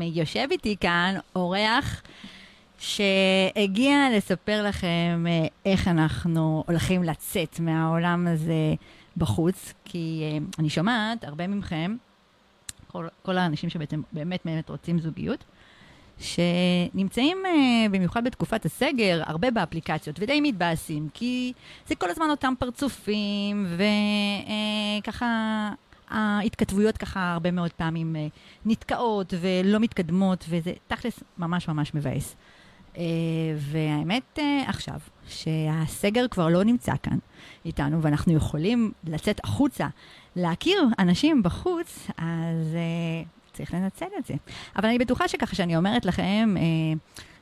יושב 0.00 0.48
איתי 0.50 0.76
כאן 0.80 1.14
אורח 1.36 2.02
שהגיע 2.78 4.08
לספר 4.16 4.62
לכם 4.62 5.24
אה, 5.28 5.46
איך 5.66 5.88
אנחנו 5.88 6.64
הולכים 6.66 7.02
לצאת 7.02 7.60
מהעולם 7.60 8.26
הזה 8.26 8.74
בחוץ, 9.16 9.72
כי 9.84 10.22
אה, 10.22 10.38
אני 10.58 10.70
שומעת 10.70 11.24
הרבה 11.24 11.46
מכם, 11.46 11.96
כל, 12.86 13.08
כל 13.22 13.38
האנשים 13.38 13.70
שבעצם 13.70 14.02
באמת 14.12 14.40
באמת 14.44 14.70
רוצים 14.70 14.98
זוגיות, 14.98 15.44
שנמצאים 16.18 17.38
uh, 17.44 17.92
במיוחד 17.92 18.24
בתקופת 18.24 18.64
הסגר, 18.64 19.22
הרבה 19.26 19.50
באפליקציות, 19.50 20.16
ודי 20.20 20.40
מתבאסים, 20.40 21.08
כי 21.14 21.52
זה 21.86 21.94
כל 21.94 22.10
הזמן 22.10 22.30
אותם 22.30 22.54
פרצופים, 22.58 23.66
וככה 25.00 25.70
ההתכתבויות 26.12 26.96
ככה 26.96 27.32
הרבה 27.32 27.50
מאוד 27.50 27.72
פעמים 27.72 28.16
uh, 28.16 28.38
נתקעות 28.66 29.34
ולא 29.40 29.78
מתקדמות, 29.80 30.44
וזה 30.48 30.72
תכלס 30.86 31.22
ממש 31.38 31.68
ממש 31.68 31.94
מבאס. 31.94 32.36
Uh, 32.94 32.98
והאמת 33.58 34.38
uh, 34.38 34.68
עכשיו, 34.68 35.00
שהסגר 35.26 36.28
כבר 36.28 36.48
לא 36.48 36.64
נמצא 36.64 36.92
כאן 37.02 37.18
איתנו, 37.64 38.02
ואנחנו 38.02 38.32
יכולים 38.32 38.92
לצאת 39.04 39.40
החוצה, 39.44 39.88
להכיר 40.36 40.84
אנשים 40.98 41.42
בחוץ, 41.42 42.08
אז... 42.16 42.76
צריך 43.52 43.74
לנצל 43.74 44.06
את 44.18 44.26
זה. 44.26 44.34
אבל 44.76 44.88
אני 44.88 44.98
בטוחה 44.98 45.28
שככה 45.28 45.54
שאני 45.54 45.76
אומרת 45.76 46.04
לכם, 46.04 46.54
אה, 46.56 46.62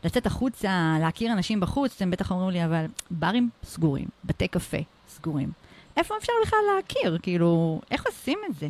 לצאת 0.05 0.27
החוצה, 0.27 0.97
להכיר 1.01 1.33
אנשים 1.33 1.61
בחוץ, 1.61 1.97
אתם 1.97 2.11
בטח 2.11 2.31
אומרים 2.31 2.51
לי, 2.51 2.65
אבל 2.65 2.85
ברים 3.11 3.51
סגורים, 3.65 4.09
בתי 4.25 4.49
קפה 4.49 4.79
סגורים. 5.09 5.53
איפה 6.01 6.17
אפשר 6.19 6.33
בכלל 6.47 6.59
להכיר? 6.77 7.19
כאילו, 7.23 7.81
איך 7.91 8.07
עושים 8.07 8.39
את 8.51 8.55
זה? 8.55 8.69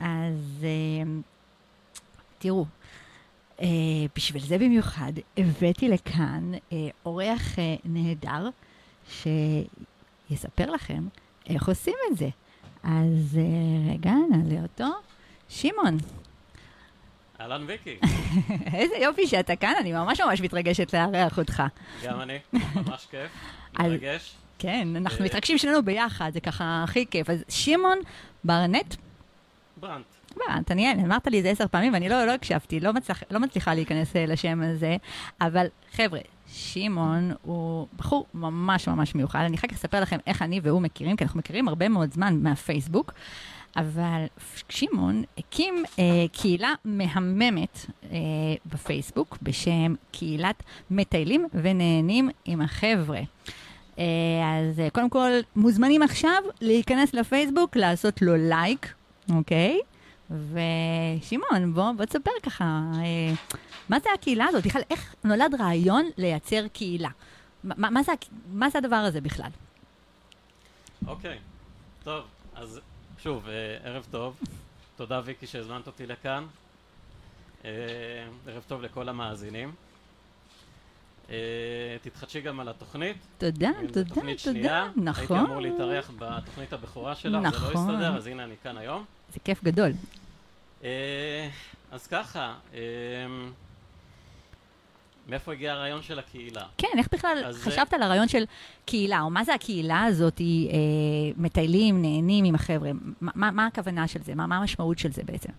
אז 0.00 0.64
אה, 0.64 1.12
תראו, 2.38 2.64
אה, 3.60 3.66
בשביל 4.16 4.42
זה 4.42 4.58
במיוחד 4.58 5.12
הבאתי 5.36 5.88
לכאן 5.88 6.52
אה, 6.72 6.88
אורח 7.04 7.56
נהדר, 7.84 8.48
שיספר 9.08 10.70
לכם 10.70 11.08
איך 11.46 11.68
עושים 11.68 11.94
את 12.12 12.16
זה. 12.16 12.28
אז 12.82 13.38
רגע, 13.90 14.12
נעלה 14.30 14.62
אותו. 14.62 14.88
שמעון. 15.48 15.96
אהלן 17.40 17.64
ויקי. 17.66 17.98
איזה 18.74 18.96
יופי 18.96 19.26
שאתה 19.26 19.56
כאן, 19.56 19.74
אני 19.80 19.92
ממש 19.92 20.20
ממש 20.20 20.40
מתרגשת 20.40 20.94
לארח 20.94 21.38
אותך. 21.38 21.62
גם 22.04 22.20
אני, 22.20 22.38
ממש 22.52 23.06
כיף, 23.10 23.30
מתרגש. 23.74 24.34
כן, 24.60 24.88
אנחנו 24.96 25.24
מתרגשים 25.24 25.58
שנינו 25.58 25.82
ביחד, 25.82 26.30
זה 26.34 26.40
ככה 26.40 26.84
הכי 26.84 27.06
כיף. 27.06 27.30
אז 27.30 27.44
שמעון 27.48 27.98
ברנט? 28.44 28.94
ברנט. 29.76 30.04
ברנט, 30.36 30.70
אני, 30.70 30.92
אמרת 30.92 31.26
לי 31.26 31.38
את 31.38 31.42
זה 31.42 31.50
עשר 31.50 31.64
פעמים 31.70 31.92
ואני 31.92 32.08
לא, 32.08 32.24
לא 32.24 32.32
הקשבתי, 32.32 32.80
לא, 32.80 32.92
מצליח, 32.92 33.22
לא 33.30 33.40
מצליחה 33.40 33.74
להיכנס 33.74 34.16
אה, 34.16 34.26
לשם 34.26 34.62
הזה, 34.62 34.96
אבל 35.40 35.66
חבר'ה, 35.92 36.20
שמעון 36.46 37.32
הוא 37.42 37.86
בחור 37.96 38.26
ממש 38.34 38.88
ממש 38.88 39.14
מיוחד, 39.14 39.40
אני 39.40 39.56
אחר 39.56 39.68
כך 39.68 39.74
אספר 39.74 40.00
לכם 40.00 40.18
איך 40.26 40.42
אני 40.42 40.60
והוא 40.62 40.82
מכירים, 40.82 41.16
כי 41.16 41.24
אנחנו 41.24 41.38
מכירים 41.38 41.68
הרבה 41.68 41.88
מאוד 41.88 42.12
זמן 42.12 42.38
מהפייסבוק. 42.42 43.12
אבל 43.76 44.24
שמעון 44.68 45.22
הקים 45.38 45.84
אה, 45.98 46.04
קהילה 46.32 46.74
מהממת 46.84 47.86
אה, 48.04 48.18
בפייסבוק 48.66 49.38
בשם 49.42 49.94
קהילת 50.12 50.62
מטיילים 50.90 51.46
ונהנים 51.54 52.30
עם 52.44 52.60
החבר'ה. 52.60 53.20
אה, 54.00 54.58
אז 54.58 54.80
אה, 54.80 54.90
קודם 54.90 55.10
כל, 55.10 55.30
מוזמנים 55.56 56.02
עכשיו 56.02 56.42
להיכנס 56.60 57.14
לפייסבוק, 57.14 57.76
לעשות 57.76 58.22
לו 58.22 58.36
לייק, 58.36 58.94
אוקיי? 59.34 59.80
ושמעון, 60.30 61.74
בוא, 61.74 61.92
בוא 61.92 62.04
תספר 62.04 62.30
ככה, 62.42 62.64
אה, 62.64 63.34
מה 63.88 64.00
זה 64.00 64.08
הקהילה 64.14 64.46
הזאת? 64.46 64.66
בכלל, 64.66 64.82
איך 64.90 65.14
נולד 65.24 65.54
רעיון 65.60 66.10
לייצר 66.16 66.68
קהילה? 66.68 67.08
מה, 67.64 67.90
מה, 67.90 68.02
זה, 68.02 68.12
מה 68.52 68.70
זה 68.70 68.78
הדבר 68.78 68.96
הזה 68.96 69.20
בכלל? 69.20 69.50
אוקיי, 71.06 71.38
טוב, 72.04 72.24
אז 72.54 72.80
שוב, 73.18 73.46
ערב 73.84 74.06
טוב. 74.10 74.40
תודה 74.96 75.20
ויקי 75.24 75.46
שהזמנת 75.46 75.86
אותי 75.86 76.06
לכאן. 76.06 76.46
ערב 78.46 78.62
טוב 78.68 78.82
לכל 78.82 79.08
המאזינים. 79.08 79.72
אה, 81.30 81.36
תתחדשי 82.02 82.40
גם 82.40 82.60
על 82.60 82.68
התוכנית. 82.68 83.16
תודה, 83.38 83.70
תודה, 83.92 84.14
תודה, 84.14 84.38
שנייה. 84.38 84.88
נכון. 84.96 85.36
הייתי 85.36 85.50
אמור 85.50 85.60
להתארח 85.60 86.10
בתוכנית 86.18 86.72
הבכורה 86.72 87.14
שלך, 87.14 87.34
נכון. 87.34 87.50
זה 87.50 87.66
לא 87.66 87.72
נכון. 87.72 87.94
הסתדר, 87.94 88.16
אז 88.16 88.26
הנה 88.26 88.44
אני 88.44 88.54
כאן 88.62 88.76
היום. 88.78 89.04
זה 89.32 89.40
כיף 89.44 89.64
גדול. 89.64 89.90
אז 91.92 92.06
ככה, 92.10 92.54
מאיפה 95.30 95.52
הגיע 95.52 95.72
הרעיון 95.72 96.02
של 96.02 96.18
הקהילה? 96.18 96.64
כן, 96.78 96.88
איך 96.98 97.08
בכלל 97.12 97.52
חשבת 97.52 97.94
על 97.94 98.02
הרעיון 98.02 98.28
של 98.28 98.44
קהילה, 98.84 99.20
או 99.20 99.30
מה 99.30 99.44
זה 99.44 99.54
הקהילה 99.54 100.04
הזאת, 100.04 100.40
אה, 100.40 100.46
מטיילים, 101.36 102.02
נהנים 102.02 102.44
עם 102.44 102.54
החבר'ה? 102.54 102.90
מה, 103.20 103.66
הכוונה 103.66 104.08
של 104.08 104.22
זה? 104.22 104.34
מה, 104.34 104.46
מה 104.46 104.56
המשמעות 104.56 104.98
של 104.98 105.12
זה 105.12 105.22
בעצם? 105.24 105.52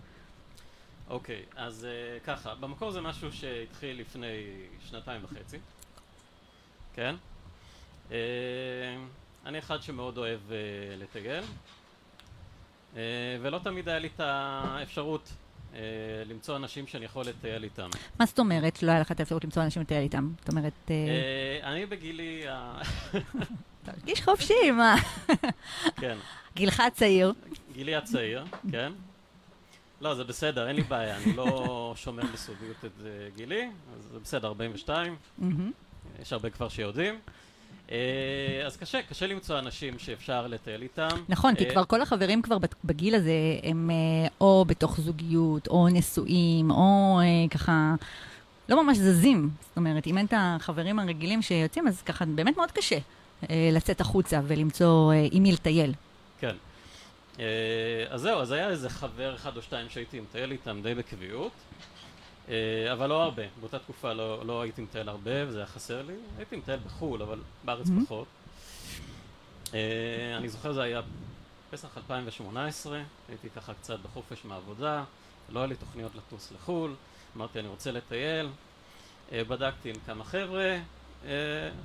אוקיי, 1.12 1.42
אז 1.56 1.86
אה, 1.86 2.20
ככה, 2.20 2.56
במקור 2.56 2.92
זה 2.92 3.02
משהו 3.02 3.34
שהתחיל 3.34 4.00
לפני 4.00 4.44
שנתיים 4.90 5.22
וחצי, 5.24 5.58
כן? 6.94 7.16
אה, 8.12 8.18
אני 9.46 9.60
אחד 9.60 9.82
שמאוד 9.82 10.18
אוהב 10.18 10.40
אה, 10.52 10.58
לטייל, 10.98 11.44
אה, 12.96 13.02
ולא 13.42 13.60
תמיד 13.64 13.90
היה 13.90 14.00
לי 14.00 14.10
את 14.16 14.20
האפשרות 14.20 15.34
אה, 15.74 15.80
למצוא 16.26 16.56
אנשים 16.56 16.88
שאני 16.88 17.06
יכול 17.06 17.26
לטייל 17.26 17.64
איתם. 17.64 17.90
מה 18.20 18.26
זאת 18.26 18.40
אומרת 18.40 18.84
לא 18.84 18.92
היה 18.92 19.00
לך 19.00 19.12
את 19.12 19.20
האפשרות 19.20 19.44
למצוא 19.44 19.64
אנשים 19.64 19.82
לטייל 19.82 20.04
איתם? 20.04 20.32
זאת 20.40 20.50
אומרת... 20.50 20.92
אה, 20.92 21.60
אני 21.64 21.86
בגילי... 21.86 22.44
תרגיש 23.86 24.22
חופשי, 24.22 24.72
מה? 24.72 24.96
כן. 25.96 26.18
גילך 26.56 26.80
הצעיר. 26.80 27.34
גילי 27.74 27.96
הצעיר, 27.96 28.46
כן. 28.72 28.92
לא, 30.02 30.16
זה 30.16 30.24
בסדר, 30.24 30.68
אין 30.68 30.76
לי 30.76 30.84
בעיה, 30.84 31.18
אני 31.18 31.34
לא 31.34 31.94
שומר 31.96 32.24
בסודיות 32.34 32.86
את 32.86 33.02
גילי, 33.36 33.70
אז 33.98 34.04
זה 34.14 34.20
בסדר, 34.20 34.48
42. 34.48 35.16
יש 36.22 36.34
הרבה 36.34 36.50
כבר 36.50 36.70
שיודעים. 36.70 37.20
אה, 37.92 38.66
אז 38.66 38.78
קשה, 38.78 39.02
קשה 39.02 39.28
למצוא 39.28 39.60
אנשים 39.60 40.00
שאפשר 40.00 40.48
לטייל 40.48 40.82
איתם. 40.82 41.08
נכון, 41.30 41.56
כי 41.56 41.66
אה, 41.66 41.72
כבר 41.72 41.84
כל 41.86 42.02
החברים 42.02 42.42
כבר 42.42 42.58
בגיל 42.84 43.16
הזה 43.16 43.32
הם 43.64 43.90
אה, 43.90 44.28
או 44.42 44.66
בתוך 44.68 45.00
זוגיות, 45.00 45.68
או 45.68 45.88
נשואים, 45.90 46.72
או 46.72 47.20
ככה... 47.52 47.96
לא 48.70 48.84
ממש 48.84 48.98
זזים. 48.98 49.50
זאת 49.68 49.78
אומרת, 49.78 50.08
אם 50.08 50.18
אין 50.18 50.26
את 50.26 50.34
החברים 50.38 51.00
הרגילים 51.00 51.42
שיוצאים, 51.42 51.88
אז 51.88 52.02
ככה 52.02 52.26
באמת 52.26 52.58
מאוד 52.58 52.72
קשה 52.72 52.98
לצאת 53.50 54.02
החוצה 54.02 54.40
ולמצוא 54.48 55.14
עם 55.32 55.44
מי 55.44 55.52
לטייל. 55.52 55.94
כן. 57.42 58.14
אז 58.14 58.22
זהו, 58.22 58.40
אז 58.40 58.52
היה 58.52 58.70
איזה 58.70 58.90
חבר 58.90 59.36
אחד 59.36 59.58
או 59.58 59.62
שתיים 59.62 59.90
שהייתי 59.90 60.20
מטייל 60.20 60.52
איתם 60.52 60.80
די 60.84 60.96
בקביעות. 60.96 61.52
אה, 62.50 62.94
אבל 62.94 63.08
לא 63.08 63.24
הרבה, 63.24 63.44
באותה 63.60 63.80
תקופה 63.80 64.14
לא, 64.14 64.46
לא 64.46 64.62
הייתי 64.62 64.82
מטייל 64.82 65.10
הרבה 65.10 65.48
וזה 65.48 65.58
היה 65.58 65.68
חסר 65.68 66.02
לי, 66.02 66.14
הייתי 66.38 66.56
מטייל 66.56 66.80
בחו"ל, 66.86 67.22
אבל 67.22 67.40
בארץ 67.66 67.88
mm-hmm. 67.88 68.06
פחות. 68.06 68.28
אה, 69.74 70.38
אני 70.38 70.50
זוכר 70.50 70.74
זה 70.74 70.82
היה 70.82 71.02
פסח 71.72 71.98
2018, 71.98 73.02
הייתי 73.30 73.50
ככה 73.50 73.74
קצת 73.74 74.00
בחופש 74.00 74.46
מהעבודה, 74.46 75.04
לא 75.50 75.60
היה 75.60 75.68
לי 75.68 75.76
תוכניות 75.76 76.12
לטוס 76.16 76.52
לחו"ל, 76.52 76.96
אמרתי 77.38 77.60
אני 77.60 77.68
רוצה 77.68 77.92
לטייל, 77.92 78.50
אה, 79.32 79.44
בדקתי 79.44 79.90
עם 79.90 79.96
כמה 80.06 80.24
חבר'ה, 80.24 80.78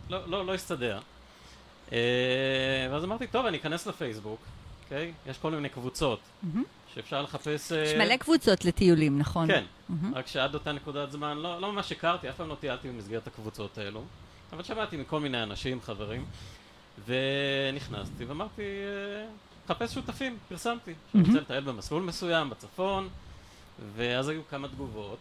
לא, 0.08 0.28
לא, 0.28 0.46
לא 0.46 0.54
הסתדר. 0.54 1.00
ואז 2.90 3.04
אמרתי, 3.04 3.26
טוב, 3.26 3.46
אני 3.46 3.58
אכנס 3.58 3.86
לפייסבוק, 3.86 4.40
אוקיי? 4.86 5.12
יש 5.26 5.38
כל 5.38 5.50
מיני 5.50 5.68
קבוצות. 5.68 6.20
Mm-hmm. 6.20 6.58
שאפשר 6.94 7.22
לחפש... 7.22 7.70
יש 7.70 7.92
uh, 7.92 7.98
מלא 7.98 8.16
קבוצות 8.16 8.64
לטיולים, 8.64 9.18
נכון? 9.18 9.48
כן, 9.48 9.64
mm-hmm. 9.90 10.06
רק 10.14 10.26
שעד 10.26 10.54
אותה 10.54 10.72
נקודת 10.72 11.10
זמן 11.10 11.38
לא, 11.38 11.60
לא 11.60 11.72
ממש 11.72 11.92
הכרתי, 11.92 12.28
אף 12.28 12.36
פעם 12.36 12.48
לא 12.48 12.54
טיילתי 12.54 12.88
במסגרת 12.88 13.26
הקבוצות 13.26 13.78
האלו, 13.78 14.02
אבל 14.52 14.62
שמעתי 14.62 14.96
מכל 14.96 15.20
מיני 15.20 15.42
אנשים, 15.42 15.80
חברים, 15.80 16.24
ונכנסתי 17.06 18.24
ואמרתי, 18.24 18.62
אה, 18.62 19.26
חפש 19.68 19.94
שותפים, 19.94 20.38
פרסמתי, 20.48 20.92
שאני. 21.12 21.24
רוצה 21.26 21.40
לטייל 21.40 21.64
במסלול 21.64 22.02
מסוים, 22.02 22.50
בצפון, 22.50 23.08
ואז 23.96 24.28
היו 24.28 24.40
כמה 24.50 24.68
תגובות. 24.68 25.18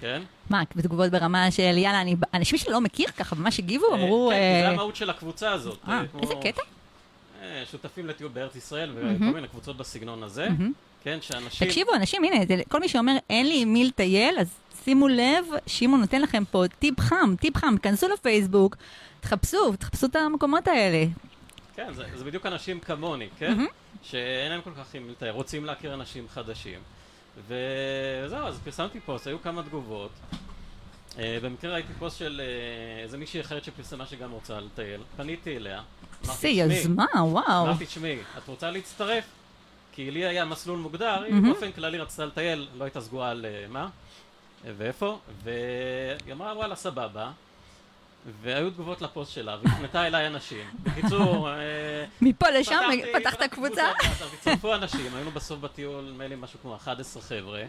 כן. 0.00 0.22
מה, 0.50 0.64
תגובות 0.64 1.10
ברמה 1.10 1.50
של 1.50 1.62
יאללה, 1.62 2.00
אני, 2.00 2.16
אנשים 2.34 2.58
שלא 2.58 2.80
מכיר 2.80 3.08
ככה, 3.08 3.36
ממש 3.36 3.58
הגיבו, 3.58 3.86
אה, 3.86 3.94
אמרו... 3.94 4.30
כן, 4.32 4.60
זה 4.62 4.68
המהות 4.68 4.96
של 4.96 5.10
הקבוצה 5.10 5.52
הזאת. 5.52 5.78
אה, 5.88 6.02
איזה 6.22 6.34
קטע? 6.42 6.62
שותפים 7.70 8.06
לטיול 8.06 8.30
בארץ 8.30 8.56
ישראל 8.56 8.92
וכל 8.94 9.24
מיני 9.24 9.48
קבוצות 9.48 9.76
בסגנון 9.76 10.22
הזה. 10.22 10.48
כן, 11.02 11.18
שאנשים... 11.20 11.68
תקשיבו, 11.68 11.94
אנשים, 11.94 12.24
הנה, 12.24 12.46
זה, 12.48 12.62
כל 12.68 12.80
מי 12.80 12.88
שאומר, 12.88 13.16
אין 13.30 13.46
לי 13.46 13.62
עם 13.62 13.72
מי 13.72 13.84
לטייל, 13.84 14.38
אז 14.38 14.48
שימו 14.84 15.08
לב, 15.08 15.44
שמעון 15.66 16.00
נותן 16.00 16.22
לכם 16.22 16.44
פה 16.50 16.64
טיפ 16.78 17.00
חם, 17.00 17.34
טיפ 17.40 17.56
חם, 17.56 17.74
כנסו 17.82 18.08
לפייסבוק, 18.08 18.76
תחפשו, 19.20 19.76
תחפשו 19.76 20.06
את 20.06 20.16
המקומות 20.16 20.68
האלה. 20.68 21.04
כן, 21.74 21.92
זה, 21.92 22.04
זה 22.14 22.24
בדיוק 22.24 22.46
אנשים 22.46 22.80
כמוני, 22.80 23.28
כן? 23.38 23.58
Mm-hmm. 23.58 23.72
שאין 24.02 24.52
להם 24.52 24.60
כל 24.60 24.70
כך 24.78 24.94
עם 24.94 25.08
לטייל, 25.10 25.30
רוצים 25.30 25.64
להכיר 25.64 25.94
אנשים 25.94 26.28
חדשים. 26.28 26.78
וזהו, 27.46 28.46
אז 28.46 28.60
פרסמתי 28.64 29.00
פוסט, 29.00 29.26
היו 29.26 29.42
כמה 29.42 29.62
תגובות. 29.62 30.10
אה, 31.18 31.38
במקרה 31.42 31.72
ראיתי 31.72 31.92
פוסט 31.98 32.18
של 32.18 32.40
אה, 32.44 33.02
איזה 33.02 33.18
מישהי 33.18 33.40
אחרת 33.40 33.64
שפרסמה 33.64 34.06
שגם 34.06 34.30
רוצה 34.30 34.60
לטייל. 34.60 35.00
פניתי 35.16 35.56
אליה. 35.56 35.82
"תשמעי", 36.22 36.52
יוזמה, 36.52 37.06
וואו. 37.14 37.66
אמרתי, 37.66 37.86
תשמעי, 37.86 38.18
את 38.38 38.48
רוצה 38.48 38.70
להצטרף? 38.70 39.24
כי 39.92 40.10
לי 40.10 40.26
היה 40.26 40.44
מסלול 40.44 40.78
מוגדר, 40.78 41.22
היא. 41.22 41.34
באופן 41.42 41.72
כללי 41.72 41.98
רצתה 41.98 42.24
לטייל, 42.24 42.68
לא 42.78 42.84
הייתה 42.84 43.00
סגורה 43.00 43.30
על 43.30 43.46
אה, 43.48 43.66
מה 43.68 43.88
ואיפה, 44.76 45.18
והיא 45.42 46.32
אמרה 46.32 46.56
וואלה 46.56 46.76
סבבה, 46.76 47.30
והיו 48.42 48.70
תגובות 48.70 49.02
לפוסט 49.02 49.32
שלה, 49.32 49.56
והפנתה 49.62 50.06
אליי 50.06 50.26
אנשים. 50.26 50.64
בקיצור, 50.82 51.50
אה, 51.50 52.04
מפה 52.20 52.50
לשם 52.50 52.80
פתחת 53.18 53.42
קבוצה? 53.42 53.50
קבוצות 53.50 54.06
וואטסאפ, 54.06 54.34
הצטרפו 54.34 54.74
אנשים, 54.74 55.14
היינו 55.14 55.30
בסוף 55.30 55.60
בטיול, 55.60 56.04
נדמה 56.04 56.26
לי 56.26 56.34
משהו 56.40 56.58
כמו 56.62 56.76
11 56.76 57.22
חבר'ה. 57.22 57.62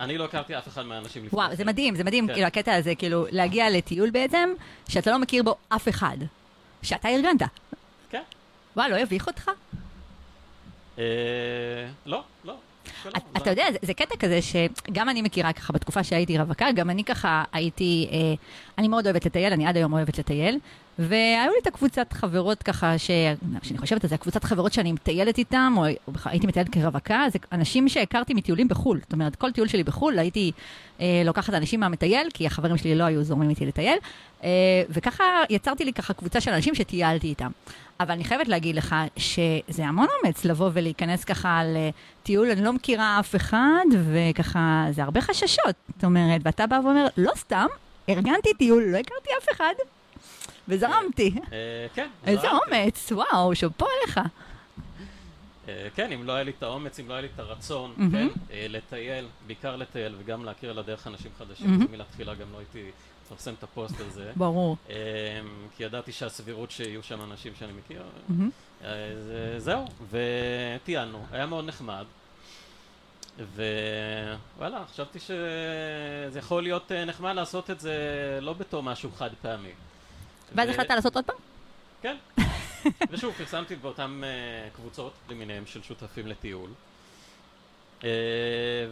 אני 0.00 0.18
לא 0.18 0.24
הכרתי 0.24 0.58
אף 0.58 0.68
אחד 0.68 0.82
מהאנשים 0.82 1.24
לפני. 1.24 1.38
וואו, 1.38 1.56
זה 1.56 1.64
מדהים, 1.64 1.94
זה 1.94 2.04
מדהים, 2.04 2.26
כן. 2.26 2.32
כאילו, 2.32 2.46
הקטע 2.46 2.74
הזה, 2.74 2.94
כאילו, 2.94 3.26
להגיע 3.30 3.70
לטיול 3.70 4.10
בעצם, 4.10 4.48
שאתה 4.88 5.10
לא 5.10 5.18
מכיר 5.18 5.42
בו 5.42 5.56
אף 5.68 5.88
אחד. 5.88 6.16
שאתה 6.82 7.08
ארגנת. 7.08 7.42
כן. 8.10 8.22
וואו, 8.76 8.90
לא 8.90 8.96
יביך 8.96 9.26
אותך? 9.26 9.50
אה, 10.98 11.04
לא, 12.06 12.22
לא. 12.44 12.54
זה- 13.04 13.10
אתה 13.36 13.50
יודע, 13.50 13.64
זה- 13.72 13.78
זה 13.82 13.94
קטע 13.94 14.16
כזה 14.16 14.38
שגם 14.42 15.08
אני 15.08 15.22
מכירה 15.22 15.52
ככה 15.52 15.72
בתקופה 15.72 16.04
שהייתי 16.04 16.38
רווקה, 16.38 16.72
גם 16.72 16.90
אני 16.90 17.04
ככה 17.04 17.44
הייתי, 17.52 18.08
אה, 18.12 18.18
אני 18.78 18.88
מאוד 18.88 19.06
אוהבת 19.06 19.26
לטייל, 19.26 19.52
אני 19.52 19.66
עד 19.66 19.76
היום 19.76 19.92
אוהבת 19.92 20.18
לטייל, 20.18 20.58
והיו 20.98 21.50
לי 21.52 21.58
את 21.62 21.66
הקבוצת 21.66 22.12
חברות 22.12 22.62
ככה, 22.62 22.98
ש- 22.98 23.10
כשאני 23.60 23.78
חושבת 23.78 24.04
על 24.04 24.08
זה, 24.10 24.14
הקבוצת 24.14 24.44
חברות 24.44 24.72
שאני 24.72 24.92
מטיילת 24.92 25.38
איתם, 25.38 25.74
או, 25.76 25.82
או 25.82 26.12
הייתי 26.24 26.46
מטיילת 26.46 26.68
כרווקה, 26.68 27.24
זה 27.32 27.38
אנשים 27.52 27.88
שהכרתי 27.88 28.34
מטיולים 28.34 28.68
בחו"ל. 28.68 29.00
זאת 29.02 29.12
אומרת, 29.12 29.36
כל 29.36 29.52
טיול 29.52 29.68
שלי 29.68 29.84
בחו"ל 29.84 30.18
הייתי 30.18 30.52
אה, 31.00 31.22
לוקחת 31.24 31.54
אנשים 31.54 31.80
מהמטייל, 31.80 32.28
כי 32.34 32.46
החברים 32.46 32.76
שלי 32.76 32.94
לא 32.94 33.04
היו 33.04 33.24
זורמים 33.24 33.50
איתי 33.50 33.66
לטייל, 33.66 33.98
אה, 34.44 34.48
וככה 34.90 35.24
יצרתי 35.50 35.84
לי 35.84 35.92
ככה 35.92 36.12
קבוצה 36.14 36.40
של 36.40 36.50
אנשים 36.50 36.74
שטיילתי 36.74 37.26
איתם. 37.26 37.50
אבל 38.00 38.10
אני 38.10 38.24
חייבת 38.24 38.48
להגיד 38.48 38.76
לך 38.76 38.94
שזה 39.16 39.86
המון 39.86 40.06
אומץ 40.22 40.44
לבוא 40.44 40.70
ולהיכנס 40.72 41.24
ככה 41.24 41.60
לטיול, 41.64 42.50
אני 42.50 42.64
לא 42.64 42.72
מכירה 42.72 43.20
אף 43.20 43.36
אחד, 43.36 43.84
וככה, 44.12 44.86
זה 44.90 45.02
הרבה 45.02 45.20
חששות, 45.20 45.74
זאת 45.94 46.04
אומרת, 46.04 46.40
ואתה 46.44 46.66
בא 46.66 46.80
ואומר, 46.84 47.06
לא 47.16 47.32
סתם, 47.36 47.66
ארגנתי 48.08 48.54
טיול, 48.58 48.82
לא 48.82 48.96
הכרתי 48.98 49.30
אף 49.42 49.48
אחד, 49.56 49.72
וזרמתי. 50.68 51.34
אה, 51.52 51.86
כן. 51.94 52.08
איזה. 52.26 52.48
אומץ, 52.50 53.12
וואו, 53.12 53.54
שאפו 53.54 53.86
עליך. 53.86 54.20
אה, 55.68 55.88
כן, 55.94 56.12
אם 56.12 56.26
לא 56.26 56.32
היה 56.32 56.44
לי 56.44 56.52
את 56.58 56.62
האומץ, 56.62 57.00
אם 57.00 57.08
לא 57.08 57.12
היה 57.14 57.22
לי 57.22 57.28
את 57.34 57.38
הרצון. 57.38 57.94
כן, 58.12 58.28
אה, 58.50 58.66
לטייל, 58.68 59.26
בעיקר 59.46 59.76
לטייל 59.76 60.14
וגם 60.18 60.44
להכיר 60.44 60.70
על 60.70 60.78
הדרך 60.78 61.06
אנשים 61.06 61.30
חדשים, 61.38 61.86
מלכתחילה 61.90 62.34
גם 62.34 62.46
לא 62.52 62.58
הייתי 62.58 62.90
מפרסם 63.26 63.54
את 63.58 63.62
הפוסט 63.62 64.00
הזה. 64.00 64.32
ברור. 64.36 64.76
כי 65.76 65.84
ידעתי 65.84 66.12
שהסבירות 66.12 66.70
שיהיו 66.70 67.02
שם 67.02 67.20
אנשים 67.22 67.52
שאני 67.58 67.72
מכיר, 67.72 68.02
זהו, 69.58 69.84
וטיילנו, 70.10 71.24
היה 71.32 71.46
מאוד 71.46 71.64
נחמד. 71.64 72.04
ווואלה, 74.58 74.84
חשבתי 74.92 75.18
שזה 75.18 76.38
יכול 76.38 76.62
להיות 76.62 76.92
נחמד 76.92 77.32
לעשות 77.34 77.70
את 77.70 77.80
זה 77.80 77.98
לא 78.42 78.52
בתור 78.52 78.82
משהו 78.82 79.10
חד 79.10 79.30
פעמי. 79.42 79.72
ואז 80.54 80.68
החלטת 80.68 80.90
לעשות 80.90 81.16
עוד 81.16 81.24
פעם? 81.24 81.36
כן. 82.02 82.16
ושוב, 83.10 83.34
פרסמתי 83.38 83.76
באותן 83.76 84.20
uh, 84.22 84.76
קבוצות 84.76 85.12
למיניהם 85.30 85.66
של 85.66 85.82
שותפים 85.82 86.26
לטיול. 86.26 86.70
Uh, 88.00 88.04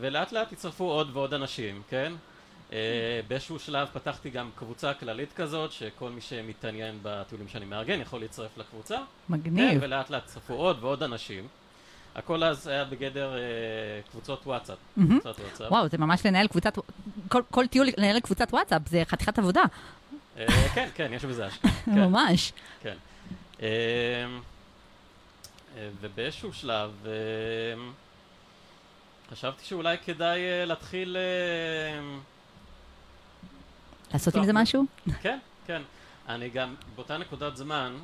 ולאט 0.00 0.32
לאט 0.32 0.52
הצטרפו 0.52 0.84
עוד 0.84 1.10
ועוד 1.12 1.34
אנשים, 1.34 1.82
כן? 1.90 2.12
Uh, 2.70 2.72
באיזשהו 3.28 3.58
שלב 3.58 3.88
פתחתי 3.92 4.30
גם 4.30 4.50
קבוצה 4.56 4.94
כללית 4.94 5.32
כזאת, 5.32 5.72
שכל 5.72 6.10
מי 6.10 6.20
שמתעניין 6.20 6.98
בטיולים 7.02 7.48
שאני 7.48 7.64
מארגן 7.64 8.00
יכול 8.00 8.20
להצטרף 8.20 8.58
לקבוצה. 8.58 8.96
כן, 8.96 9.02
מגניב. 9.28 9.78
ולאט 9.82 10.10
לאט 10.10 10.22
הצטרפו 10.24 10.54
עוד 10.54 10.78
ועוד 10.84 11.02
אנשים. 11.02 11.48
הכל 12.14 12.44
אז 12.44 12.66
היה 12.66 12.84
בגדר 12.84 13.34
uh, 13.34 14.10
קבוצות 14.10 14.46
וואטסאפ. 14.46 14.78
מהמם. 14.96 15.20
קבוצת 15.20 15.40
וואטסאפ. 15.40 15.72
וואו, 15.72 15.88
זה 15.88 15.98
ממש 15.98 16.26
לנהל 16.26 16.46
קבוצת, 16.46 16.78
כל- 17.28 17.42
כל 17.50 17.66
טיול 17.66 17.86
לנהל 17.98 18.20
קבוצת 18.20 18.48
וואטסאפ, 18.52 18.82
זה 18.88 19.02
חתיכת 19.06 19.38
עבודה, 19.38 19.62
כן, 20.74 20.88
כן, 20.94 21.12
יש 21.12 21.24
בזה 21.24 21.46
השקעה. 21.46 21.72
כן. 21.84 21.90
ממש. 21.90 22.52
כן. 22.82 22.96
אמ, 23.60 23.66
אה, 25.76 25.88
ובאיזשהו 26.00 26.52
שלב 26.52 27.06
אמ, 27.06 27.92
חשבתי 29.30 29.64
שאולי 29.64 29.96
כדאי 30.04 30.40
אה, 30.40 30.64
להתחיל... 30.64 31.16
אמ, 32.00 32.20
לעשות. 34.12 34.34
עם 34.34 34.44
זה 34.44 34.52
משהו? 34.52 34.84
כן, 35.22 35.38
כן. 35.66 35.82
אני 36.28 36.48
גם 36.50 36.74
באותה 36.94 37.18
נקודת 37.18 37.56
זמן 37.56 37.96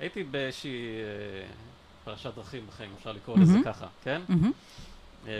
הייתי 0.00 0.24
באיזושהי 0.24 0.70
אה, 0.70 1.46
פרשת 2.04 2.34
דרכים 2.34 2.66
בחיים, 2.66 2.90
אפשר 2.98 3.12
לקרוא 3.12 3.38
לזה. 3.38 3.58
ככה, 3.64 3.86
כן? 4.04 4.20
אמ, 5.26 5.30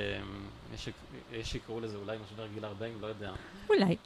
יש 0.75 0.89
שיקראו 1.43 1.81
לזה 1.81 1.97
אולי 1.97 2.17
משבר 2.27 2.47
גיל 2.55 2.65
40, 2.65 2.93
לא 3.01 3.07
יודע. 3.07 3.31
אולי. 3.69 3.97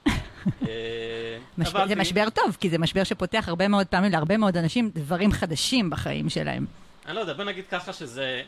אה, 0.69 1.39
זה 1.89 1.95
משבר 1.97 2.31
טוב, 2.31 2.57
כי 2.61 2.71
זה 2.71 2.79
משבר 2.79 3.05
שפותח 3.05 3.45
הרבה 3.49 3.69
מאוד 3.69 3.87
פעמים 3.87 4.13
להרבה 4.13 4.37
מאוד 4.37 4.57
אנשים 4.57 4.91
דברים 4.95 5.33
חדשים 5.33 5.91
בחיים 5.91 6.29
שלהם. 6.29 6.67
אני 7.07 7.15
לא 7.15 7.21
יודע, 7.21 7.33
בוא 7.33 7.45
נגיד 7.45 7.65
ככה 7.71 7.93
שזה 7.93 8.43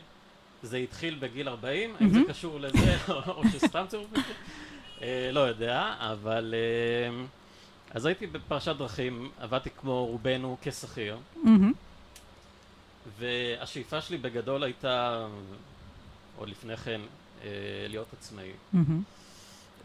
זה 0.63 0.77
התחיל 0.77 1.17
בגיל 1.21 1.49
40, 1.49 1.95
האם 2.01 2.11
זה. 2.11 2.19
קשור 2.29 2.61
לזה 2.61 2.97
או 3.29 3.43
שסתם 3.53 3.85
צירוף? 3.89 4.09
אה, 5.03 5.31
לא 5.33 5.41
יודע, 5.41 5.95
אבל... 5.99 6.55
אה, 6.57 7.25
אז 7.91 8.07
הייתי 8.07 8.27
בפרשת 8.27 8.77
דרכים, 8.77 9.31
עבדתי 9.41 9.71
כמו 9.71 10.07
רובנו 10.07 10.57
כשכיר. 10.63 11.17
והשאיפה 13.19 14.01
שלי 14.01 14.19
בגדול 14.19 14.63
הייתה, 14.63 15.27
עוד 16.39 16.49
לפני 16.49 16.77
כן, 16.77 17.01
אה, 17.45 17.49
להיות 17.89 18.07
עצמאי. 18.19 18.51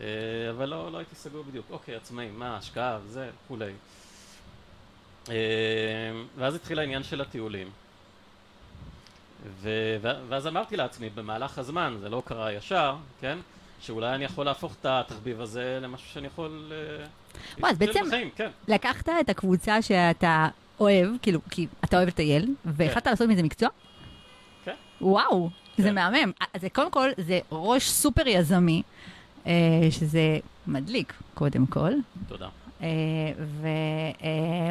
אה, 0.01 0.05
אבל 0.51 0.65
לא, 0.69 0.91
לא 0.91 0.97
הייתי 0.97 1.15
סגור 1.15 1.43
בדיוק. 1.43 1.65
אוקיי, 1.69 1.95
עצמאי, 1.95 2.29
מה, 2.31 2.57
השקעה, 2.57 2.99
זה, 3.07 3.29
כולי. 3.47 3.71
אה, 5.29 5.35
ואז 6.37 6.55
התחיל 6.55 6.79
העניין 6.79 7.03
של 7.03 7.21
הטיולים. 7.21 7.69
ו- 9.61 9.97
ואז 10.29 10.47
אמרתי 10.47 10.77
לעצמי, 10.77 11.09
במהלך 11.09 11.57
הזמן, 11.57 11.97
זה 11.99 12.09
לא 12.09 12.23
קרה 12.25 12.53
ישר, 12.53 12.95
כן? 13.21 13.37
שאולי 13.81 14.15
אני 14.15 14.23
יכול 14.25 14.45
להפוך 14.45 14.75
את 14.81 14.85
התחביב 14.85 15.41
הזה 15.41 15.79
למשהו 15.81 16.07
שאני 16.09 16.27
יכול... 16.27 16.71
וואי, 17.59 17.71
אז 17.71 17.77
בעצם- 17.77 18.05
בחיים, 18.07 18.29
כן. 18.35 18.49
לקחת 18.67 19.09
את 19.21 19.29
הקבוצה 19.29 19.81
שאתה 19.81 20.47
אוהב, 20.79 21.07
כאילו, 21.21 21.39
כי 21.49 21.67
אתה 21.83 21.97
אוהב 21.97 22.07
לטייל, 22.07 22.55
והחלטת 22.65 23.07
לעשות 23.07 23.27
מזה 23.29 23.43
מקצוע? 23.43 23.69
כן. 24.65 24.75
וואו, 25.01 25.49
זה. 25.77 25.91
מהמם. 25.91 26.31
אז 26.53 26.61
זה 26.61 26.69
קודם 26.69 26.91
כל, 26.91 27.09
זה 27.17 27.39
ראש 27.51 27.89
סופר 27.89 28.27
יזמי, 28.27 28.81
אה, 29.47 29.51
שזה 29.91 30.37
מדליק, 30.67 31.13
קודם 31.33 31.65
כל. 31.65 31.91
תודה. 32.27 32.47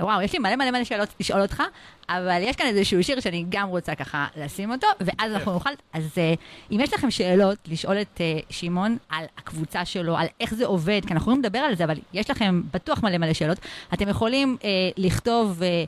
ווואו, 0.00 0.22
יש 0.22 0.32
לי 0.32 0.38
מלא 0.38 0.56
מלא 0.56 0.70
מלא 0.70 0.84
שאלות 0.84 1.08
לשאול 1.20 1.42
אותך, 1.42 1.62
אבל 2.08 2.40
יש 2.42 2.56
כאן 2.56 2.66
איזשהו 2.66 3.04
שיר 3.04 3.20
שאני 3.20 3.44
גם 3.48 3.68
רוצה 3.68 3.94
ככה 3.94 4.26
לשים 4.36 4.70
אותו, 4.70 4.86
ואז 5.00 5.32
אנחנו 5.32 5.52
נוכל, 5.52 5.70
אז 5.92 6.10
אה, 6.18 6.34
אם 6.72 6.80
יש 6.80 6.94
לכם 6.94 7.10
שאלות 7.10 7.58
לשאול 7.68 8.00
את 8.00 8.20
אה, 8.20 8.38
שמעון 8.50 8.96
על 9.08 9.24
הקבוצה 9.38 9.84
שלו, 9.84 10.16
על 10.16 10.26
איך 10.40 10.54
זה 10.54 10.66
עובד, 10.66 11.00
כי 11.06 11.12
אנחנו 11.12 11.24
יכולים 11.24 11.40
לדבר 11.40 11.58
על 11.58 11.76
זה, 11.76 11.84
אבל 11.84 11.98
יש 12.12 12.30
לכם 12.30 12.62
בטוח 12.74 13.02
מלא 13.02 13.18
מלא 13.18 13.32
שאלות, 13.32 13.58
אתם 13.94 14.08
יכולים 14.08 14.56
אה, 14.64 14.68
לכתוב 14.96 15.62
אה, 15.62 15.84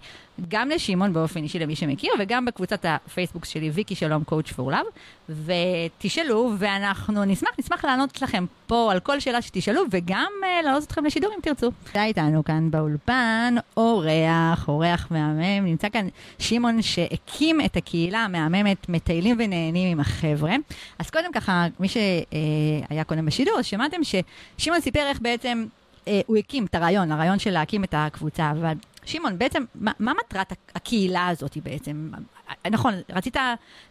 גם 0.49 0.69
לשמעון 0.69 1.13
באופן 1.13 1.43
אישי 1.43 1.59
למי 1.59 1.77
שמכיר, 1.77 2.11
וגם 2.19 2.45
בקבוצת 2.45 2.85
הפייסבוק 2.85 3.45
שלי, 3.45 3.71
ויקי 3.71 3.95
שלום 3.95 4.25
קואוצ' 4.25 4.53
פור 4.53 4.73
לאב, 4.73 4.87
ותשאלו, 5.29 6.53
ואנחנו 6.59 7.25
נשמח, 7.25 7.51
נשמח 7.59 7.85
לענות 7.85 8.23
לכם 8.23 8.45
פה 8.67 8.93
על 8.93 9.01
כל 9.01 9.21
שאלה 9.21 9.43
שתשאלו, 9.43 9.83
וגם 9.91 10.33
אה, 10.45 10.63
להעלות 10.63 10.85
אתכם 10.85 11.05
לשידור 11.05 11.33
אם 11.37 11.41
תרצו. 11.43 11.71
נמצא 11.95 12.12
איתנו 12.13 12.45
כאן 12.45 12.71
באולפן 12.71 13.55
אורח, 13.77 14.69
אורח 14.69 15.09
מהמם, 15.11 15.65
נמצא 15.65 15.89
כאן 15.89 16.09
שמעון 16.39 16.83
שהקים 16.83 17.61
את 17.61 17.77
הקהילה 17.77 18.19
המהממת, 18.19 18.89
מטיילים 18.89 19.37
ונהנים 19.39 19.89
עם 19.93 20.01
החבר'ה. 20.01 20.53
אז 20.99 21.11
קודם 21.11 21.33
ככה, 21.33 21.67
מי 21.81 21.89
שהיה 21.89 23.05
קודם 23.05 23.27
בשידור, 23.27 23.63
שמעתם 23.63 23.97
ששמעון 24.05 24.81
סיפר 24.81 25.01
איך 25.01 25.21
בעצם 25.21 25.67
אה, 26.09 26.21
הוא 26.27 26.37
הקים 26.37 26.65
את 26.65 26.75
הרעיון, 26.75 27.13
הרעיון 27.13 27.39
של 27.39 27.51
להקים 27.51 27.85
את 27.85 27.95
הקבוצה, 27.97 28.51
אבל 28.51 28.73
שמעון, 29.05 29.39
בעצם, 29.39 29.65
מה, 29.75 29.93
מה 29.99 30.13
מטרת 30.25 30.53
הק- 30.53 30.73
הקהילה 30.75 31.29
הזאת 31.29 31.59
בעצם? 31.63 32.11
אה, 32.49 32.71
נכון, 32.71 32.95
רצית 33.11 33.37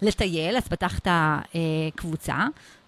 לטייל, 0.02 0.58
אז 0.58 0.68
פתחת 0.68 1.08
אה, 1.08 1.42
קבוצה, 1.96 2.36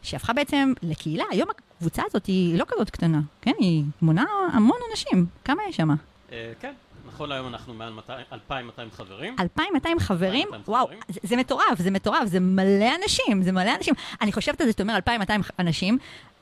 שהפכה 0.01 0.33
בעצם 0.33 0.73
לקהילה. 0.83 1.23
היום 1.31 1.49
הקבוצה 1.83 2.03
הזאת 2.05 2.25
היא 2.25 2.57
לא 2.57 2.65
כזאת 2.67 2.89
קטנה, 2.89 3.21
כן? 3.41 3.51
היא 3.59 3.83
מונה 4.01 4.25
המון 4.53 4.77
אנשים. 4.91 5.25
כמה 5.45 5.61
יש 5.69 5.75
שם? 5.75 5.89
אה, 6.31 6.51
כן, 6.59 6.73
נכון 7.07 7.29
להיום 7.29 7.47
אנחנו 7.47 7.73
מעל 7.73 7.93
200 7.93 8.25
2,200 8.33 8.89
חברים. 8.91 9.35
2,200 9.39 9.99
חברים? 9.99 10.47
2,200 10.53 10.63
וואו. 10.67 10.89
זה, 11.07 11.19
זה 11.23 11.35
מטורף, 11.35 11.79
זה 11.79 11.91
מטורף, 11.91 12.25
זה 12.25 12.39
מלא 12.39 12.95
אנשים, 13.03 13.43
זה 13.43 13.51
מלא 13.51 13.75
אנשים. 13.75 13.93
אני 14.21 14.31
חושבת 14.31 14.61
על 14.61 14.67
זה, 14.67 14.71
שאתה 14.71 14.83
אומר 14.83 14.95
2,200 14.95 15.41
אנשים, 15.59 15.97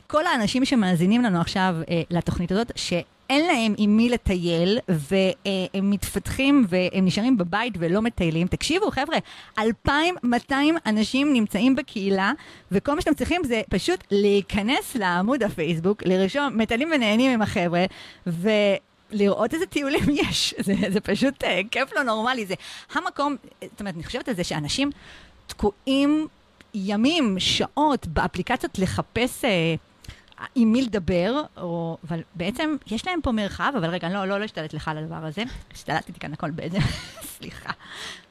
כל 0.08 0.26
האנשים 0.26 0.66
שמאזינים 0.66 1.22
לנו 1.22 1.42
עכשיו 1.42 1.76
אה, 1.90 2.02
לתוכנית 2.10 2.52
הזאת, 2.52 2.72
שאין 3.32 3.48
להם 3.48 3.74
עם 3.78 3.98
מי 3.98 4.10
לטייל, 4.10 4.80
והם 4.88 5.90
מתפתחים 5.90 6.66
והם 6.70 7.06
נשארים 7.06 7.38
בבית 7.38 7.74
ולא 7.80 8.02
מטיילים, 8.02 8.48
תקשיבו, 8.48 8.92
חבר'ה, 8.92 9.18
2,200 9.60 10.76
אנשים 10.86 11.34
נמצאים 11.34 11.76
בקהילה, 11.76 12.32
וכל 12.72 12.96
מה 12.96 13.02
שאתם 13.02 13.14
צריכים 13.14 13.42
זה 13.44 13.62
פשוט 13.70 14.04
להיכנס 14.12 14.96
לעמוד 14.96 15.44
הפייסבוק, 15.44 16.04
לרשום 16.06 16.58
מטיילים 16.58 16.90
ונהנים 16.96 17.32
עם 17.32 17.42
החבר'ה, 17.42 17.86
ו... 18.28 18.50
לראות 19.14 19.54
איזה 19.54 19.66
טיולים 19.66 20.04
יש, 20.30 20.54
זה, 20.60 20.74
זה 20.90 21.00
פשוט 21.00 21.44
uh, 21.44 21.48
כיף 21.72 21.94
לא 21.96 22.04
נורמלי, 22.04 22.46
זה 22.46 22.54
המקום, 22.94 23.36
זאת 23.62 23.80
אומרת, 23.80 23.96
אני 23.96 24.04
חושבת 24.04 24.30
על 24.30 24.36
זה 24.36 24.44
שאנשים 24.44 24.90
תקועים 25.48 26.28
ימים, 26.74 27.40
שעות 27.40 28.08
באפליקציות 28.08 28.80
לחפש 28.80 29.46
uh, 29.46 29.48
עם 30.56 30.72
מי 30.72 30.82
לדבר, 30.82 31.42
או, 31.58 31.98
אבל 32.08 32.22
בעצם 32.36 32.76
יש 32.88 33.08
להם 33.08 33.20
פה 33.22 33.32
מרחב, 33.32 33.74
אבל 33.78 33.90
רגע, 33.90 34.10
לא, 34.10 34.26
לא, 34.26 34.40
לא 34.40 34.46
אשתלט 34.46 34.74
לך 34.74 34.88
על 34.88 34.98
הדבר 34.98 35.26
הזה, 35.26 35.44
השתלטתי 35.72 36.14
כאן 36.14 36.34
הכל 36.34 36.52
בעצם, 36.52 36.80
סליחה. 37.38 37.72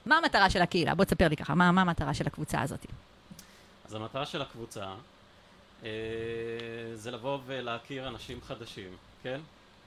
מה 0.06 0.16
המטרה 0.16 0.50
של 0.50 0.62
הקהילה? 0.62 0.94
בוא 0.94 1.04
תספר 1.04 1.28
לי 1.28 1.36
ככה, 1.36 1.54
מה, 1.54 1.72
מה 1.72 1.80
המטרה 1.80 2.14
של 2.14 2.26
הקבוצה 2.26 2.60
הזאת? 2.62 2.86
אז 3.84 3.94
המטרה 3.94 4.26
של 4.26 4.42
הקבוצה 4.42 4.94
אה, 5.84 5.90
זה 6.94 7.10
לבוא 7.10 7.38
ולהכיר 7.46 8.08
אנשים 8.08 8.40
חדשים, 8.40 8.90
כן? 9.22 9.40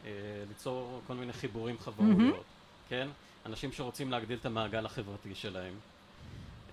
אה, 0.06 0.12
ליצור 0.50 1.02
כל 1.08 1.14
מיני 1.14 1.34
חיבורים 1.34 1.80
חברותיות, 1.80 2.44
כן? 2.90 3.08
אנשים 3.46 3.72
שרוצים 3.72 4.12
להגדיל 4.12 4.38
את 4.38 4.46
המעגל 4.46 4.86
החברתי 4.86 5.36
שלהם, 5.36 5.74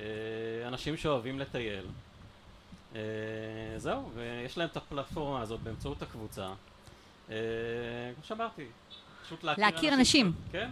אה, 0.00 0.04
אנשים 0.66 0.96
שאוהבים 0.96 1.38
לטייל. 1.38 1.86
אה, 2.94 3.00
זהו, 3.76 4.10
ויש 4.14 4.58
להם 4.58 4.68
את 4.68 4.76
הפלטפורמה 4.76 5.40
הזאת 5.40 5.60
באמצעות 5.60 6.02
הקבוצה. 6.02 6.46
אה, 7.30 7.36
כמו 8.14 8.24
שאמרתי, 8.24 8.64
פשוט 9.30 9.44
להכיר, 9.44 9.64
להכיר 9.64 9.94
אנשים. 9.94 10.32
כן? 10.52 10.70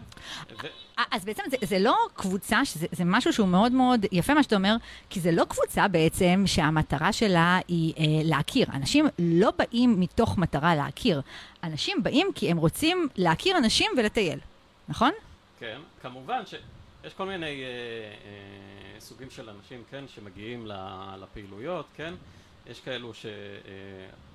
ו- 0.62 0.66
אז 1.10 1.24
בעצם 1.24 1.42
זה, 1.50 1.56
זה 1.62 1.78
לא 1.78 1.96
קבוצה, 2.14 2.64
שזה, 2.64 2.86
זה 2.92 3.04
משהו 3.04 3.32
שהוא 3.32 3.48
מאוד 3.48 3.72
מאוד 3.72 4.06
יפה 4.12 4.34
מה 4.34 4.42
שאתה 4.42 4.56
אומר, 4.56 4.76
כי 5.10 5.20
זה 5.20 5.32
לא 5.32 5.44
קבוצה 5.44 5.88
בעצם 5.88 6.42
שהמטרה 6.46 7.12
שלה 7.12 7.58
היא 7.68 7.94
אה, 7.98 8.04
להכיר. 8.24 8.66
אנשים 8.74 9.06
לא 9.18 9.52
באים 9.58 10.00
מתוך 10.00 10.38
מטרה 10.38 10.74
להכיר, 10.74 11.20
אנשים 11.64 12.02
באים 12.02 12.26
כי 12.34 12.50
הם 12.50 12.56
רוצים 12.56 13.08
להכיר 13.16 13.56
אנשים 13.56 13.90
ולטייל, 13.96 14.38
נכון? 14.88 15.12
כן, 15.60 15.78
כמובן 16.02 16.42
שיש 17.02 17.14
כל 17.14 17.26
מיני 17.26 17.62
אה, 17.62 17.68
אה, 18.24 19.00
סוגים 19.00 19.30
של 19.30 19.50
אנשים, 19.50 19.82
כן, 19.90 20.04
שמגיעים 20.08 20.66
לפעילויות, 21.20 21.86
כן? 21.96 22.14
יש 22.66 22.80
כאלו 22.80 23.12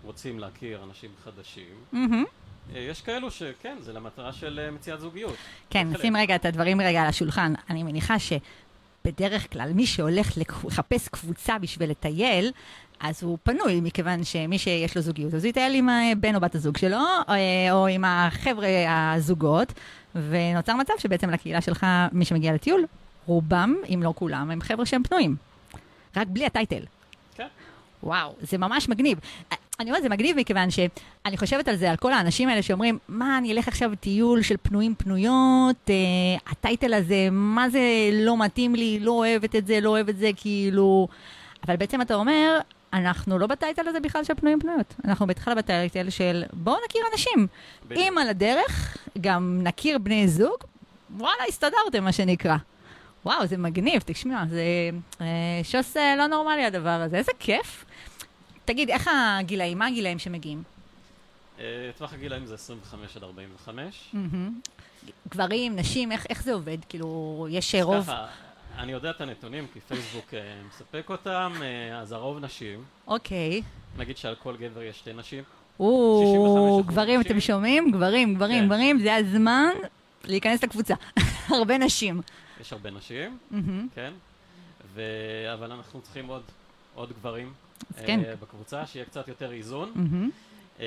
שרוצים 0.01 0.39
להכיר 0.39 0.84
אנשים 0.84 1.10
חדשים. 1.24 1.75
Mm-hmm. 1.93 2.43
אה, 2.75 2.79
יש 2.79 3.01
כאלו 3.01 3.32
שכן, 3.32 3.77
זה 3.79 3.93
למטרה 3.93 4.34
של 4.34 4.60
אה, 4.60 4.72
מציאת 4.72 5.00
זוגיות. 5.00 5.36
כן. 5.70 5.88
נשים 5.91 6.17
רגע 6.17 6.36
את 6.36 6.46
הדברים 6.46 6.82
רגע 6.82 7.01
על 7.01 7.08
השולחן. 7.08 7.53
אני 7.70 7.84
מניחה 7.84 8.15
שבדרך 8.20 9.51
כלל 9.51 9.74
מי 9.74 9.86
שהולך 9.86 10.38
לחפש 10.38 11.08
קבוצה 11.08 11.58
בשביל 11.60 11.89
לטייל, 11.89 12.51
אז 13.00 13.24
הוא 13.24 13.38
פנוי, 13.43 13.82
מכיוון 13.82 14.24
שמי 14.24 14.58
שיש 14.58 14.96
לו 14.96 15.01
זוגיות, 15.01 15.34
אז 15.34 15.43
הוא 15.43 15.50
יטייל 15.50 15.75
עם 15.75 15.89
אה, 15.89 16.12
בן 16.17 16.36
או 16.36 16.39
בת 16.39 16.55
הזוג 16.55 16.77
שלו, 16.77 16.98
אה, 17.29 17.72
או 17.72 17.88
עם 17.88 18.03
החבר'ה 18.05 18.67
הזוגות, 19.15 19.74
ונוצר 20.15 20.75
מצב 20.75 20.93
שבעצם 20.98 21.29
לקהילה 21.29 21.62
שלך, 21.62 21.86
מי 22.12 22.25
שמגיע 22.25 22.53
לטיול, 22.53 22.86
רובם, 23.25 23.75
אם 23.93 24.00
לא 24.03 24.13
כולם, 24.15 24.51
הם 24.51 24.62
חבר'ה 24.62 24.86
שהם 24.86 25.03
פנויים. 25.03 25.36
רק 26.15 26.27
בלי 26.27 26.46
הטייטל. 26.46 26.84
כן. 27.36 27.48
וואו, 28.03 28.36
זה 28.41 28.58
ממש 28.58 28.89
מגניב. 28.89 29.20
אני 29.79 29.89
אומרת, 29.89 30.03
זה 30.03 30.10
מגניב 30.10 30.38
מכיוון 30.38 30.72
שאני 30.72 31.38
חושבת 31.38 31.67
על 31.67 31.75
זה, 31.75 31.89
על 31.89 31.96
כל 31.96 32.13
האנשים 32.13 32.50
האלה 32.50 32.62
שאומרים, 32.62 33.00
מה, 33.08 33.38
אני 33.38 33.53
אלך 33.53 33.67
עכשיו 33.67 33.91
טיול 34.00 34.41
של 34.41 34.55
פנויים 34.62 34.96
פנויות, 34.96 35.89
אה, 35.89 35.96
הטייטל 36.51 36.93
הזה, 36.93 37.27
מה 37.32 37.70
זה 37.70 37.82
לא 38.13 38.38
מתאים 38.38 38.75
לי, 38.75 39.00
לא 39.00 39.12
אוהבת 39.12 39.55
את 39.55 39.67
זה, 39.67 39.79
לא 39.82 39.89
אוהב 39.89 40.10
את 40.10 40.17
זה, 40.17 40.29
כאילו... 40.36 41.08
אבל 41.67 41.75
בעצם 41.75 42.01
אתה 42.01 42.15
אומר, 42.15 42.60
אנחנו 42.93 43.39
לא 43.39 43.48
בטייטל 43.48 43.88
הזה 43.88 44.00
בכלל 44.00 44.24
של 44.24 44.34
פנויים 44.34 44.60
פנויות. 44.60 44.93
אנחנו 45.05 45.27
בכלל 45.27 45.55
בטייטל 45.55 46.10
של 46.10 46.43
בואו 46.53 46.77
נכיר 46.89 47.01
אנשים. 47.13 47.48
בדיוק. 47.88 48.01
אם 48.08 48.17
על 48.17 48.29
הדרך 48.29 48.98
גם 49.22 49.60
נכיר 49.63 49.98
בני 49.98 50.27
זוג, 50.27 50.58
וואלה, 51.17 51.43
הסתדרתם, 51.50 52.03
מה 52.03 52.12
שנקרא. 52.12 52.55
וואו, 53.25 53.48
זה 53.48 53.58
מגניב, 53.58 54.01
תשמע, 54.05 54.43
זה 54.50 54.63
אה, 55.22 55.25
שוס 55.63 55.98
אה, 55.98 56.15
לא 56.15 56.27
נורמלי 56.27 56.65
הדבר 56.65 56.89
הזה, 56.89 57.17
איזה 57.17 57.32
כיף. 57.39 57.86
תגיד, 58.65 58.89
איך 58.89 59.10
הגילאים, 59.13 59.77
מה 59.77 59.88
הגילאים 59.88 60.20
שמגיעים? 60.20 60.63
אה, 61.60 61.91
טווח 61.98 62.13
הגילאים 62.13 62.46
זה 62.46 62.53
25 62.53 63.17
עד 63.17 63.24
45. 63.24 64.10
מהמם. 64.13 64.60
גברים, 65.29 65.75
נשים, 65.75 66.12
איך, 66.12 66.25
איך 66.29 66.43
זה 66.43 66.53
עובד? 66.53 66.77
כאילו, 66.89 67.48
יש 67.50 67.75
רוב... 67.75 68.03
ככה, 68.03 68.27
אני 68.77 68.91
יודע 68.91 69.10
את 69.10 69.22
הנתונים 69.22 69.67
כי 69.74 69.79
פייסבוק 69.79 70.34
מספק 70.67 71.10
אותם, 71.10 71.53
אז 72.01 72.12
הרוב 72.12 72.39
נשים. 72.39 72.84
אוקיי. 73.08 73.62
נגיד 73.98 74.17
שעל 74.17 74.36
כל 74.36 74.58
גבר 74.58 74.82
יש 74.82 75.00
שתי 75.00 75.13
נשים. 75.13 75.43
או, 75.80 76.84
65% 76.84 76.88
גברים. 76.88 77.22
אתם 77.22 77.39
שומעים? 77.39 77.92
גברים, 77.92 78.36
גברים, 78.36 78.60
כן. 78.62 78.65
גברים, 78.65 79.00
זה 79.00 79.15
הזמן 79.15 79.74
להיכנס 80.24 80.63
לקבוצה. 80.63 80.94
הרבה 81.58 81.77
נשים. 81.77 82.22
יש 82.62 82.74
הרבה 82.74 82.92
נשים. 82.92 83.38
כן? 83.96 84.13
אבל 85.53 85.72
אנחנו 85.72 86.01
צריכים 86.01 86.27
עוד, 86.27 86.42
עוד 86.96 87.13
גברים 87.20 87.53
כן. 88.06 88.20
אה, 88.25 88.36
בקבוצה, 88.36 88.86
שיהיה 88.86 89.06
קצת 89.06 89.27
יותר 89.27 89.51
איזון. 89.51 89.92
אה, 90.80 90.86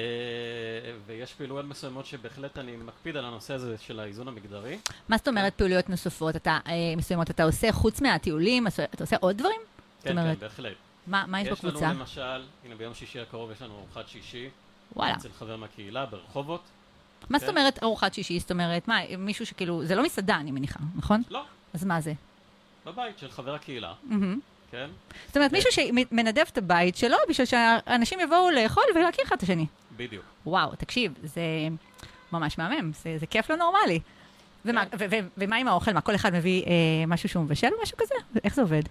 ויש 1.06 1.34
פעילויות 1.34 1.66
מסוימות 1.66 2.06
שבהחלט 2.06 2.58
אני 2.58 2.76
מקפיד 2.76 3.16
על 3.16 3.24
הנושא 3.24 3.54
הזה 3.54 3.76
של 3.78 4.00
האיזון 4.00 4.28
המגדרי. 4.28 4.78
מה 5.08 5.16
זאת 5.16 5.28
אומרת 5.28 5.54
פעילויות 5.54 5.88
נוספות? 5.88 6.36
אתה, 6.36 6.58
אה, 6.66 6.72
מסוימות 6.96 7.30
אתה 7.30 7.44
עושה, 7.44 7.72
חוץ 7.72 8.00
מהטיולים, 8.00 8.66
אתה 8.66 9.04
עושה 9.04 9.16
עוד 9.20 9.38
דברים? 9.38 9.60
כן, 10.02 10.14
כן, 10.14 10.34
בהחלט. 10.38 10.72
מה, 11.06 11.24
מה 11.26 11.40
יש 11.40 11.48
יש 11.48 11.52
בקבוצה? 11.52 11.86
לנו 11.86 12.00
למשל, 12.00 12.42
הנה 12.64 12.74
ביום 12.76 12.94
שישי 12.94 13.20
הקרוב 13.20 13.50
יש 13.50 13.62
לנו 13.62 13.74
ארוחת 13.78 14.08
שישי. 14.08 14.48
וואלה. 14.96 15.14
אצל 15.14 15.28
חבר 15.38 15.56
מהקהילה 15.56 16.06
ברחובות. 16.06 16.62
מה 17.30 17.38
זאת 17.38 17.48
כן. 17.48 17.56
אומרת 17.56 17.82
ארוחת 17.82 18.14
שישי? 18.14 18.38
זאת 18.40 18.50
אומרת, 18.50 18.88
מה, 18.88 18.98
מישהו 19.18 19.46
שכאילו, 19.46 19.84
זה 19.84 19.94
לא 19.94 20.02
מסעדה, 20.02 20.36
אני 20.36 20.50
מניחה, 20.50 20.78
נכון? 20.96 21.22
לא, 21.30 21.42
אז 21.74 21.84
מה 21.84 22.00
זה? 22.00 22.12
בבית 22.86 23.18
של 23.18 23.30
חבר 23.30 23.54
הקהילה. 23.54 23.92
כן? 24.70 24.86
זאת 25.26 25.36
אומרת, 25.36 25.50
כן. 25.50 25.56
מישהו 25.56 25.72
שמנדב 25.72 26.44
את 26.52 26.58
הבית 26.58 26.96
שלו 26.96 27.16
בשביל 27.28 27.46
שאנשים 27.46 28.20
יבואו 28.20 28.50
לאכול 28.50 28.84
ולהכיר 28.94 29.24
אחד 29.24 29.36
את 29.36 29.42
השני. 29.42 29.66
בדיוק. 29.96 30.24
וואו, 30.46 30.74
תקשיב, 30.74 31.14
זה 31.22 31.42
ממש 32.32 32.58
מהמם, 32.58 32.92
זה, 32.92 33.18
זה 33.18 33.26
כיף 33.26 33.50
לא 33.50 33.56
נורמלי. 33.56 34.00
ומה, 34.64 34.86
כן. 34.86 34.96
ו- 35.00 35.06
ו- 35.10 35.28
ומה 35.36 35.56
עם 35.56 35.68
האוכל? 35.68 35.92
מה, 35.92 36.00
כל 36.00 36.14
אחד 36.14 36.32
מביא 36.34 36.64
אה, 36.66 36.70
משהו 37.06 37.28
שהוא 37.28 37.44
מבשל 37.44 37.68
או 37.76 37.82
משהו 37.82 37.96
כזה? 37.98 38.14
איך 38.44 38.54
זה 38.54 38.62
עובד? 38.62 38.82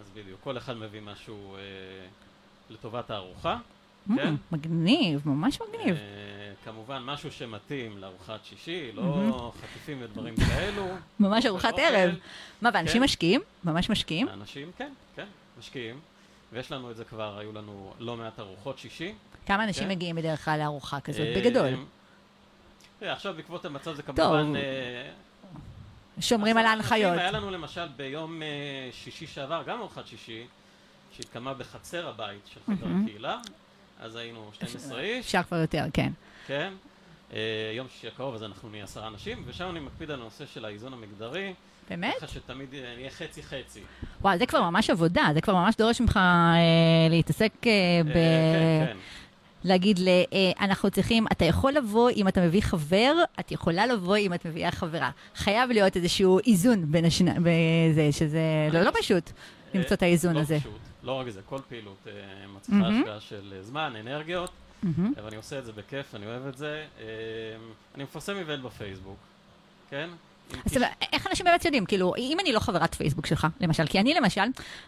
אז 0.00 0.10
בדיוק, 0.14 0.40
כל 0.44 0.58
אחד 0.58 0.76
מביא 0.76 1.00
משהו 1.00 1.56
אה, 1.56 1.60
לטובת 2.70 3.10
הארוחה. 3.10 3.56
Mm, 4.10 4.16
כן. 4.16 4.34
מגניב, 4.52 5.28
ממש 5.28 5.58
מגניב. 5.60 5.96
אה, 5.96 6.52
כמובן, 6.64 7.02
משהו 7.02 7.32
שמתאים 7.32 7.98
לארוחת 7.98 8.44
שישי, 8.44 8.92
לא. 8.92 9.52
חטיפים 9.62 9.98
ודברים 10.00 10.34
כאלו. 10.36 10.86
ממש 11.20 11.46
ארוחת. 11.46 11.74
ערב. 11.78 12.14
מה, 12.62 12.70
ואנשים 12.74 13.00
כן. 13.00 13.04
משקיעים? 13.04 13.40
ממש 13.64 13.90
משקיעים? 13.90 14.28
האנשים, 14.28 14.70
כן, 14.78 14.92
כן, 15.16 15.26
משקיעים. 15.58 16.00
ויש 16.52 16.72
לנו 16.72 16.90
את 16.90 16.96
זה 16.96 17.04
כבר, 17.04 17.38
היו 17.38 17.52
לנו 17.52 17.92
לא 17.98 18.16
מעט 18.16 18.40
ארוחות 18.40 18.78
שישי. 18.78 19.14
כמה 19.46 19.64
אנשים 19.64 19.84
כן. 19.84 19.90
מגיעים 19.90 20.16
בדרך 20.16 20.44
כלל 20.44 20.58
לארוחה 20.58 21.00
כזאת? 21.00 21.26
אה, 21.26 21.34
בגדול. 21.36 21.74
תראה, 22.98 23.12
עכשיו 23.12 23.34
בעקבות 23.34 23.64
המצב 23.64 23.94
זה 23.94 24.02
כמובן... 24.02 24.52
אה, 24.56 25.10
שומרים 26.20 26.56
על 26.56 26.66
ההנחיות. 26.66 27.12
אנשים. 27.12 27.20
היה 27.20 27.30
לנו 27.30 27.50
למשל 27.50 27.88
ביום 27.96 28.42
אה, 28.42 28.48
שישי 28.92 29.26
שעבר, 29.26 29.62
גם 29.66 29.78
ארוחת 29.78 30.06
שישי, 30.06 30.46
שהתקיימה 31.16 31.54
בחצר 31.54 32.08
הבית 32.08 32.40
של 32.54 32.60
חבר. 32.66 32.86
הקהילה, 33.02 33.38
אז 34.00 34.16
היינו 34.16 34.50
12 34.52 35.00
איש, 35.00 35.26
אפשר 35.26 35.42
כבר 35.42 35.56
יותר, 35.56 35.84
כן. 35.92 36.12
כן. 36.46 36.72
אה, 37.32 37.72
יום 37.74 37.86
שישי 37.88 38.08
הקרוב 38.08 38.34
אז 38.34 38.42
אנחנו 38.42 38.68
נהיה 38.68 38.84
עשרה 38.84 39.08
אנשים, 39.08 39.42
ושם 39.46 39.70
אני 39.70 39.80
מקפיד 39.80 40.10
על 40.10 40.20
הנושא 40.20 40.44
של 40.46 40.64
האיזון 40.64 40.92
המגדרי, 40.92 41.54
באמת? 41.90 42.14
ככה 42.16 42.28
שתמיד 42.28 42.74
אה, 42.74 42.94
נהיה 42.96 43.10
חצי-חצי. 43.10 43.80
וואי, 44.20 44.38
זה 44.38 44.46
כבר 44.46 44.70
ממש 44.70 44.90
עבודה, 44.90 45.28
זה 45.34 45.40
כבר 45.40 45.54
ממש 45.54 45.76
דורש 45.76 46.00
ממך 46.00 46.16
אה, 46.16 47.08
להתעסק 47.10 47.52
אה, 47.66 47.70
ב... 48.04 48.08
אה, 48.08 48.86
כן, 48.86 48.92
כן. 48.92 48.96
להגיד, 49.64 49.98
ל, 49.98 50.08
אה, 50.08 50.24
אנחנו 50.60 50.90
צריכים, 50.90 51.26
אתה 51.32 51.44
יכול 51.44 51.72
לבוא 51.72 52.10
אם 52.10 52.28
אתה 52.28 52.40
מביא 52.40 52.62
חבר, 52.62 53.14
את 53.40 53.52
יכולה 53.52 53.86
לבוא 53.86 54.16
אם 54.16 54.34
את 54.34 54.46
מביאה 54.46 54.70
חברה. 54.70 55.10
חייב 55.34 55.70
להיות 55.70 55.96
איזשהו 55.96 56.38
איזון 56.46 56.92
בין 56.92 57.04
השני, 57.04 57.30
בזה, 57.30 58.08
שזה 58.12 58.40
לא, 58.72 58.82
לא 58.82 58.90
פשוט 59.00 59.30
למצוא 59.74 59.96
את 59.96 60.02
האיזון 60.02 60.34
לא 60.34 60.40
הזה. 60.40 60.58
פשוט, 60.60 60.87
לא 61.08 61.12
רק 61.12 61.28
זה, 61.28 61.40
כל 61.46 61.58
פעילות 61.68 62.06
אה, 62.06 62.12
מצריכה 62.48 62.80
מהמם. 62.80 63.00
השקעה 63.00 63.20
של 63.20 63.54
אה, 63.56 63.62
זמן, 63.62 63.92
אנרגיות, 64.00 64.50
מהמם. 64.82 65.12
ואני 65.24 65.36
עושה 65.36 65.58
את 65.58 65.64
זה 65.64 65.72
בכיף, 65.72 66.14
אני 66.14 66.26
אוהב 66.26 66.46
את 66.46 66.56
זה. 66.56 66.86
אה, 67.00 67.04
אני 67.94 68.04
מפרסם 68.04 68.36
איבנט 68.36 68.64
בפייסבוק, 68.64 69.18
כן? 69.90 70.10
אז 70.66 70.78
איך 71.12 71.26
אנשים 71.26 71.44
באמת 71.44 71.64
יודעים? 71.64 71.86
כאילו, 71.86 72.14
אם 72.18 72.36
אני 72.40 72.52
לא 72.52 72.60
חברת 72.60 72.94
פייסבוק 72.94 73.26
שלך, 73.26 73.46
למשל, 73.60 73.86
כי 73.86 74.00
אני 74.00 74.14
למשל, 74.14 74.40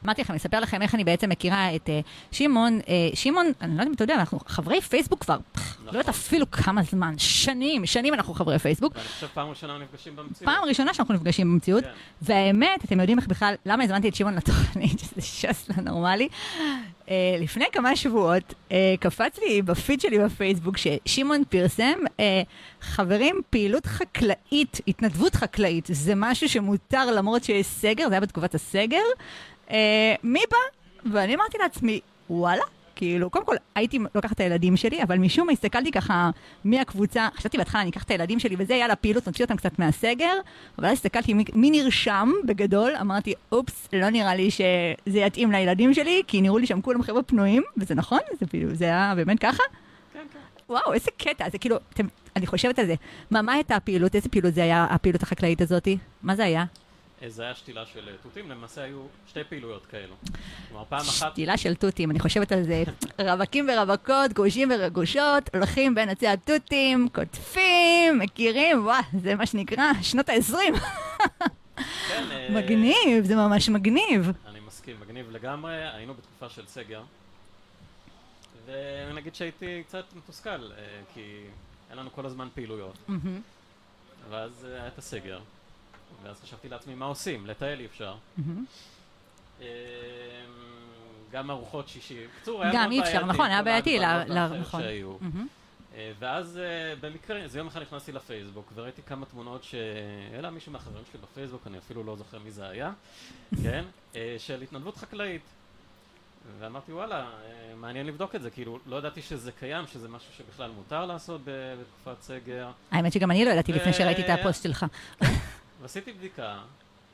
אמרתי 0.04 0.22
לכם, 0.22 0.34
אספר 0.34 0.60
לכם 0.60 0.82
איך 0.82 0.94
אני 0.94 1.04
בעצם 1.04 1.28
מכירה 1.28 1.74
את 1.74 1.88
אה, 1.88 2.00
שמעון. 2.32 2.80
אה, 2.88 2.94
שמעון, 3.14 3.46
אני 3.60 3.68
לא 3.70 3.74
יודעת 3.74 3.88
אם 3.88 3.92
אתה 3.92 4.04
יודע, 4.04 4.14
אנחנו 4.14 4.38
חברי 4.46 4.80
פייסבוק 4.80 5.20
כבר, 5.20 5.38
לא 5.84 5.90
יודעת 5.90 6.08
אפילו 6.08 6.50
כמה 6.50 6.82
זמן, 6.82 7.14
שנים, 7.18 7.86
שנים 7.86 8.14
אנחנו 8.14 8.34
חברי 8.34 8.58
פייסבוק. 8.58 8.92
ואני 8.96 9.08
חושב 9.08 9.26
פעם 9.34 9.48
ראשונה 9.48 9.78
נפגשים 9.78 10.16
במציאות. 10.16 10.54
פעם 10.54 10.64
ראשונה 10.64 10.94
שאנחנו 10.94 11.14
נפגשים 11.14 11.52
במציאות, 11.52 11.84
כן. 11.84 11.90
והאמת, 12.22 12.84
אתם 12.84 13.00
יודעים 13.00 13.18
איך 13.18 13.26
בכלל, 13.26 13.54
למה 13.66 13.84
הזמנתי 13.84 14.08
את 14.08 14.14
שמעון 14.14 14.34
לתוכנית, 14.34 14.98
שזה 15.14 15.22
ש"ס 15.22 15.68
לא 15.68 15.82
נורמלי? 15.82 16.28
אה, 17.10 17.36
לפני 17.40 17.64
כמה 17.72 17.96
שבועות 17.96 18.54
אה, 18.72 18.94
קפץ 19.00 19.38
לי 19.38 19.62
בפיד 19.62 20.00
שלי 20.00 20.18
בפייסבוק 20.18 20.76
ששמעון 20.76 21.42
פרסם, 21.48 21.98
אה, 22.20 22.42
חברים, 22.80 23.40
פעילות 23.50 23.86
חקלאית, 23.86 24.80
התנדבות 24.88 25.34
חקלאית, 25.34 25.86
זה 25.88 26.12
משהו 26.16 26.48
שמותר 26.48 27.10
למרות 27.10 27.44
שיש 27.44 27.66
סגר, 27.66 28.08
זה 28.08 28.14
היה 28.14 28.20
בתקופת 28.20 28.54
הסגר. 28.54 29.02
אה, 29.70 30.14
מי 30.22 30.40
בא? 30.50 31.10
ואני 31.12 31.34
אמרתי 31.34 31.58
לעצמי, 31.58 32.00
וואלה. 32.30 32.64
כאילו, 33.00 33.30
קודם 33.30 33.44
כל, 33.44 33.56
הייתי 33.74 33.98
לוקחת 34.14 34.32
את 34.32 34.40
הילדים 34.40 34.76
שלי, 34.76 35.02
אבל 35.02 35.18
משום 35.18 35.46
מה 35.46 35.52
הסתכלתי 35.52 35.90
ככה 35.90 36.30
מהקבוצה, 36.64 37.28
חשבתי 37.36 37.58
בהתחלה, 37.58 37.80
אני 37.80 37.90
אקח 37.90 38.02
את 38.02 38.10
הילדים 38.10 38.38
שלי 38.38 38.56
וזה, 38.58 38.74
יאללה, 38.74 38.96
פעילות, 38.96 39.26
נוציא 39.26 39.44
אותם 39.44 39.56
קצת 39.56 39.78
מהסגר, 39.78 40.32
אבל 40.78 40.86
אז 40.86 40.92
הסתכלתי 40.92 41.34
מי, 41.34 41.44
מי 41.54 41.70
נרשם 41.70 42.32
בגדול, 42.44 42.92
אמרתי, 43.00 43.34
אופס, 43.52 43.88
לא 43.92 44.10
נראה 44.10 44.34
לי 44.34 44.50
שזה 44.50 45.18
יתאים 45.18 45.52
לילדים 45.52 45.94
שלי, 45.94 46.22
כי 46.26 46.40
נראו 46.40 46.58
לי 46.58 46.66
שם 46.66 46.80
כולם 46.80 47.02
חבר'ה 47.02 47.22
פנויים, 47.22 47.62
וזה 47.76 47.94
נכון, 47.94 48.18
זה, 48.40 48.46
כאילו, 48.46 48.74
זה 48.74 48.84
היה 48.84 49.12
באמת 49.16 49.38
ככה. 49.38 49.62
כן, 50.12 50.18
כן. 50.32 50.38
וואו, 50.68 50.92
איזה 50.92 51.10
קטע, 51.18 51.50
זה 51.50 51.58
כאילו, 51.58 51.76
אתם, 51.94 52.06
אני 52.36 52.46
חושבת 52.46 52.78
על 52.78 52.86
זה. 52.86 52.94
מה, 53.30 53.42
מה 53.42 53.52
הייתה 53.52 53.76
הפעילות? 53.76 54.14
איזה 54.14 54.28
פעילות 54.28 54.54
זה 54.54 54.62
היה, 54.62 54.86
הפעילות 54.90 55.22
החקלאית 55.22 55.60
הזאתי? 55.60 55.98
מה 56.22 56.36
זה 56.36 56.44
היה? 56.44 56.64
זה 57.28 57.42
היה 57.42 57.54
שתילה 57.54 57.86
של 57.86 58.08
אה, 58.08 58.14
תותים, 58.22 58.50
למעשה 58.50 58.82
היו 58.82 59.02
שתי 59.28 59.44
פעילויות 59.44 59.86
כאלו. 59.86 60.14
כלומר, 60.68 60.84
פעם 60.88 61.00
אחת... 61.00 61.32
שתילה 61.32 61.56
של 61.56 61.74
תותים, 61.74 62.10
אני 62.10 62.20
חושבת 62.20 62.52
על 62.52 62.62
זה. 62.62 62.84
רווקים 63.20 63.68
ורווקות, 63.72 64.32
גרושים 64.32 64.68
וגרושות, 64.72 65.54
הולכים 65.54 65.94
בין 65.94 66.08
עצי 66.08 66.28
התותים, 66.28 67.08
קוטפים, 67.08 68.18
מכירים, 68.18 68.84
וואו, 68.84 69.02
זה 69.22 69.34
מה 69.34 69.46
שנקרא 69.46 69.84
שנות 70.02 70.28
ה-20. 70.28 70.78
כן, 72.08 72.24
אה, 72.30 72.48
מגניב, 72.50 73.24
זה 73.24 73.36
ממש 73.36 73.68
מגניב. 73.68 74.32
אני 74.46 74.60
מסכים, 74.60 74.96
מגניב 75.00 75.30
לגמרי. 75.30 75.88
היינו 75.94 76.14
בתקופה 76.14 76.48
של 76.48 76.66
סגר. 76.66 77.02
ונגיד 78.66 79.34
שהייתי 79.34 79.82
קצת 79.86 80.04
מתוסכל, 80.16 80.50
אה, 80.50 81.00
כי 81.14 81.20
היה 81.88 81.96
לנו 81.96 82.12
כל 82.12 82.26
הזמן 82.26 82.48
פעילויות. 82.54 82.98
ואז 84.30 84.64
היה 84.64 84.86
את 84.88 84.98
הסגר. 84.98 85.40
ואז 86.22 86.40
חשבתי 86.42 86.68
לעצמי, 86.68 86.94
מה 86.94 87.06
עושים? 87.06 87.46
לטייל 87.46 87.80
אי 87.80 87.86
אפשר. 87.86 88.14
אה, 89.60 89.66
גם 91.32 91.50
ארוחות 91.50 91.88
שישי. 91.88 92.26
בקיצור, 92.26 92.62
היה 92.62 92.72
גם 92.72 92.80
מאוד 92.80 92.92
אי 92.92 93.00
אפשר, 93.00 93.12
בעייתי, 93.12 93.28
נכון, 93.28 93.46
היה 93.46 93.62
בעייתי, 93.62 93.98
נכון. 94.60 94.82
אה, 95.94 96.12
ואז 96.18 96.58
אה, 96.58 96.94
במקרה, 97.00 97.36
איזה 97.36 97.58
יום 97.58 97.66
אחד 97.66 97.82
נכנסתי 97.82 98.12
לפייסבוק 98.12 98.72
וראיתי 98.74 99.02
כמה 99.02 99.26
תמונות 99.26 99.64
שהעלה 99.64 100.50
מישהו 100.50 100.72
מהחברים 100.72 101.04
שלי 101.12 101.20
בפייסבוק, 101.22 101.66
אני 101.66 101.78
אפילו 101.78 102.04
לא 102.04 102.16
זוכר 102.16 102.38
מי 102.38 102.50
זה 102.50 102.68
היה, 102.68 102.92
כן? 103.62 103.84
אה, 104.16 104.36
של 104.38 104.62
התנדבות 104.62 104.96
חקלאית. 104.96 105.42
ואמרתי 106.58 106.92
וואלה, 106.92 107.30
מעניין 107.76 108.06
לבדוק 108.06 108.34
את 108.34 108.42
זה, 108.42 108.50
כאילו 108.50 108.78
לא 108.86 108.96
ידעתי 108.96 109.22
שזה 109.22 109.52
קיים, 109.52 109.86
שזה 109.86 110.08
משהו 110.08 110.32
שבכלל 110.38 110.70
מותר 110.70 111.06
לעשות 111.06 111.40
בתקופת 111.44 112.22
סגר. 112.22 112.70
האמת 112.90 113.12
שגם 113.12 113.30
אני 113.30 113.44
לא 113.44 113.50
ידעתי 113.50 113.72
לפני 113.72 113.92
שראיתי 113.92 114.22
את 114.22 114.38
הפוסט 114.40 114.62
שלך. 114.62 114.86
ועשיתי 115.80 116.12
בדיקה, 116.12 116.58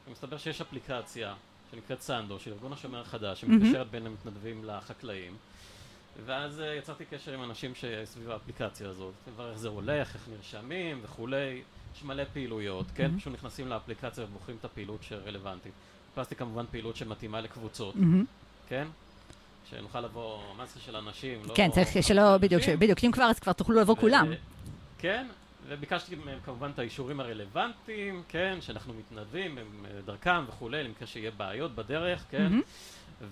ומסתבר 0.08 0.38
שיש 0.38 0.60
אפליקציה 0.60 1.34
שנקראת 1.70 2.00
סנדו, 2.00 2.38
של 2.38 2.52
ארגון 2.52 2.72
השומר 2.72 3.00
החדש, 3.00 3.44
מהמם. 3.44 3.64
שמקשרת 3.64 3.90
בין 3.90 4.06
המתנדבים 4.06 4.64
לחקלאים. 4.64 5.36
ואז 6.24 6.60
אה, 6.60 6.74
יצרתי 6.74 7.04
קשר 7.04 7.32
עם 7.32 7.42
אנשים 7.42 7.72
שסביב 7.74 8.30
האפליקציה 8.30 8.88
הזאת, 8.88 9.14
לברר 9.28 9.50
איך 9.50 9.58
זה 9.58 9.68
הולך, 9.68 10.14
איך 10.14 10.28
נרשמים 10.36 11.00
וכולי. 11.02 11.62
יש 11.96 12.02
מלא 12.02 12.24
פעילויות, 12.32 12.86
כן? 12.94 13.18
פשוט 13.18 13.32
נכנסים 13.32 13.68
לאפליקציה 13.68 14.24
ובוחרים 14.24 14.56
את 14.60 14.64
הפעילות 14.64 15.02
שרלוונטית. 15.02 15.72
חיפשתי 16.14 16.36
כמובן 16.36 16.64
פעילות 16.70 16.96
שמתאימה 16.96 17.40
לקבוצות. 17.40 17.94
כן? 18.68 18.86
שנוכל 19.70 20.00
לבוא 20.00 20.42
מסה 20.62 20.80
של 20.80 20.96
אנשים, 20.96 21.40
לא... 21.44 21.54
כן, 21.54 21.70
צריך 21.70 21.88
שלא. 22.00 22.38
בדיוק, 22.38 22.62
בדיוק, 22.78 22.98
אם 23.04 23.12
כבר 23.12 23.24
אז 23.24 23.38
כבר 23.38 23.52
תוכלו 23.52 23.80
לבוא 23.80 23.96
כולם. 23.96 24.26
כן, 24.98 25.26
וביקשתי 25.68 26.16
מהם 26.24 26.38
כמובן 26.44 26.70
את 26.74 26.78
האישורים 26.78 27.20
הרלוונטיים, 27.20 28.22
כן, 28.28 28.58
שאנחנו 28.60 28.94
מתנדבים 28.94 29.58
אה, 29.58 29.62
דרכם 30.04 30.44
וכולי, 30.48 30.84
למקרה 30.84 31.06
שיהיה 31.06 31.30
בעיות 31.30 31.74
בדרך, 31.74 32.24
כן. 32.30 32.42
מהמם. 32.42 32.62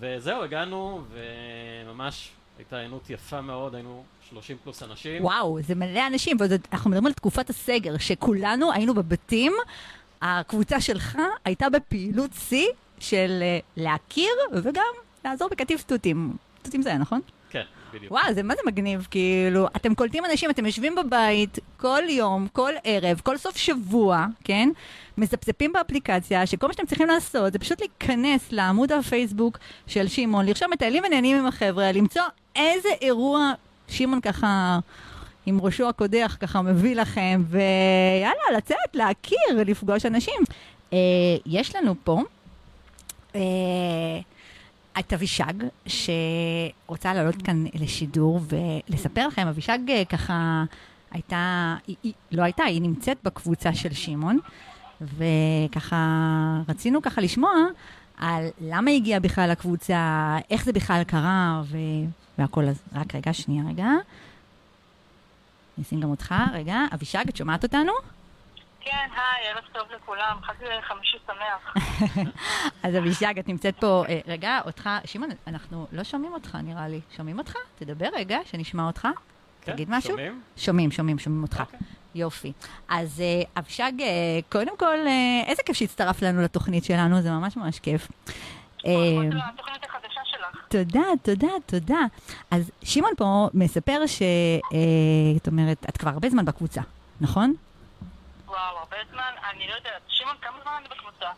וזהו, 0.01 0.42
הגענו, 0.42 1.05
וממש 1.12 2.31
הייתה 2.59 2.77
היענות 2.77 3.11
יפה 3.11 3.40
מאוד, 3.40 3.75
היינו 3.75 4.05
30 4.29 4.57
פלוס 4.62 4.83
אנשים. 4.83 5.25
וואו, 5.25 5.59
זה 5.62 5.75
מלא 5.75 6.07
אנשים, 6.07 6.37
ואנחנו 6.40 6.90
מדברים 6.90 7.07
על 7.07 7.12
תקופת 7.12 7.51
הסגר, 7.51 7.99
שכולנו 7.99 8.73
היינו 8.73 8.94
בבתים, 8.94 9.53
הקבוצה 10.23 10.81
שלך 10.81 11.18
הייתה 11.44 11.70
בפעילות 11.70 12.31
שיא 12.33 12.68
של 13.01 13.38
אה, 13.42 13.59
להכיר 13.77 14.33
וגם 14.53 14.92
לעזור 15.25 15.49
בקטיף 15.49 15.83
תותים. 15.83 16.37
תותים 16.62 16.83
זה 16.83 16.88
היה, 16.88 16.99
נכון? 16.99 17.20
כן, 17.51 17.64
בדיוק. 17.95 18.13
וואו, 18.13 18.35
זה 18.35 18.43
מה 18.43 18.55
זה 18.55 18.61
מגניב, 18.67 19.07
כאילו, 19.11 19.67
אתם 19.77 19.95
קולטים 19.95 20.25
אנשים, 20.25 20.51
אתם 20.51 20.67
יושבים 20.67 20.95
בבית 20.95 21.59
כל 21.77 22.03
יום, 22.09 22.47
כל 22.53 22.73
ערב, 22.85 23.21
כל 23.25 23.37
סוף 23.37 23.57
שבוע, 23.57 24.27
כן? 24.45 24.69
מזפזפים 25.19 25.73
באפליקציה, 25.73 26.47
שכל 26.47 26.67
מה 26.67 26.73
שאתם 26.73 26.87
צריכים 26.87 27.07
לעשות 27.07 27.53
זה 27.53 27.59
פשוט 27.59 27.81
להיכנס 27.81 28.53
לעמוד 28.53 28.93
הפייסבוק 28.93 29.59
של 29.87 30.09
שמעון, 30.09 30.47
לרשום 30.47 30.71
מטיילים 30.73 31.03
ונהנים 31.07 31.37
עם 31.37 31.47
החבר'ה, 31.47 31.93
למצוא 31.93 32.23
איזה 32.57 32.89
אירוע 33.01 33.53
שמעון 33.89 34.21
ככה... 34.21 34.79
עם 35.47 35.61
ראשו 35.61 35.89
הקודח 35.89 36.37
ככה 36.41 36.63
מביא 36.63 36.97
לכם, 36.97 37.43
ויאללה, 37.49 38.57
לצאת, 38.57 38.95
להכיר, 38.95 39.63
לפגוש 39.67 40.07
אנשים. 40.07 40.41
אה, 40.93 40.99
יש 41.47 41.77
לנו 41.77 41.95
פה 42.05 42.23
אה, 43.35 43.41
את 44.99 45.13
אבישג, 45.13 45.53
שרוצה 45.87 47.15
לעלות 47.15 47.43
כאן 47.43 47.65
לשידור 47.75 48.41
ולספר 48.49 49.27
לכם, 49.27 49.47
אבישג 49.47 49.79
אה, 49.89 50.05
ככה 50.05 50.65
הייתה, 51.11 51.77
היא, 51.87 51.97
היא, 52.03 52.13
לא 52.33 52.43
הייתה, 52.43 52.65
היא 52.65 52.83
נמצאת 52.83 53.17
בקבוצה 53.25 53.75
של 53.75 53.93
שמעון, 53.95 54.39
וככה 55.01 55.97
רצינו 56.69 57.03
ככה 57.03 57.21
לשמוע 57.21 57.53
על 58.17 58.49
למה 58.61 58.91
היא 58.91 59.01
הגיעה 59.01 59.21
בכלל 59.21 59.51
לקבוצה, 59.51 60.37
איך 60.51 60.65
זה 60.65 60.73
בכלל 60.73 61.03
קרה, 61.05 61.63
ו... 61.65 61.79
והכל. 62.39 62.65
אז 62.65 62.83
רק 62.95 63.15
רגע, 63.15 63.33
שנייה 63.33 63.65
רגע. 63.69 63.89
נשים 65.79 66.01
גם 66.01 66.11
אותך, 66.11 66.35
רגע. 66.53 66.79
אבישג, 66.95 67.25
את 67.29 67.37
שומעת 67.37 67.63
אותנו? 67.63 67.93
כן, 68.85 69.09
היי, 69.12 69.49
ערב 69.53 69.64
טוב 69.73 69.83
לכולם, 69.97 70.38
חג 70.42 70.55
חמישי 70.83 71.16
שמח. 71.27 71.75
אז 72.85 72.97
אבישג, 72.97 73.38
את 73.38 73.49
נמצאת 73.49 73.75
פה, 73.81 74.05
אה, 74.09 74.20
רגע, 74.27 74.61
אותך, 74.64 74.90
שמעון, 75.05 75.31
אנחנו 75.47 75.87
לא 75.92 76.05
שומעים 76.05 76.33
אותך 76.33 76.59
נראה 76.62 76.88
לי. 76.88 77.01
שומעים 77.16 77.38
אותך? 77.38 77.55
תדבר 77.75 78.09
רגע, 78.14 78.38
שנשמע 78.44 78.87
אותך. 78.87 79.09
כן, 79.61 79.73
תגיד 79.73 79.88
משהו? 79.90 80.11
שומעים? 80.11 80.42
שומעים, 80.57 80.90
שומעים, 80.90 81.18
שומעים 81.18 81.42
אותך. 81.42 81.61
אוקיי. 81.61 81.79
יופי. 82.14 82.53
אז 82.88 83.20
אה, 83.20 83.42
אבישג, 83.59 83.92
אה, 84.01 84.07
קודם 84.49 84.77
כל, 84.79 85.07
אה, 85.07 85.42
איזה 85.47 85.62
כיף 85.66 85.77
שהצטרפת 85.77 86.23
לנו 86.23 86.42
לתוכנית 86.42 86.85
שלנו, 86.85 87.23
זה 87.23 87.31
ממש 87.31 87.57
ממש 87.57 87.79
כיף. 87.79 88.09
שלך. 90.25 90.66
תודה, 90.68 91.05
תודה, 91.23 91.53
תודה. 91.66 92.01
אז 92.51 92.70
שמעון 92.83 93.12
פה 93.16 93.49
מספר 93.55 94.07
ש... 94.07 94.23
זאת 95.35 95.47
אומרת, 95.47 95.87
את 95.88 95.97
כבר 95.97 96.11
הרבה 96.11 96.31
זמן 96.31 96.44
בקבוצה, 96.44 96.81
נכון? 97.20 97.55
וואו, 98.55 98.79
הרבה 98.79 98.97
זמן, 99.12 99.33
אני 99.51 99.69
לא 99.69 99.75
יודעת. 99.75 100.03
שמעון, 100.09 100.37
כמה 100.40 100.57
זמן 100.62 100.73
אני 100.79 100.88
בקבוצה? 100.88 101.31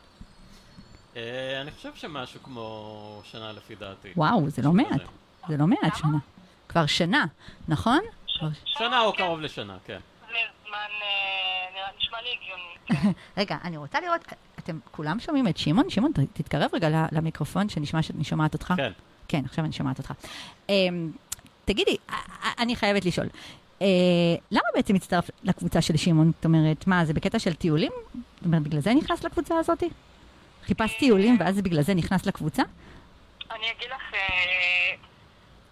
אה, 1.17 1.61
אני 1.61 1.71
חושב 1.71 1.95
שמשהו 1.95 2.43
כמו 2.43 3.21
שנה 3.25 3.53
לפי 3.53 3.75
דעתי. 3.75 4.13
וואו, 4.17 4.51
זה 4.51 4.63
לא 4.63 4.73
מעט. 4.73 5.01
זה 5.49 5.57
לא 5.57 5.67
מעט 5.67 5.97
שנה. 5.97 6.19
כבר 6.69 6.87
שנה, 6.87 7.25
נכון? 7.69 8.01
שנה 8.65 9.01
או 9.01 9.13
כן, 9.13 9.19
קרוב 9.19 9.41
לשנה, 9.41 9.77
כן. 9.85 9.99
זה 10.29 10.35
זמן, 10.67 10.77
אה, 11.03 11.87
נשמע 11.99 12.19
לי 12.23 12.29
הגיוני. 12.33 13.15
רגע, 13.39 13.57
אני 13.65 13.77
רוצה 13.77 14.01
לראות, 14.01 14.21
אתם 14.59 14.79
כולם 14.91 15.21
שומעים 15.21 15.49
את 15.49 15.57
שמעון? 15.57 15.91
שמעון, 15.91 16.13
תתקרב 16.33 16.71
רגע 16.73 17.07
למיקרופון, 17.13 17.69
שנשמע 17.69 18.03
שאני 18.03 18.25
שומעת 18.25 18.55
אותך. 18.55 18.75
כן. 18.77 18.93
כן, 19.29 19.43
עכשיו 19.45 19.65
אני 19.65 19.73
שומעת 19.73 19.99
אותך. 19.99 20.13
אמ, 20.69 21.11
תגידי, 21.65 21.97
אני 22.59 22.77
חייבת 22.77 23.05
לשאול, 23.05 23.27
אה, 23.83 23.87
למה 24.51 24.63
בעצם 24.75 24.95
הצטרפת 24.95 25.33
לקבוצה 25.45 25.81
של 25.83 25.97
שמעון? 25.97 26.33
זאת 26.37 26.45
אומרת, 26.45 26.87
מה, 26.87 27.05
זה 27.05 27.15
בקטע 27.15 27.39
של 27.39 27.55
טיולים? 27.55 27.93
זאת 28.15 28.45
אומרת, 28.45 28.63
בגלל 28.63 28.81
זה 28.81 28.95
נכנס 28.95 29.25
לקבוצה 29.25 29.59
הזאת? 29.59 29.83
חיפשת 30.65 30.99
טיולים 30.99 31.37
ואז 31.41 31.61
בגלל 31.63 31.83
זה 31.83 31.95
נכנס 31.95 32.27
לקבוצה? 32.27 32.63
אני 33.51 33.71
אגיד 33.71 33.89
לך 33.91 34.15
אה, 34.15 34.95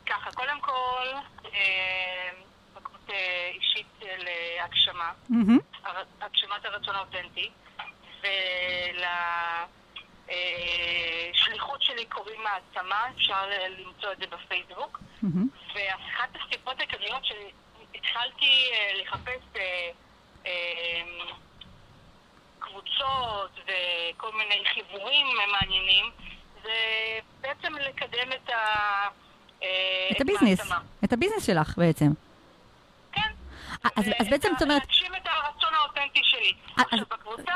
ככה, 0.06 0.30
קודם 0.32 0.60
כל, 0.60 1.06
אה, 1.54 2.30
בקבוצה 2.76 3.12
אישית 3.54 3.86
של 4.00 4.26
אה, 4.26 4.64
הגשמה, 4.64 5.12
מהמם, 5.28 5.58
הר- 5.84 6.04
הגשמת 6.20 6.64
הרצון 6.64 6.94
האותנטי. 6.94 7.50
ולשליחות 11.32 11.82
שלי 11.82 12.04
קוראים 12.06 12.40
מעצמה, 12.44 12.96
אפשר 13.16 13.46
למצוא 13.78 14.12
את 14.12 14.18
זה 14.18 14.24
בפייסבוק. 14.26 15.00
ואחת 15.74 16.28
הסיבות 16.36 16.78
העיקריות 16.80 17.24
אה, 18.12 18.92
לחפש 19.02 19.42
אה, 19.56 19.90
אה, 20.46 21.02
קבוצות 22.58 23.50
וכל 23.60 24.32
מיני 24.38 24.62
חיבורים 24.74 25.26
מעניינים, 25.52 26.04
זה 26.62 26.70
בעצם 27.40 27.74
לקדם 27.74 28.32
את 28.32 28.50
ה... 28.50 29.08
את 30.10 30.20
הביזנס. 30.20 30.72
את 31.04 31.12
הביזנס 31.12 31.46
שלך 31.46 31.78
בעצם. 31.78 32.06
כן. 33.12 33.30
אז- 33.96 34.10
אז 34.20 34.28
בעצם 34.30 34.48
זאת 34.52 34.62
אומרת- 34.62 34.82
להגשים 34.82 35.14
את 35.14 35.26
הרצון 35.26 35.74
האותנטי 35.74 36.20
שלי. 36.22 36.52
עכשיו, 36.76 36.86
אז- 36.92 37.00
בקבוצה. 37.10 37.54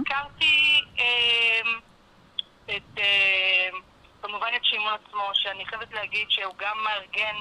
הכרתי 0.00 0.80
את, 2.66 2.98
כמובן 4.22 4.48
את 4.56 4.64
שמעון 4.64 4.94
עצמו, 5.06 5.30
שאני 5.34 5.66
חייבת 5.66 5.92
להגיד 5.92 6.26
שהוא 6.30 6.54
גם 6.58 6.76
מארגן 6.84 7.34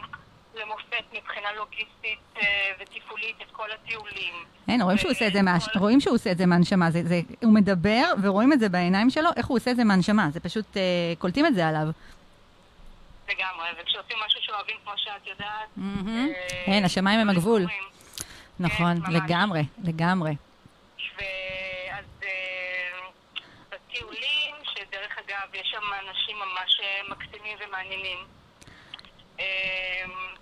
למופת 0.55 1.03
מבחינה 1.13 1.47
לוגיסטית 1.57 2.19
אה, 2.37 2.43
ותפעולית 2.79 3.35
את 3.41 3.51
כל 3.51 3.67
הטיולים. 3.71 4.33
אין, 4.67 4.81
רואים 4.81 4.97
שהוא 4.97 5.11
עושה 5.11 5.27
את 5.27 5.33
זה, 5.33 5.41
מה- 5.41 5.57
כל- 5.73 5.79
רואים 5.79 5.99
שהוא 6.01 6.15
עושה 6.15 6.31
את 6.31 6.37
זה 6.37 6.45
מהנשמה, 6.45 6.91
זה, 6.91 7.01
זה, 7.03 7.21
הוא 7.43 7.53
מדבר 7.53 8.03
ורואים 8.23 8.53
את 8.53 8.59
זה 8.59 8.69
בעיניים 8.69 9.09
שלו, 9.09 9.29
איך 9.37 9.45
הוא 9.47 9.57
עושה 9.57 9.71
את 9.71 9.75
זה 9.75 9.83
מהנשמה, 9.83 10.27
זה 10.33 10.39
פשוט, 10.39 10.77
אה, 10.77 10.81
קולטים 11.17 11.45
את 11.45 11.55
זה 11.55 11.67
עליו. 11.67 11.87
לגמרי, 13.29 13.67
וכשעושים 13.81 14.17
משהו 14.25 14.39
שאוהבים, 14.43 14.75
כמו 14.83 14.93
שאת 14.95 15.27
יודעת... 15.27 15.69
אה, 15.77 16.25
אין, 16.73 16.85
השמיים 16.85 17.19
הם 17.19 17.29
הגבול. 17.29 17.65
נכון, 18.59 18.97
ממש. 18.97 19.09
לגמרי, 19.15 19.61
לגמרי. 19.83 20.35
ואז 21.17 22.05
אה, 22.23 22.29
בטיולים, 23.71 24.55
שדרך 24.63 25.17
אגב, 25.17 25.55
יש 25.55 25.67
שם 25.71 25.81
אנשים 26.09 26.35
ממש 26.37 26.79
אה, 26.83 27.01
מקסימים 27.09 27.57
ומעניינים. 27.67 28.17
אה, 29.39 29.45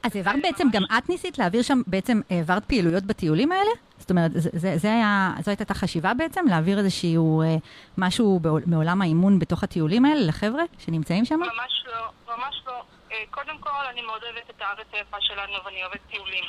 אז 0.04 0.16
העברת 0.16 0.36
בעצם, 0.44 0.68
גם 0.72 0.84
את 0.98 1.10
ניסית 1.10 1.38
להעביר 1.38 1.62
שם, 1.62 1.82
בעצם 1.88 2.22
העברת 2.30 2.66
פעילויות 2.66 3.04
בטיולים 3.04 3.52
האלה? 3.52 3.72
זאת 3.98 4.10
אומרת, 4.10 4.32
זה, 4.34 4.50
זה, 4.54 4.78
זה 4.78 4.88
היה, 4.94 5.34
זו 5.42 5.52
הייתה 5.52 5.64
החשיבה 5.70 6.14
בעצם, 6.14 6.46
להעביר 6.50 6.78
איזשהו 6.78 7.42
אה, 7.42 7.56
משהו 7.98 8.40
בעול, 8.40 8.62
מעולם 8.66 9.02
האימון 9.02 9.40
בתוך 9.40 9.64
הטיולים 9.64 10.06
האלה 10.06 10.22
לחבר'ה 10.28 10.64
שנמצאים 10.80 11.26
שם? 11.26 11.40
ממש 11.40 11.84
לא, 11.88 12.36
ממש 12.36 12.62
לא. 12.68 12.82
אה, 13.12 13.24
קודם 13.32 13.58
כל, 13.58 13.86
אני 13.90 14.02
מאוד 14.02 14.24
אוהבת 14.24 14.50
את 14.50 14.62
הארץ 14.62 14.88
היפה 14.94 15.18
שלנו 15.22 15.54
ואני 15.66 15.84
אוהבת 15.84 16.00
טיולים. 16.10 16.44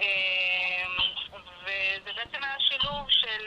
אה, 0.00 0.84
וזה 1.62 2.10
בעצם 2.16 2.44
היה 2.44 2.56
שילוב 2.58 3.06
של 3.08 3.42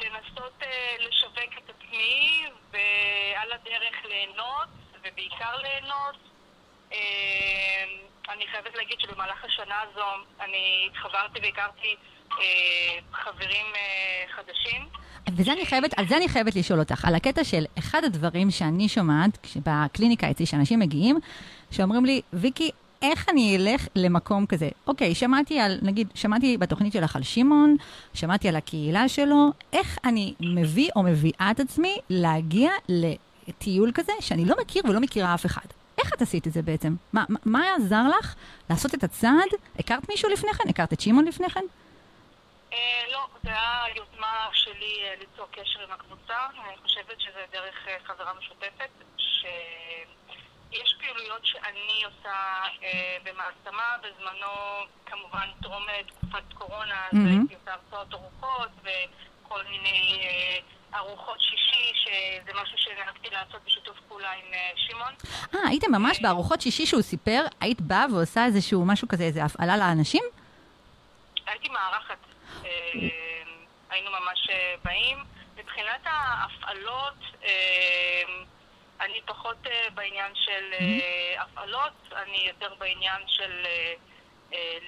לנסות 0.00 0.62
אה, 0.62 0.96
לשווק 1.00 1.58
את 1.58 1.70
עצמי 1.70 2.44
ועל 2.72 3.52
הדרך 3.52 4.04
ליהנות, 4.04 4.68
ובעיקר 5.00 5.56
ליהנות. 5.62 6.33
אה, 6.92 6.98
אני 8.34 8.44
חייבת 8.50 8.76
להגיד 8.76 9.00
שבמהלך 9.00 9.44
השנה 9.44 9.74
הזו 9.90 10.24
אני 10.40 10.88
התחברתי 10.90 11.40
והכרתי 11.42 11.96
אה, 12.32 12.36
חברים 13.12 13.66
אה, 13.76 14.24
חדשים. 14.36 14.88
וזה 15.36 15.52
אני 15.52 15.66
חייבת, 15.66 15.98
על 15.98 16.06
זה 16.08 16.16
אני 16.16 16.28
חייבת 16.28 16.56
לשאול 16.56 16.78
אותך, 16.78 17.04
על 17.04 17.14
הקטע 17.14 17.44
של 17.44 17.64
אחד 17.78 18.04
הדברים 18.04 18.50
שאני 18.50 18.88
שומעת 18.88 19.56
בקליניקה 19.66 20.30
אצלי, 20.30 20.46
שאנשים 20.46 20.78
מגיעים, 20.78 21.18
שאומרים 21.70 22.04
לי, 22.04 22.20
ויקי, 22.32 22.70
איך 23.02 23.28
אני 23.28 23.56
אלך 23.56 23.86
למקום 23.96 24.46
כזה? 24.46 24.68
אוקיי, 24.86 25.14
שמעתי 25.14 25.60
על, 25.60 25.78
נגיד, 25.82 26.08
שמעתי 26.14 26.58
בתוכנית 26.58 26.92
שלך 26.92 27.16
על 27.16 27.22
שמעון, 27.22 27.76
שמעתי 28.14 28.48
על 28.48 28.56
הקהילה 28.56 29.08
שלו, 29.08 29.50
איך 29.72 29.98
אני 30.04 30.34
מביא 30.40 30.90
או 30.96 31.02
מביאה 31.02 31.48
את 31.50 31.60
עצמי 31.60 31.96
להגיע 32.10 32.70
לטיול 32.88 33.92
כזה 33.94 34.12
שאני 34.20 34.44
לא 34.44 34.56
מכיר 34.60 34.82
ולא 34.88 35.00
מכירה 35.00 35.34
אף 35.34 35.46
אחד? 35.46 35.66
איך 35.98 36.14
את 36.14 36.22
עשית 36.22 36.46
את 36.46 36.52
זה 36.52 36.62
בעצם? 36.62 36.94
מה, 37.12 37.24
מה, 37.44 37.74
עזר 37.76 38.02
לך 38.18 38.34
לעשות 38.70 38.94
את 38.94 39.04
הצעד? 39.04 39.50
הכרת 39.78 40.08
מישהו 40.08 40.30
לפני 40.30 40.54
כן? 40.54 40.68
הכרת 40.68 40.92
את 40.92 41.00
שמעון 41.00 41.24
לפני 41.24 41.50
כן? 41.50 41.64
אה, 42.72 42.78
לא, 43.12 43.26
זה 43.42 43.50
היה 43.50 43.84
יוזמה 43.96 44.48
שלי 44.52 44.98
אה, 45.04 45.14
ליצור 45.20 45.46
קשר 45.50 45.80
עם 45.80 45.92
הקבוצה. 45.92 46.36
אני 46.66 46.76
חושבת 46.82 47.20
שזה 47.20 47.44
דרך 47.52 47.88
אה, 47.88 47.96
חברה 48.04 48.32
משותפת, 48.38 48.90
שיש 49.18 50.94
פעילויות 51.00 51.46
שאני 51.46 52.02
עושה 52.04 52.34
אה, 52.82 53.16
במעצמה, 53.24 53.96
בזמנו 54.02 54.50
כמובן 55.06 55.48
טרום 55.62 55.86
תקופת 56.06 56.52
קורונה, 56.54 57.06
אז 57.06 57.14
מהמם. 57.18 57.38
הייתי 57.38 57.54
עושה 57.54 57.72
הרצאות 57.72 58.14
ארוחות 58.14 58.70
וכל 58.82 59.62
מיני 59.70 60.20
אה, 60.24 60.58
ארוחות 60.98 61.40
שישי, 61.40 61.92
שזה 61.94 62.52
משהו 62.62 62.78
שנהגתי 62.78 63.30
לעשות 63.30 63.64
בשיתוף 63.66 63.96
פעולה 64.08 64.32
עם 64.32 64.53
שמעון. 64.76 65.12
אה, 65.54 65.68
הייתם 65.68 65.92
ממש 65.92 66.20
בארוחות 66.20 66.60
שישי 66.60 66.86
שהוא 66.86 67.02
סיפר, 67.02 67.44
היית 67.60 67.80
באה 67.80 68.06
ועושה 68.12 68.44
איזשהו 68.44 68.84
משהו 68.84 69.08
כזה, 69.08 69.24
איזה 69.24 69.44
הפעלה 69.44 69.76
לאנשים? 69.76 70.22
הייתי 71.46 71.68
מארחת. 71.68 72.18
אה, 72.64 72.70
היינו 73.90 74.10
ממש 74.10 74.48
אה, 74.50 74.74
באים. 74.84 75.18
מבחינת 75.56 76.00
ההפעלות, 76.04 77.18
אה, 77.44 78.22
אני 79.00 79.20
פחות 79.26 79.56
בעניין 79.94 80.32
של 80.34 80.72
הפעלות, 81.38 82.12
אני 82.12 82.48
יותר 82.48 82.74
בעניין 82.74 83.22
של 83.26 83.66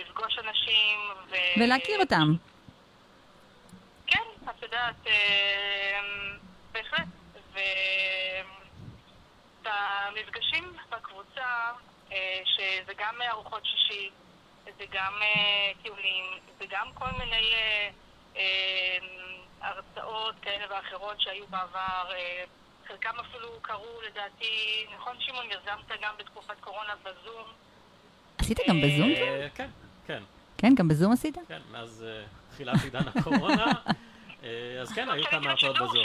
לפגוש 0.01 0.39
אנשים. 0.39 0.99
ו... 1.31 1.35
ולהכיר 1.61 2.01
אותם. 2.01 2.35
כן, 4.07 4.23
את 4.51 4.62
יודעת, 4.62 5.07
בהחלט. 6.73 7.07
והמפגשים 9.67 10.73
בקבוצה, 10.91 11.47
אה, 12.13 12.41
שזה 12.45 12.93
גם 12.99 13.15
ארוחות 13.31 13.63
שישי, 13.65 14.11
זה 14.65 14.85
גם 14.93 15.13
אה, 15.23 15.73
טיולים, 15.83 16.25
זה 16.59 16.65
גם 16.71 16.87
כל 16.95 17.11
מיני 17.19 17.53
אה, 18.37 18.99
הרצאות 19.61 20.35
כאלה 20.43 20.65
ואחרות 20.71 21.21
שהיו 21.21 21.47
בעבר. 21.47 22.11
חלקם 22.89 23.15
אפילו 23.21 23.49
קרו, 23.63 24.01
לדעתי, 24.11 24.87
נכון 24.97 25.17
שמעון, 25.19 25.47
יזמת 25.47 26.01
גם 26.03 26.15
בתקופת 26.19 26.61
קורונה 26.61 26.93
בזום. 27.03 27.45
עשית 28.39 28.59
גם 28.69 28.81
בזום? 28.81 29.15
כן, 29.55 29.69
כן, 30.07 30.23
כן, 30.59 30.75
גם 30.75 30.89
בזום 30.89 31.13
עשית? 31.13 31.37
כן, 31.49 31.61
מאז 31.71 32.05
תחילת 32.51 32.83
עידן 32.85 33.09
הקורונה. 33.15 33.73
אז 34.83 34.93
כן, 34.93 35.09
היו 35.11 35.25
כמה 35.25 35.51
הרצאות 35.51 35.77
בזום, 35.77 36.05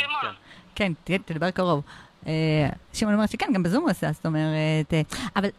כן. 0.76 0.91
כן, 1.06 1.19
תדבר 1.26 1.52
קרוב. 1.52 1.84
אה, 2.27 2.69
שמעון 2.93 3.13
אומר 3.13 3.25
שכן, 3.25 3.45
גם 3.53 3.63
בזום 3.63 3.81
הוא 3.81 3.89
עשה, 3.89 4.12
זאת 4.12 4.25
אומרת... 4.25 4.93
אה, 4.93 5.01
אבל 5.36 5.49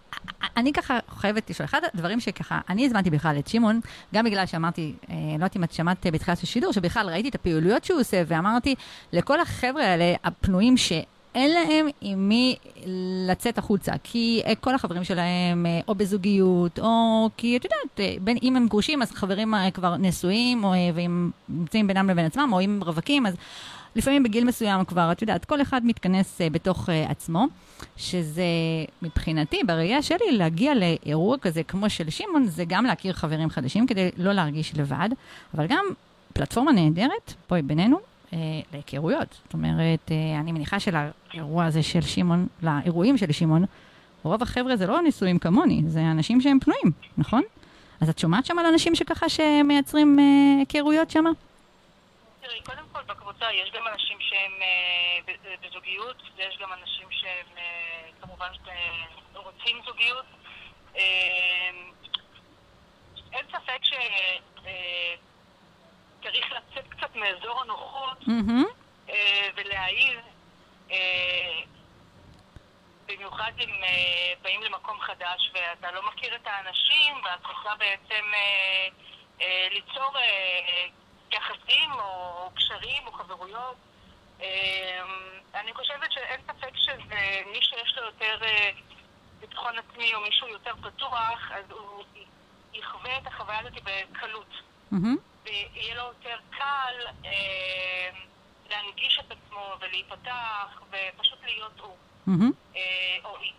אני 0.56 0.72
ככה 0.72 0.98
חייבת 1.08 1.50
לשאול, 1.50 1.64
אחד 1.64 1.80
הדברים 1.94 2.20
שככה, 2.20 2.60
אני 2.68 2.86
הזמנתי 2.86 3.10
בכלל 3.10 3.38
את 3.38 3.48
שמעון, 3.48 3.80
גם 4.14 4.24
בגלל 4.24 4.46
שאמרתי, 4.46 4.94
אה, 5.10 5.14
לא 5.16 5.32
יודעת 5.32 5.56
אם 5.56 5.64
את 5.64 5.72
שמעת 5.72 6.06
בתחילת 6.12 6.42
השידור, 6.42 6.72
שבכלל 6.72 7.10
ראיתי 7.10 7.28
את 7.28 7.34
הפעילויות 7.34 7.84
שהוא 7.84 8.00
עושה, 8.00 8.22
ואמרתי, 8.26 8.74
לכל 9.12 9.40
החבר'ה 9.40 9.84
האלה, 9.84 10.14
הפנויים, 10.24 10.76
שאין 10.76 11.50
להם 11.50 11.86
עם 12.00 12.28
מי 12.28 12.56
לצאת 13.28 13.58
החוצה, 13.58 13.92
כי 14.02 14.42
כל 14.60 14.74
החברים 14.74 15.04
שלהם 15.04 15.66
או 15.88 15.94
בזוגיות, 15.94 16.78
או 16.78 17.28
כי 17.36 17.56
את 17.56 17.64
יודעת, 17.64 18.20
בין, 18.24 18.36
אם 18.42 18.56
הם 18.56 18.68
גרושים, 18.68 19.02
אז 19.02 19.10
חברים 19.10 19.54
כבר 19.74 19.96
נשואים, 19.96 20.64
או, 20.64 20.72
והם 20.94 21.30
נמצאים 21.48 21.86
בינם 21.86 22.10
לבין 22.10 22.24
עצמם, 22.24 22.50
או 22.52 22.60
אם 22.60 22.80
רווקים, 22.82 23.26
אז 23.26 23.34
לפעמים 23.96 24.22
בגיל 24.22 24.44
מסוים 24.44 24.84
כבר, 24.84 25.12
את 25.12 25.22
יודעת, 25.22 25.44
כל 25.44 25.62
אחד 25.62 25.86
מתכנס 25.86 26.40
uh, 26.40 26.52
בתוך 26.52 26.88
uh, 26.88 26.92
עצמו, 27.10 27.46
שזה 27.96 28.44
מבחינתי, 29.02 29.60
בראייה 29.66 30.02
שלי, 30.02 30.32
להגיע 30.32 30.72
לאירוע 30.74 31.38
כזה 31.38 31.62
כמו 31.62 31.90
של 31.90 32.10
שמעון, 32.10 32.46
זה 32.46 32.64
גם 32.68 32.84
להכיר 32.84 33.12
חברים 33.12 33.50
חדשים 33.50 33.86
כדי 33.86 34.10
לא 34.16 34.32
להרגיש 34.32 34.74
לבד, 34.76 35.08
אבל 35.54 35.66
גם 35.66 35.84
פלטפורמה 36.32 36.72
נהדרת, 36.72 37.34
בואי 37.48 37.62
בינינו, 37.62 37.96
uh, 37.96 38.34
להיכרויות. 38.72 39.38
זאת 39.44 39.54
אומרת, 39.54 40.08
uh, 40.08 40.40
אני 40.40 40.52
מניחה 40.52 40.76
שלאירוע 40.80 41.64
הזה 41.64 41.82
של 41.82 42.00
שמעון, 42.00 42.46
לאירועים 42.62 43.16
של 43.16 43.32
שמעון, 43.32 43.64
רוב 44.22 44.42
החבר'ה 44.42 44.76
זה 44.76 44.86
לא 44.86 45.02
נישואים 45.02 45.38
כמוני, 45.38 45.82
זה 45.86 46.00
אנשים 46.10 46.40
שהם 46.40 46.58
פנויים, 46.60 46.90
נכון? 47.18 47.42
אז 48.00 48.08
את 48.08 48.18
שומעת 48.18 48.46
שם 48.46 48.58
על 48.58 48.66
אנשים 48.66 48.94
שככה 48.94 49.28
שמייצרים 49.28 50.18
uh, 50.18 50.22
היכרויות 50.58 51.10
שם? 51.10 51.24
תראי, 52.42 52.60
קודם 52.62 52.86
כל 52.92 53.02
בקבוצה 53.02 53.52
יש 53.52 53.70
גם 53.70 53.86
אנשים 53.86 54.18
שהם 54.20 54.52
אה, 54.62 55.18
ב- 55.26 55.66
בזוגיות, 55.66 56.16
ויש 56.36 56.58
גם 56.58 56.72
אנשים 56.72 57.08
שהם 57.10 57.46
אה, 57.58 58.08
כמובן 58.20 58.52
אה, 58.68 59.04
רוצים 59.34 59.80
זוגיות. 59.86 60.24
אה, 60.96 61.70
אין 63.32 63.46
ספק 63.48 63.78
שצריך 66.20 66.52
לצאת 66.52 66.84
קצת 66.88 67.14
מאזור 67.16 67.60
הנוחות. 67.62 68.18
אה, 69.08 69.48
ולהעיר, 69.54 70.20
אה, 70.90 71.60
במיוחד 73.06 73.52
אם 73.60 73.84
אה, 73.84 74.32
באים 74.42 74.62
למקום 74.62 75.00
חדש 75.00 75.50
ואתה 75.54 75.90
לא 75.90 76.02
מכיר 76.08 76.34
את 76.36 76.46
האנשים 76.46 77.14
ואת 77.24 77.46
רוצה 77.46 77.74
בעצם 77.78 78.24
אה, 78.34 78.88
אה, 79.40 79.68
ליצור 79.70 80.18
אה, 80.18 80.86
יחסים 81.34 81.92
או 81.92 82.50
קשרים 82.54 83.06
או 83.06 83.12
חברויות. 83.12 83.76
אה, 84.42 85.00
אני 85.54 85.74
חושבת 85.74 86.12
שאין 86.12 86.40
ספק 86.46 86.76
שזה 86.76 87.14
מי 87.52 87.58
שיש 87.62 87.94
לו 87.98 88.04
יותר 88.04 88.44
אה, 88.44 88.70
ביטחון 89.40 89.72
עצמי 89.78 90.14
או 90.14 90.20
מישהו 90.20 90.48
יותר 90.48 90.72
פתוח, 90.82 91.50
אז 91.54 91.64
הוא 91.70 92.04
יחווה 92.74 93.18
את 93.18 93.26
החוויה 93.26 93.58
הזאת 93.58 93.72
בקלות. 93.84 94.46
ויהיה 95.44 95.94
לו 95.94 96.02
יותר 96.02 96.36
קל 96.50 96.94
אה, 97.24 98.10
להנגיש 98.70 99.20
את 99.26 99.32
עצמו 99.32 99.74
ולהיפתח 99.80 100.82
ופשוט 100.90 101.38
להיות 101.44 101.80
הוא. 101.80 101.96
אה, 102.76 102.80
או 103.24 103.36
היא. 103.38 103.52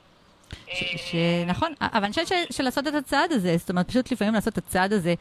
ש- 0.73 1.11
ש- 1.11 1.15
נכון, 1.47 1.73
אבל 1.81 2.03
אני 2.03 2.13
חושבת 2.13 2.27
שלעשות 2.53 2.87
את 2.87 2.93
הצעד 2.93 3.31
הזה, 3.31 3.57
זאת 3.57 3.69
אומרת, 3.69 3.87
פשוט 3.87 4.11
לפעמים 4.11 4.33
לעשות 4.33 4.53
את 4.53 4.67
הצעד 4.67 4.93
הזה, 4.93 5.13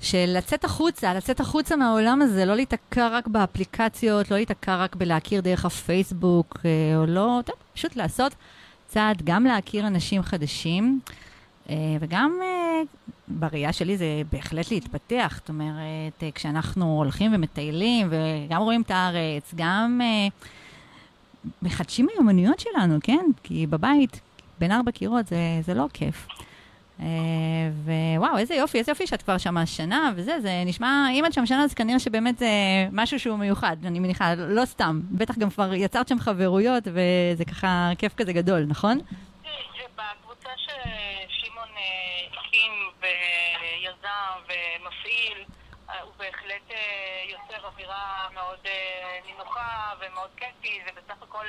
של 0.00 0.34
לצאת 0.36 0.64
החוצה, 0.64 1.14
לצאת 1.14 1.40
החוצה 1.40 1.76
מהעולם 1.76 2.22
הזה, 2.22 2.44
לא 2.44 2.54
להיתקע 2.54 3.08
רק 3.08 3.26
באפליקציות, 3.26 4.30
לא 4.30 4.36
להיתקע 4.36 4.76
רק 4.76 4.96
בלהכיר 4.96 5.40
דרך 5.40 5.64
הפייסבוק, 5.64 6.58
אה, 6.64 6.96
או 6.96 7.06
לא, 7.06 7.40
טוב, 7.46 7.56
פשוט 7.74 7.96
לעשות 7.96 8.34
צעד, 8.88 9.22
גם 9.24 9.44
להכיר 9.44 9.86
אנשים 9.86 10.22
חדשים, 10.22 11.00
אה, 11.70 11.74
וגם 12.00 12.38
אה, 12.42 12.82
בראייה 13.28 13.72
שלי 13.72 13.96
זה 13.96 14.22
בהחלט 14.32 14.70
להתפתח. 14.70 15.34
זאת 15.36 15.48
אומרת, 15.48 16.22
כשאנחנו 16.34 16.96
הולכים 16.96 17.34
ומטיילים, 17.34 18.08
וגם 18.10 18.62
רואים 18.62 18.82
את 18.82 18.90
הארץ, 18.90 19.54
גם 19.56 20.00
מחדשים 21.62 22.06
מיומנויות 22.06 22.60
שלנו, 22.60 22.98
כן? 23.02 23.24
כי 23.42 23.66
בבית, 23.66 24.20
בין 24.58 24.72
ארבע 24.72 24.90
קירות, 24.90 25.26
זה, 25.26 25.36
זה 25.64 25.74
לא 25.74 25.86
כיף. 25.92 26.26
אה, 27.00 27.06
ווואו, 28.16 28.38
איזה 28.38 28.54
יופי, 28.54 28.78
איזה 28.78 28.92
יופי 28.92 29.06
שאת 29.06 29.22
כבר 29.22 29.38
שמה 29.38 29.66
שנה 29.66 30.12
וזה, 30.16 30.40
זה 30.40 30.62
נשמע, 30.66 31.06
אם 31.12 31.26
את 31.26 31.32
שם 31.32 31.46
שנה, 31.46 31.64
אז 31.64 31.74
כנראה 31.74 31.98
שבאמת 31.98 32.38
זה 32.38 32.48
משהו 32.92 33.20
שהוא 33.20 33.38
מיוחד, 33.38 33.76
אני 33.84 33.98
מניחה, 33.98 34.34
לא 34.34 34.64
סתם. 34.64 35.00
בטח 35.10 35.38
גם 35.38 35.50
כבר 35.50 35.74
יצרת 35.74 36.08
שם 36.08 36.18
חברויות, 36.18 36.84
וזה 36.86 37.44
ככה 37.44 37.90
כיף 37.98 38.14
כזה 38.14 38.32
גדול, 38.32 38.64
נכון? 38.68 38.98
בקבוצה 39.96 40.50
ששמעון 40.56 41.68
אה, 41.76 42.40
הקים 42.40 42.72
ויזם 43.00 44.38
ומפעיל, 44.42 45.44
אה, 45.90 46.00
הוא 46.02 46.12
בהחלט 46.18 46.70
יוצר 47.30 47.66
אווירה 47.66 48.28
מאוד 48.34 48.58
נינוחה 49.26 49.92
ומאוד 49.98 50.30
כיפי, 50.36 50.80
ובסך 50.86 51.22
הכל 51.22 51.46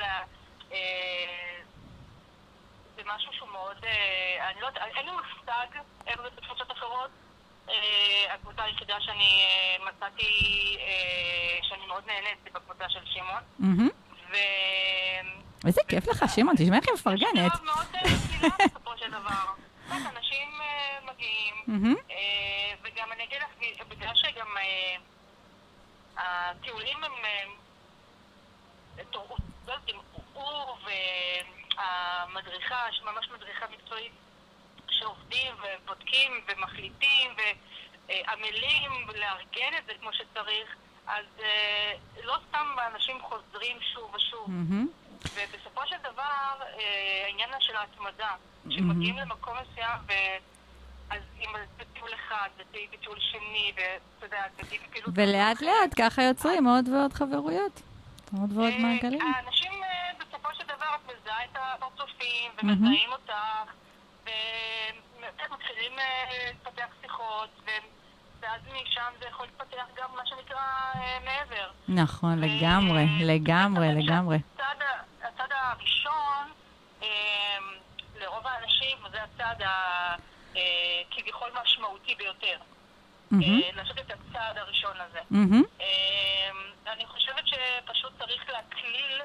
אה, 2.97 3.03
אה, 3.03 3.15
זה 3.15 3.15
משהו 3.15 3.33
שהוא 3.33 3.49
מאוד, 3.49 3.77
אה, 3.85 4.49
אני 4.51 4.61
לא 4.61 4.67
יודעת, 4.67 4.83
אין 4.97 5.05
לי 5.05 5.11
מושג 5.11 5.67
איך 6.07 6.21
זה 6.21 6.29
בתפוצות 6.29 6.71
אחרות. 6.71 7.09
אה, 7.69 8.33
הקבוצה 8.33 8.63
היחידה 8.63 8.95
שאני 9.01 9.43
אה, 9.45 9.85
מצאתי, 9.85 10.23
אה, 10.79 11.59
שאני 11.63 11.85
מאוד 11.87 12.03
נהנית, 12.07 12.37
זה 12.43 12.49
בקבוצה 12.53 12.89
של 12.89 12.99
שמעון. 13.05 13.43
ו... 14.31 14.35
איזה 15.67 15.81
כיף 15.87 16.07
לך, 16.07 16.25
שמעון, 16.35 16.55
תשמע 16.55 16.75
איך 16.77 16.85
היא 16.87 16.93
מפרגנת. 16.93 17.51
מאוד 17.51 17.63
מאוד 17.63 17.85
אה, 17.95 18.01
קהילה 18.39 18.55
בסופו 18.67 18.97
של 18.97 19.11
דבר. 19.11 19.45
אנשים 19.91 20.49
אה, 20.61 20.97
מגיעים, 21.13 21.55
וגם 22.83 23.11
אני 23.11 23.23
אגיד 23.23 23.37
לך, 23.41 23.49
בגלל 23.87 24.15
שגם 24.15 24.47
הטיולים 26.17 27.03
הם... 27.03 27.11
תור- 29.11 29.37
לא 29.67 29.73
הוא 30.33 30.75
והמדריכה, 31.77 32.91
שממש 32.91 33.29
מדריכה 33.35 33.65
מקצועית, 33.71 34.11
שעובדים 34.89 35.53
ובודקים 35.55 36.31
ומחליטים 36.47 37.31
ועמלים 38.07 38.91
לארגן 39.07 39.77
את 39.77 39.85
זה 39.85 39.93
כמו 40.01 40.13
שצריך, 40.13 40.75
אז 41.07 41.25
אה, 41.39 41.93
לא 42.23 42.37
סתם 42.49 42.67
אנשים 42.93 43.21
חוזרים 43.21 43.77
שוב 43.93 44.15
ושוב. 44.15 44.49
מהמם. 44.49 44.87
ובסופו 45.33 45.81
של 45.85 45.95
דבר, 46.03 46.53
אה, 46.61 47.23
העניין 47.25 47.49
של 47.59 47.75
ההתמדה, 47.75 48.35
שמגיעים 48.69 49.17
למקום 49.17 49.53
מסוים, 49.57 49.99
ו... 50.07 50.13
אז 51.09 51.21
אם 51.39 51.49
זה 51.53 51.65
בטיול 51.77 52.09
אחד, 52.13 52.49
ותהיי 52.57 52.87
בטיול 52.93 53.17
שני, 53.19 53.71
ואתה 53.75 54.25
יודע, 54.25 54.43
ותהיי 54.57 54.79
בפעילות... 54.87 55.09
ולאט 55.13 55.57
אחרת, 55.57 55.61
לאט 55.61 55.93
ככה 55.97 56.23
יוצרים 56.23 56.67
עוד 56.67 56.87
ועוד 56.87 57.13
חברויות. 57.13 57.81
עוד 58.41 58.57
ועוד 58.57 58.73
אה, 58.73 58.79
מעגלים. 58.79 59.21
האנשים, 59.21 59.71
אה, 59.83 60.11
בסופו 60.19 60.49
של 60.53 60.63
דבר, 60.63 60.76
את 60.95 61.11
מזהה 61.11 61.45
את 61.45 61.49
הפרצופים. 61.55 62.51
ומזהים 62.63 63.11
אותך, 63.11 63.33
ומתחילים 64.23 65.99
אה, 65.99 66.23
להתפתח 66.47 66.85
שיחות, 67.01 67.49
ואז 68.39 68.61
משם 68.67 69.11
זה 69.19 69.25
יכול 69.27 69.45
להתפתח 69.45 69.83
גם 69.97 70.09
מה 70.15 70.25
שנקרא 70.25 70.57
אה, 70.95 71.17
מעבר. 71.25 71.71
נכון, 71.87 72.39
ו- 72.39 72.45
לגמרי, 72.45 73.05
לגמרי, 73.19 73.87
לגמרי. 74.03 74.37
שהצעד 74.57 74.81
ה- 74.81 75.27
הצעד 75.27 75.51
הראשון, 75.51 76.51
אה, 77.03 77.07
לרוב 78.19 78.47
האנשים, 78.47 78.97
זה 79.11 79.17
הצעד 79.23 79.61
הכביכול 81.11 81.49
משמעותי 81.63 82.15
ביותר. 82.15 82.57
אה, 83.33 83.37
לעשות 83.75 83.99
את 83.99 84.11
הצעד 84.11 84.57
הראשון 84.57 84.97
הזה. 85.01 85.19
אה, 85.81 86.49
אני 86.93 87.05
חושבת 87.05 87.43
שפשוט 87.47 88.11
צריך 88.19 88.49
להקליל 88.49 89.21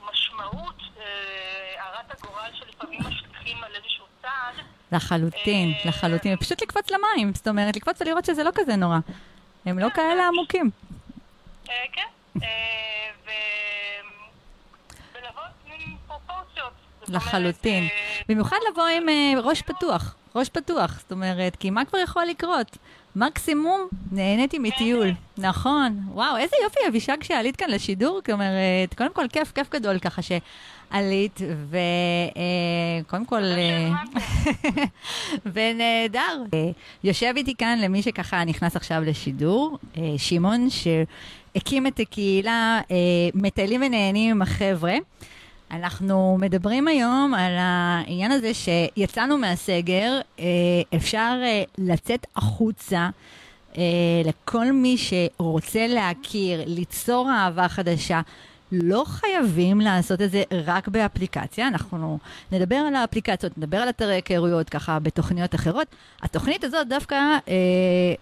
מהמשמעות, 0.00 0.82
הרת 1.78 2.10
הגורל 2.18 2.50
שלפעמים 2.54 3.00
משליכים 3.00 3.64
על 3.64 3.74
איזשהו 3.74 4.04
צעד. 4.22 4.54
לחלוטין, 4.92 5.72
אה, 5.72 5.88
לחלוטין. 5.88 6.34
ופשוט 6.34 6.62
לקפוץ 6.62 6.90
למים, 6.90 7.34
זאת 7.34 7.48
אומרת, 7.48 7.76
לקפוץ 7.76 8.00
ולראות 8.00 8.24
שזה 8.24 8.44
לא 8.44 8.50
כזה 8.54 8.76
נורא. 8.76 8.98
הם 9.66 9.78
לא 9.78 9.88
כאלה 9.94 10.28
עמוקים. 10.28 10.70
אה, 11.68 11.74
כן, 11.92 12.06
אה. 12.42 12.48
ולבוא 15.14 15.42
עם 15.66 15.96
פרופורציות. 16.06 16.72
לחלוטין. 17.08 17.84
אה, 17.84 17.88
במיוחד 18.28 18.56
לבוא 18.72 18.86
עם 18.86 19.08
אה, 19.08 19.32
ראש 19.40 19.62
פתוח, 19.62 20.14
ראש 20.34 20.48
פתוח, 20.48 20.98
זאת 21.00 21.12
אומרת, 21.12 21.56
כי 21.56 21.70
מה 21.70 21.84
כבר 21.84 21.98
יכול 21.98 22.24
לקרות? 22.26 22.78
מקסימום 23.16 23.88
נהניתי 24.12 24.58
מטיול. 24.58 25.10
נכון. 25.38 26.00
וואו, 26.12 26.36
איזה 26.36 26.56
יופי, 26.64 26.78
אבישג, 26.88 27.22
שעלית 27.22 27.56
כאן 27.56 27.70
לשידור. 27.70 28.16
זאת 28.18 28.30
אומרת, 28.30 28.94
קודם 28.96 29.12
כל, 29.12 29.24
כיף, 29.32 29.52
כיף 29.52 29.70
גדול 29.70 29.98
ככה 29.98 30.22
שעלית, 30.22 31.40
וקודם 33.06 33.24
כל... 33.24 33.42
אה, 33.42 33.90
ונהדר. 35.52 36.42
אה, 36.54 36.70
יושב 37.04 37.32
איתי 37.36 37.54
כאן 37.54 37.78
למי 37.78 38.02
שככה 38.02 38.44
נכנס 38.44 38.76
עכשיו 38.76 39.02
לשידור, 39.06 39.78
אה, 39.96 40.14
שמעון, 40.16 40.68
שהקים 40.70 41.86
את 41.86 42.00
הקהילה 42.00 42.80
אה, 42.90 42.96
מטיילים 43.34 43.82
ונהנים 43.82 44.30
עם 44.30 44.42
החבר'ה. 44.42 44.94
אנחנו 45.70 46.38
מדברים 46.40 46.88
היום 46.88 47.34
על 47.34 47.52
העניין 47.58 48.32
הזה 48.32 48.54
שיצאנו 48.54 49.38
מהסגר, 49.38 50.20
אה, 50.38 50.44
אפשר 50.96 51.38
אה, 51.42 51.62
לצאת 51.78 52.26
החוצה 52.36 53.08
אה, 53.78 53.82
לכל 54.24 54.72
מי 54.72 54.96
שרוצה 54.98 55.86
להכיר, 55.86 56.62
ליצור 56.66 57.30
אהבה 57.30 57.68
חדשה. 57.68 58.20
לא 58.72 59.04
חייבים 59.06 59.80
לעשות 59.80 60.22
את 60.22 60.30
זה 60.30 60.42
רק 60.64 60.88
באפליקציה, 60.88 61.68
אנחנו 61.68 62.18
נדבר 62.52 62.76
על 62.76 62.94
האפליקציות, 62.94 63.58
נדבר 63.58 63.76
על 63.76 63.88
אתרי 63.88 64.14
היכרויות 64.14 64.68
ככה 64.68 64.98
בתוכניות 64.98 65.54
אחרות. 65.54 65.86
התוכנית 66.22 66.64
הזאת 66.64 66.88
דווקא, 66.88 67.16
אה, 67.48 67.54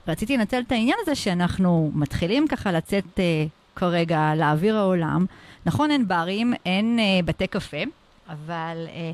רציתי 0.09 0.37
לנצל 0.37 0.61
את 0.67 0.73
העניין 0.73 0.97
הזה 1.03 1.15
שאנחנו 1.15 1.91
מתחילים 1.95 2.49
ככה 2.49 2.73
לצאת 2.73 3.05
אה, 3.19 3.45
כרגע 3.77 4.33
לאוויר 4.37 4.77
העולם. 4.77 5.27
נכון, 5.67 5.91
אין 5.91 6.09
ברים, 6.09 6.55
אין 6.67 6.99
אה, 6.99 7.21
בתי 7.25 7.47
קפה, 7.47 7.83
אבל 8.29 8.87
אה, 8.89 9.11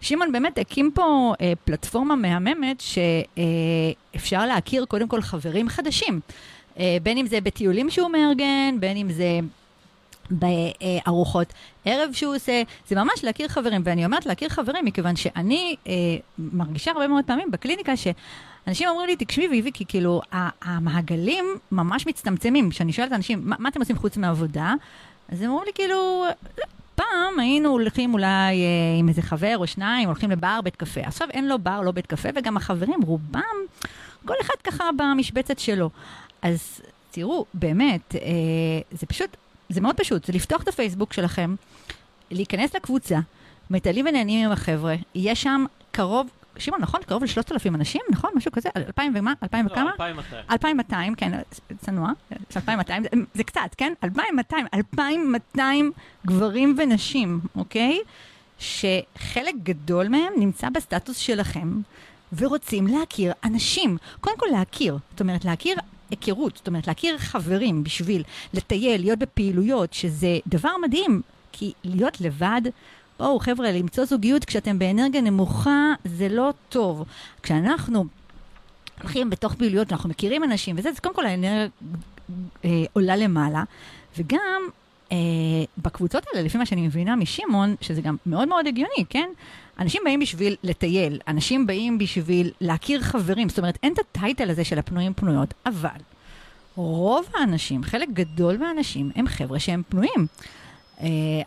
שמעון 0.00 0.32
באמת 0.32 0.58
הקים 0.58 0.90
פה 0.94 1.34
אה, 1.40 1.52
פלטפורמה 1.64 2.16
מהממת 2.16 2.82
שאפשר 4.14 4.46
להכיר 4.46 4.84
קודם 4.84 5.08
כל 5.08 5.22
חברים 5.22 5.68
חדשים. 5.68 6.20
אה, 6.78 6.96
בין 7.02 7.18
אם 7.18 7.26
זה 7.26 7.40
בטיולים 7.40 7.90
שהוא 7.90 8.10
מארגן, 8.10 8.76
בין 8.80 8.96
אם 8.96 9.08
זה 9.12 9.40
בארוחות 10.30 11.52
ערב 11.84 12.12
שהוא 12.12 12.34
עושה, 12.34 12.62
זה 12.88 12.96
ממש 12.96 13.24
להכיר 13.24 13.48
חברים. 13.48 13.82
ואני 13.84 14.04
אומרת 14.04 14.26
להכיר 14.26 14.48
חברים 14.48 14.84
מכיוון 14.84 15.16
שאני 15.16 15.76
אה, 15.86 15.92
מרגישה 16.38 16.90
הרבה 16.90 17.08
מאוד 17.08 17.24
פעמים 17.24 17.50
בקליניקה 17.50 17.92
שאנשים 17.96 18.88
אומרים 18.88 19.06
לי, 19.08 19.16
תקשיבי 19.16 19.48
ויבי, 19.48 19.72
כי 19.72 19.84
כאילו 19.88 20.20
המעגלים 20.62 21.44
ממש 21.72 22.06
מצטמצמים. 22.06 22.70
כשאני 22.70 22.92
שואלת 22.92 23.12
אנשים, 23.12 23.40
מה, 23.44 23.56
מה 23.58 23.68
אתם 23.68 23.80
עושים 23.80 23.96
חוץ 23.96 24.16
מעבודה? 24.16 24.74
אז 25.28 25.42
הם 25.42 25.50
אומרים 25.50 25.66
לי 25.66 25.72
כאילו, 25.74 26.24
"לא, 26.58 26.64
פעם 26.94 27.38
היינו 27.38 27.68
הולכים 27.68 28.14
אולי 28.14 28.26
אה, 28.62 28.98
עם 28.98 29.08
איזה 29.08 29.22
חבר 29.22 29.58
או 29.58 29.66
שניים, 29.66 30.08
הולכים 30.08 30.30
לבר, 30.30 30.60
בית 30.64 30.76
קפה. 30.76 31.00
עכשיו 31.00 31.28
אין 31.30 31.48
לו 31.48 31.58
בר, 31.58 31.80
לא 31.80 31.90
בית 31.90 32.06
קפה, 32.06 32.28
וגם 32.34 32.56
החברים, 32.56 33.02
רובם, 33.02 33.40
כל 34.24 34.34
אחד 34.40 34.54
ככה 34.64 34.84
במשבצת 34.96 35.58
שלו. 35.58 35.90
אז 36.42 36.80
תראו, 37.10 37.44
באמת, 37.54 38.14
אה, 38.14 38.20
זה 38.90 39.06
פשוט, 39.06 39.36
זה 39.68 39.80
מאוד 39.80 39.96
פשוט, 39.96 40.24
זה 40.24 40.32
לפתוח 40.32 40.62
את 40.62 40.68
הפייסבוק 40.68 41.12
שלכם, 41.12 41.54
להיכנס 42.30 42.74
לקבוצה, 42.74 43.18
מטיילים 43.70 44.06
ונהנים 44.08 44.46
עם 44.46 44.52
החבר'ה, 44.52 44.94
יש 45.14 45.42
שם 45.42 45.64
קרוב 45.90 46.28
שמעון, 46.58 46.80
נכון? 46.82 47.00
קרוב 47.06 47.24
ל-3,000 47.24 47.74
אנשים, 47.74 48.00
נכון? 48.10 48.30
משהו 48.36 48.52
כזה? 48.52 48.68
2,000 48.76 49.12
ומה? 49.16 49.32
2,000 49.42 49.66
לא, 49.66 49.72
וכמה? 49.72 49.90
2,200. 49.90 50.44
2,200, 50.50 51.14
כן, 51.14 51.38
צנוע, 51.80 52.10
2,200, 52.56 53.02
זה- 53.02 53.08
זה 53.34 53.44
קצת, 53.44 53.60
כן? 53.76 53.92
2,200, 54.04 54.66
2,200 54.74 55.92
גברים 56.26 56.74
ונשים, 56.78 57.40
אוקיי? 57.56 57.98
שחלק 58.58 59.54
גדול 59.62 60.08
מהם 60.08 60.32
נמצא 60.38 60.68
בסטטוס 60.68 61.16
שלכם, 61.16 61.80
ורוצים 62.36 62.86
להכיר 62.86 63.32
אנשים. 63.44 63.96
קודם 64.20 64.38
כל 64.38 64.46
להכיר, 64.52 64.98
זאת 65.10 65.20
אומרת 65.20 65.44
להכיר 65.44 65.76
היכרות, 66.10 66.56
זאת 66.56 66.66
אומרת 66.66 66.86
להכיר 66.86 67.18
חברים 67.18 67.84
בשביל 67.84 68.22
לטייל, 68.54 69.00
להיות 69.00 69.18
בפעילויות, 69.18 69.92
שזה 69.92 70.38
דבר 70.46 70.70
מדהים, 70.82 71.22
כי 71.52 71.72
להיות 71.84 72.20
לבד, 72.20 72.60
בואו 73.18 73.38
חבר'ה, 73.38 73.72
למצוא 73.72 74.04
זוגיות 74.04 74.44
כשאתם 74.44 74.78
באנרגיה 74.78 75.20
נמוכה 75.20 75.92
זה 76.04 76.28
לא 76.28 76.52
טוב. 76.68 77.04
כשאנחנו 77.42 78.04
הולכים 79.02 79.30
בתוך 79.30 79.54
פעילויות, 79.54 79.92
אנחנו 79.92 80.08
מכירים 80.08 80.44
אנשים, 80.44 80.76
וזה, 80.78 80.88
אז 80.88 81.00
קודם 81.00 81.14
כל 81.14 81.26
האנרגיה 81.26 81.68
אה, 82.64 82.70
עולה 82.92 83.16
למעלה, 83.16 83.62
וגם 84.18 84.62
אה, 85.12 85.16
בקבוצות 85.78 86.24
האלה, 86.32 86.46
לפי 86.46 86.58
מה 86.58 86.66
שאני 86.66 86.86
מבינה 86.86 87.16
משמעון, 87.16 87.74
שזה 87.80 88.00
גם 88.00 88.16
מאוד 88.26 88.48
מאוד 88.48 88.66
הגיוני, 88.66 89.04
כן? 89.08 89.28
אנשים 89.78 90.02
באים 90.04 90.20
בשביל 90.20 90.56
לטייל, 90.62 91.20
אנשים 91.28 91.66
באים 91.66 91.98
בשביל 91.98 92.50
להכיר 92.60 93.00
חברים, 93.00 93.48
זאת 93.48 93.58
אומרת, 93.58 93.78
אין 93.82 93.92
את 93.92 93.98
הטייטל 93.98 94.50
הזה 94.50 94.64
של 94.64 94.78
הפנויים 94.78 95.14
פנויות, 95.14 95.54
אבל 95.66 95.98
רוב 96.74 97.26
האנשים, 97.34 97.82
חלק 97.82 98.08
גדול 98.12 98.56
מהאנשים, 98.56 99.10
הם 99.16 99.26
חבר'ה 99.28 99.58
שהם 99.58 99.82
פנויים. 99.88 100.26
אה, 101.00 101.06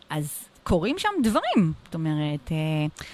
אז 0.09 0.50
קורים 0.63 0.99
שם 0.99 1.09
דברים. 1.23 1.73
זאת 1.85 1.93
אומרת, 1.93 2.51
אה, 2.51 2.57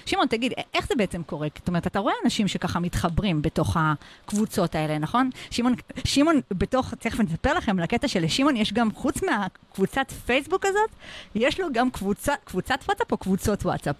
שמעון, 0.06 0.28
תגיד, 0.28 0.54
איך 0.74 0.88
זה 0.88 0.96
בעצם 0.98 1.24
קורה? 1.24 1.48
זאת 1.58 1.68
אומרת, 1.68 1.88
אתה 1.88 2.00
רואה 2.00 2.14
אנשים 2.26 2.48
שככה 2.48 2.80
מתחברים 2.80 3.42
בתוך 3.42 3.78
הקבוצות 3.80 4.76
האלה, 4.76 4.98
נכון? 4.98 5.30
שמעון, 5.52 5.74
שמעון 6.06 6.42
בתוך, 6.52 6.94
תכף 6.94 7.20
אני 7.20 7.30
אספר 7.30 7.54
לכם 7.54 7.78
על 7.78 7.84
הקטע 7.84 8.08
שלשמעון 8.08 8.56
יש 8.56 8.74
גם, 8.74 8.92
חוץ 8.92 9.24
מהקבוצת 9.24 10.12
פייסבוק 10.26 10.66
הזאת, 10.66 10.90
יש 11.36 11.60
לו 11.60 11.68
גם 11.74 11.92
קבוצה, 11.92 12.34
קבוצת 12.46 12.80
וואטסאפ 12.88 13.12
או 13.12 13.18
קבוצות 13.18 13.66
וואטסאפ? 13.66 13.96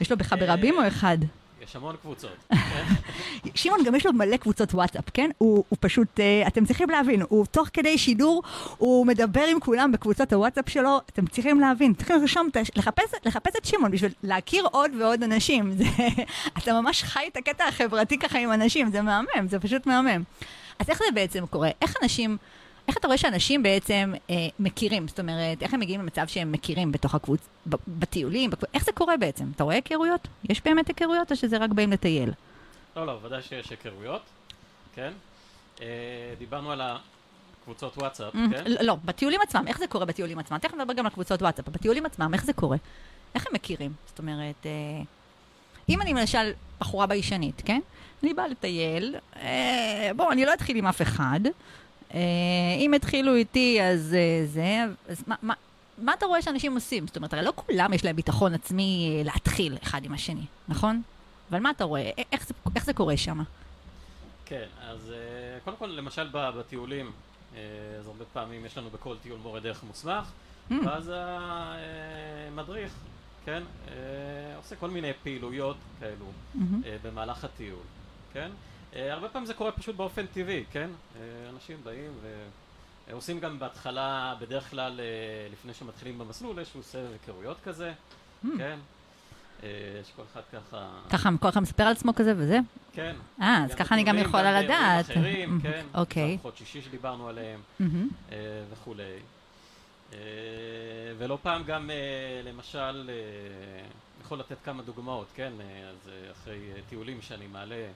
יש 0.00 0.10
לו 0.10 0.16
בך 0.16 0.32
ברבים 0.32 0.74
או 0.78 0.88
אחד? 0.88 1.18
יש 1.64 1.76
המון 1.76 1.96
קבוצות. 1.96 2.52
שמעון 3.54 3.84
גם 3.84 3.94
יש 3.94 4.06
לו 4.06 4.12
מלא 4.12 4.36
קבוצות 4.36 4.74
וואטסאפ, 4.74 5.04
כן? 5.14 5.30
הוא, 5.38 5.64
הוא 5.68 5.76
פשוט, 5.80 6.20
uh, 6.20 6.48
אתם 6.48 6.64
צריכים 6.64 6.90
להבין, 6.90 7.22
הוא 7.28 7.46
תוך 7.46 7.68
כדי 7.72 7.98
שידור, 7.98 8.42
הוא 8.78 9.06
מדבר 9.06 9.44
עם 9.44 9.60
כולם 9.60 9.92
בקבוצת 9.92 10.32
הוואטסאפ 10.32 10.68
שלו, 10.68 11.00
אתם 11.06 11.26
צריכים 11.26 11.60
להבין, 11.60 11.94
צריכים 11.94 12.20
לרשום, 12.20 12.48
לחפש, 12.76 13.14
לחפש 13.24 13.56
את 13.56 13.64
שמעון 13.64 13.90
בשביל 13.90 14.12
להכיר 14.22 14.66
עוד 14.72 14.90
ועוד 14.98 15.22
אנשים. 15.22 15.72
זה, 15.78 15.84
אתה 16.58 16.80
ממש 16.80 17.02
חי 17.02 17.24
את 17.32 17.36
הקטע 17.36 17.64
החברתי 17.64 18.18
ככה 18.18 18.38
עם 18.38 18.52
אנשים, 18.52 18.90
זה 18.90 19.02
מהמם, 19.02 19.48
זה 19.48 19.58
פשוט 19.58 19.86
מהמם. 19.86 20.22
אז 20.78 20.90
איך 20.90 20.98
זה 20.98 21.04
בעצם 21.14 21.46
קורה? 21.46 21.70
איך 21.82 21.94
אנשים... 22.02 22.36
איך 22.88 22.96
אתה 22.96 23.06
רואה 23.06 23.18
שאנשים 23.18 23.62
בעצם 23.62 24.12
אה, 24.30 24.34
מכירים? 24.58 25.08
זאת 25.08 25.20
אומרת, 25.20 25.62
איך 25.62 25.74
הם 25.74 25.80
מגיעים 25.80 26.00
למצב 26.00 26.26
שהם 26.26 26.52
מכירים 26.52 26.92
בתוך 26.92 27.14
הקבוצ... 27.14 27.40
ב- 27.68 27.74
בטיולים? 27.88 28.50
בקבוצ... 28.50 28.70
איך 28.74 28.84
זה 28.84 28.92
קורה 28.92 29.16
בעצם? 29.16 29.46
אתה 29.56 29.64
רואה 29.64 29.74
היכרויות? 29.74 30.28
יש 30.48 30.62
באמת 30.64 30.88
היכרויות 30.88 31.30
או 31.30 31.36
שזה 31.36 31.58
רק 31.58 31.70
באים 31.70 31.92
לטייל? 31.92 32.30
לא, 32.96 33.06
לא, 33.06 33.18
ודאי 33.22 33.42
שיש 33.42 33.70
היכרויות, 33.70 34.22
כן? 34.94 35.12
אה, 35.82 35.86
דיברנו 36.38 36.72
על 36.72 36.80
הקבוצות 37.62 37.98
וואטסאפ, 37.98 38.34
Mm, 38.34 38.38
כן? 38.50 38.64
לא, 38.66 38.80
לא, 38.82 38.96
בטיולים 39.04 39.40
עצמם, 39.42 39.64
איך 39.66 39.78
זה 39.78 39.86
קורה 39.86 40.04
בטיולים 40.04 40.38
עצמם? 40.38 40.58
תכף 40.58 40.74
נדבר 40.74 40.92
גם 40.92 41.06
על 41.06 41.12
קבוצות 41.12 41.42
וואטסאפ, 41.42 41.68
בטיולים 41.68 42.06
עצמם, 42.06 42.30
איך 42.34 42.44
זה 42.44 42.52
קורה? 42.52 42.76
איך 43.34 43.46
הם 43.46 43.54
מכירים? 43.54 43.92
זאת 44.06 44.18
אומרת, 44.18 44.66
אה, 44.66 44.70
אם 45.88 46.00
אני 46.00 46.12
למשל 46.12 46.50
בחורה 46.80 47.06
ביישנית, 47.06 47.62
כן? 47.64 47.80
אני 48.22 48.34
באה 48.34 48.48
לטייל, 48.48 49.14
אה, 49.36 50.10
בואו, 50.16 50.32
אני 50.32 50.44
לא 50.44 50.54
אתחיל 50.54 50.76
עם 50.76 50.86
אף 50.86 51.02
אחד. 51.02 51.40
אה, 52.14 52.20
אם 52.78 52.94
התחילו 52.94 53.34
איתי, 53.34 53.82
אז 53.82 54.14
אה, 54.14 54.46
זה, 54.46 54.84
אז 55.08 55.24
מה, 55.26 55.34
מה, 55.42 55.54
מה 55.98 56.14
אתה 56.14 56.26
רואה 56.26 56.42
שאנשים 56.42 56.74
עושים? 56.74 57.06
זאת 57.06 57.16
אומרת, 57.16 57.32
הרי 57.34 57.42
לא 57.42 57.52
כולם 57.56 57.92
יש 57.92 58.04
להם 58.04 58.16
ביטחון 58.16 58.54
עצמי 58.54 59.14
אה, 59.18 59.22
להתחיל 59.24 59.76
אחד 59.82 60.04
עם 60.04 60.12
השני, 60.12 60.44
נכון? 60.68 61.02
אבל 61.50 61.60
מה 61.60 61.70
אתה 61.70 61.84
רואה? 61.84 62.10
איך 62.32 62.46
זה, 62.46 62.54
איך 62.76 62.84
זה 62.84 62.92
קורה 62.92 63.16
שם? 63.16 63.42
כן, 64.46 64.66
אז 64.82 65.12
קודם 65.64 65.76
כל, 65.76 65.86
למשל 65.86 66.28
בטיולים, 66.32 67.12
אז 68.00 68.06
הרבה 68.06 68.24
פעמים 68.32 68.66
יש 68.66 68.78
לנו 68.78 68.90
בכל 68.90 69.16
טיול 69.22 69.38
מורה 69.42 69.60
דרך 69.60 69.84
מוסמך, 69.84 70.30
Mm. 70.70 70.74
ואז 70.86 71.12
המדריך, 71.14 72.92
כן, 73.44 73.62
עושה 74.56 74.76
כל 74.76 74.90
מיני 74.90 75.12
פעילויות 75.22 75.76
כאלו. 76.00 76.26
אה, 76.84 76.96
במהלך 77.02 77.44
הטיול, 77.44 77.82
כן? 78.32 78.50
אה, 78.94 79.12
הרבה 79.12 79.28
פעמים 79.28 79.46
זה 79.46 79.54
קורה 79.54 79.72
פשוט 79.72 79.96
באופן 79.96 80.26
טבעי, 80.26 80.64
כן? 80.70 80.90
אה, 81.16 81.20
אנשים 81.54 81.76
באים 81.84 82.10
ועושים 83.10 83.40
גם 83.40 83.58
בהתחלה, 83.58 84.34
בדרך 84.40 84.70
כלל 84.70 85.00
אה, 85.00 85.04
לפני 85.52 85.74
שמתחילים 85.74 86.18
במסלול, 86.18 86.58
איזשהו 86.58 86.82
סבב 86.82 87.12
היכרויות 87.12 87.56
כזה, 87.64 87.92
Mm. 88.44 88.48
כן? 88.58 88.78
אה, 89.62 89.68
שכל 90.04 90.22
אחד 90.32 90.40
ככה... 90.52 90.88
ככה 91.10 91.30
כל 91.40 91.48
אחד 91.48 91.60
מספר 91.60 91.82
על 91.82 91.92
עצמו 91.92 92.14
כזה 92.14 92.32
וזה? 92.36 92.58
כן. 92.92 93.16
אה, 93.42 93.64
אז 93.64 93.70
גם 93.70 93.76
ככה 93.76 93.94
אני 93.94 94.02
גם 94.04 94.18
יכולה 94.18 94.62
לדעת. 94.62 95.04
אחרים, 95.10 95.58
כן. 95.62 95.86
אוקיי. 95.94 96.30
ארוחות 96.32 96.56
שישי 96.56 96.82
שדיברנו 96.82 97.28
עליהם. 97.28 97.60
אה, 97.80 98.36
וכולי. 98.72 99.02
אה, 100.12 100.18
ולא 101.18 101.38
פעם 101.42 101.62
גם, 101.64 101.90
אה, 101.90 101.96
למשל, 102.44 103.10
אה, 103.10 103.14
יכול 104.24 104.38
לתת 104.38 104.56
כמה 104.64 104.82
דוגמאות, 104.82 105.26
כן? 105.34 105.52
אה, 105.60 105.88
אז 105.90 106.08
אה, 106.08 106.30
אחרי 106.32 106.58
אה, 106.76 106.80
טיולים 106.88 107.22
שאני 107.22 107.46
מעלה, 107.46 107.86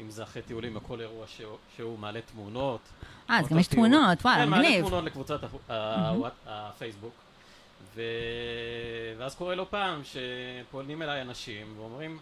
אם 0.00 0.10
זה 0.10 0.22
אחרי 0.22 0.42
טיולים 0.42 0.74
בכל 0.74 1.00
אירוע 1.00 1.26
שהוא, 1.26 1.56
שהוא 1.76 1.98
מעלה 1.98 2.20
תמונות. 2.32 2.80
אה, 3.30 3.38
אז 3.38 3.48
גם 3.48 3.58
יש. 3.58 3.66
תמונות, 3.66 4.18
וואלה, 4.24 4.44
כן, 4.44 4.48
מעלה 4.50 4.62
מגניב. 4.62 4.80
תמונות 4.86 5.04
לקבוצת 5.04 5.40
הפייסבוק. 6.46 7.14
ו... 7.94 8.02
ואז 9.18 9.34
קורה 9.34 9.54
לא 9.54 9.66
פעם 9.70 10.00
שפונים 10.04 11.02
אליי 11.02 11.22
אנשים 11.22 11.74
ואומרים, 11.76 12.18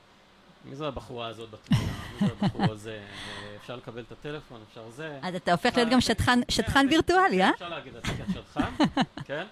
מי 0.65 0.75
זו 0.77 0.87
הבחורה 0.89 1.27
הזאת 1.27 1.49
בתמונה? 1.51 1.85
מי 2.21 2.29
זו 2.29 2.35
הבחור 2.41 2.73
הזה? 2.73 3.01
אפשר 3.61 3.77
לקבל 3.77 4.01
את 4.01 4.13
הטלפון? 4.13 4.61
אפשר 4.71 4.91
זה? 4.91 5.19
אז 5.23 5.35
אתה 5.35 5.53
הופך 5.53 5.77
להיות 5.77 5.89
גם 5.91 6.01
שטחן- 6.01 6.41
שטחן 6.49 6.81
כן, 6.83 6.89
וירטואלי, 6.91 7.43
אה? 7.43 7.51
אפשר 7.51 7.69
להגיד, 7.69 7.97
אתה 7.97 8.09
כן 8.09 8.25
שטחן, 8.33 8.71
כן? 9.29 9.47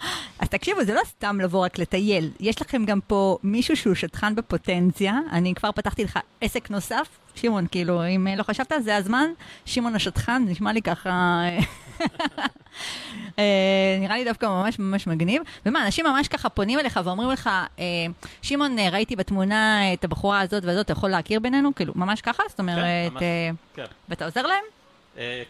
אז 0.40 0.48
תקשיבו, 0.48 0.84
זה 0.84 0.94
לא 0.94 1.00
סתם 1.04 1.40
לבוא 1.40 1.64
רק 1.64 1.78
לטייל. 1.78 2.30
יש 2.40 2.62
לכם 2.62 2.84
גם 2.84 3.00
פה 3.06 3.38
מישהו 3.42 3.76
שהוא 3.76 3.94
שטחן 3.94 4.34
בפוטנציה. 4.34 5.18
אני 5.32 5.54
כבר 5.54 5.72
פתחתי 5.72 6.04
לך 6.04 6.18
עסק 6.40 6.70
נוסף. 6.70 7.08
שמעון, 7.34 7.66
כאילו, 7.70 8.06
אם 8.06 8.28
אה, 8.28 8.36
לא 8.36 8.42
חשבת, 8.42 8.72
זה 8.84 8.96
הזמן. 8.96 9.30
שמעון 9.64 9.94
השטחן, 9.94 10.44
נשמע 10.48 10.72
לי 10.72 10.82
ככה... 10.82 11.10
אה, 11.10 11.58
אה, 13.38 13.96
נראה 14.00 14.16
לי 14.16 14.24
דווקא 14.24 14.46
ממש 14.46 14.78
ממש 14.78 15.06
מגניב. 15.06 15.42
ומה, 15.66 15.86
אנשים 15.86 16.06
ממש 16.06 16.28
ככה 16.28 16.48
פונים 16.48 16.78
אליך 16.78 17.00
ואומרים 17.04 17.30
לך, 17.30 17.50
שמעון, 18.42 18.78
ראיתי 18.78 19.16
בתמונה 19.16 19.92
את 19.92 20.04
הבחורה 20.04 20.40
הזאת 20.40 20.64
והזאת, 20.64 20.84
אתה 20.84 20.92
יכול 20.92 21.10
להכיר 21.10 21.40
בינינו? 21.40 21.74
כאילו, 21.74 21.92
ממש 21.96 22.20
ככה? 22.20 22.42
זאת 22.48 22.60
אומרת, 22.60 23.12
ממש. 23.12 23.22
אה, 23.22 23.50
כן. 23.74 23.84
ואתה 24.08 24.24
עוזר 24.24 24.42
להם? 24.42 24.64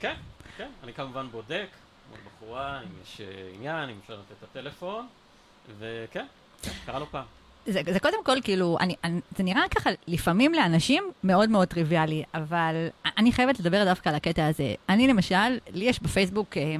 כן, 0.01 0.15
כן, 0.57 0.69
אני 0.85 0.93
כמובן 0.93 1.27
בודק 1.31 1.67
בחורה, 2.51 2.81
אם 2.81 2.89
יש 3.03 3.21
אה, 3.21 3.27
עניין, 3.55 3.89
אם 3.89 3.97
אפשר 4.03 4.15
לתת 4.15 4.33
את 4.39 4.57
הטלפון, 4.57 5.07
וכן, 5.79 6.27
כן, 6.63 6.71
קרה 6.87 6.99
לא 6.99 7.07
פעם. 7.11 7.25
זה, 7.67 7.81
זה 7.93 8.01
קודם 8.01 8.25
כל, 8.25 8.37
כאילו, 8.45 8.77
אני, 8.81 8.95
אני, 9.05 9.21
זה 9.37 9.43
נראה 9.43 9.63
ככה 9.71 9.91
לפעמים 10.07 10.55
לאנשים 10.55 11.05
מאוד 11.25 11.51
מאוד 11.51 11.69
טריוויאלי, 11.69 12.23
אבל 12.35 12.75
אני 13.19 13.33
חייבת 13.33 13.61
לדבר 13.61 13.85
דווקא 13.85 14.09
על 14.09 14.15
הקטע 14.15 14.47
הזה. 14.47 14.75
אני 14.89 15.09
למשל, 15.09 15.35
לי 15.73 15.85
יש 15.85 16.03
בפייסבוק, 16.03 16.57
אה, 16.57 16.77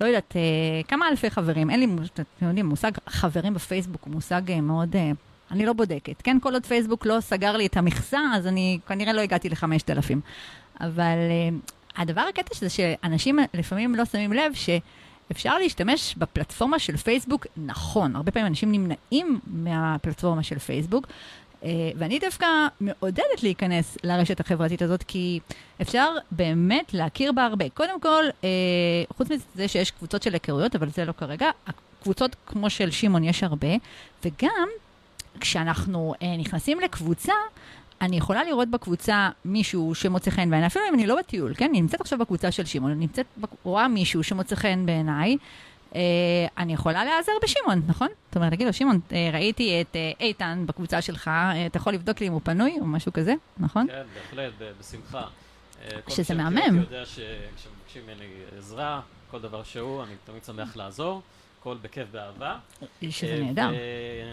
לא 0.00 0.06
יודעת, 0.06 0.36
אה, 0.36 0.40
כמה 0.88 1.08
אלפי 1.08 1.30
חברים, 1.30 1.70
אין 1.70 1.80
לי, 1.80 1.86
מוש- 1.86 2.08
אתם 2.14 2.46
יודעים, 2.46 2.66
מושג 2.66 2.92
חברים 3.08 3.54
בפייסבוק 3.54 4.04
הוא 4.04 4.12
מושג 4.14 4.50
אה, 4.50 4.60
מאוד, 4.60 4.96
אה, 4.96 5.10
אני 5.50 5.66
לא 5.66 5.72
בודקת, 5.72 6.22
כן? 6.22 6.38
כל 6.42 6.54
עוד 6.54 6.66
פייסבוק 6.66 7.06
לא 7.06 7.20
סגר 7.20 7.56
לי 7.56 7.66
את 7.66 7.76
המכסה, 7.76 8.20
אז 8.34 8.46
אני 8.46 8.78
כנראה 8.88 9.12
לא 9.12 9.20
הגעתי 9.20 9.48
לחמשת 9.48 9.90
אלפים. 9.90 10.20
אבל 10.80 10.96
אה, 11.30 11.48
הדבר 11.96 12.20
הקטע 12.20 12.54
זה 12.54 12.70
שאנשים 12.70 13.38
לפעמים 13.54 13.94
לא 13.94 14.04
שמים 14.04 14.32
לב 14.32 14.54
ש... 14.54 14.70
אפשר 15.32 15.58
להשתמש 15.58 16.14
בפלטפורמה 16.18 16.78
של 16.78 16.96
פייסבוק 16.96 17.46
נכון. 17.56 18.16
הרבה 18.16 18.30
פעמים 18.30 18.46
אנשים 18.46 18.72
נמנעים 18.72 19.40
מהפלטפורמה 19.46 20.42
של 20.42 20.58
פייסבוק, 20.58 21.06
אה, 21.64 21.90
ואני 21.96 22.18
דווקא 22.18 22.46
מעודדת 22.80 23.42
להיכנס 23.42 23.98
לרשת 24.04 24.40
החברתית 24.40 24.82
הזאת, 24.82 25.02
כי 25.02 25.40
אפשר 25.82 26.08
באמת 26.30 26.94
להכיר 26.94 27.32
בה 27.32 27.44
הרבה. 27.44 27.68
קודם 27.68 28.00
כל, 28.00 28.24
אה, 28.44 28.48
חוץ 29.16 29.28
מזה 29.30 29.68
שיש 29.68 29.90
קבוצות 29.90 30.22
של 30.22 30.32
היכרויות, 30.32 30.76
אבל 30.76 30.90
זה 30.90 31.04
לא 31.04 31.12
כרגע, 31.12 31.50
הקבוצות 31.66 32.36
כמו 32.46 32.70
של 32.70 32.90
שמעון 32.90 33.24
יש 33.24 33.42
הרבה, 33.42 33.68
וגם 34.24 34.68
כשאנחנו 35.40 36.14
אה, 36.22 36.36
נכנסים 36.36 36.80
לקבוצה, 36.80 37.32
אני 38.02 38.16
יכולה 38.16 38.44
לראות 38.44 38.68
בקבוצה 38.68 39.30
מישהו 39.44 39.94
שמוצא 39.94 40.30
חן 40.30 40.50
בעיניי, 40.50 40.66
אפילו 40.66 40.84
אם 40.88 40.94
אני 40.94 41.06
לא 41.06 41.16
בטיול, 41.18 41.54
כן? 41.54 41.64
אני 41.64 41.80
נמצאת 41.80 42.00
עכשיו 42.00 42.18
בקבוצה 42.18 42.50
של 42.50 42.64
שמעון, 42.64 42.90
אני 42.90 43.00
נמצאת, 43.00 43.26
רואה 43.62 43.88
מישהו 43.88 44.22
שמוצא 44.22 44.56
חן 44.56 44.86
בעיניי, 44.86 45.36
אה, 45.94 46.00
אני 46.58 46.72
יכולה 46.72 47.04
להיעזר 47.04 47.32
בשמעון, 47.42 47.82
נכון? 47.86 48.08
זאת 48.26 48.36
אומרת, 48.36 48.50
להגיד 48.50 48.66
לו, 48.66 48.72
שמעון, 48.72 49.00
אה, 49.12 49.30
ראיתי 49.32 49.80
את 49.80 49.96
אה, 49.96 50.12
איתן 50.20 50.64
בקבוצה 50.66 51.02
שלך, 51.02 51.30
אתה 51.66 51.76
יכול 51.76 51.92
לבדוק 51.92 52.20
לי 52.20 52.28
אם 52.28 52.32
הוא 52.32 52.40
פנוי 52.44 52.76
או 52.80 52.86
משהו 52.86 53.12
כזה, 53.12 53.34
נכון? 53.58 53.86
כן, 53.86 54.02
בהחלט, 54.14 54.52
בשמחה. 54.80 55.24
כל 56.04 56.10
שזה 56.10 56.34
מי 56.34 56.42
מהמם. 56.42 56.58
אותי 56.58 56.94
יודע 56.94 57.06
שכשמבקשים 57.06 58.02
ממני 58.02 58.26
עזרה, 58.58 59.00
כל 59.30 59.40
דבר 59.40 59.62
שהוא, 59.62 60.02
אני 60.02 60.14
תמיד 60.24 60.44
שמח 60.44 60.76
לעזור, 60.76 61.22
הכל 61.60 61.76
בכיף 61.82 62.08
באהבה. 62.10 62.58
שזה 63.10 63.38
נהדר. 63.40 63.70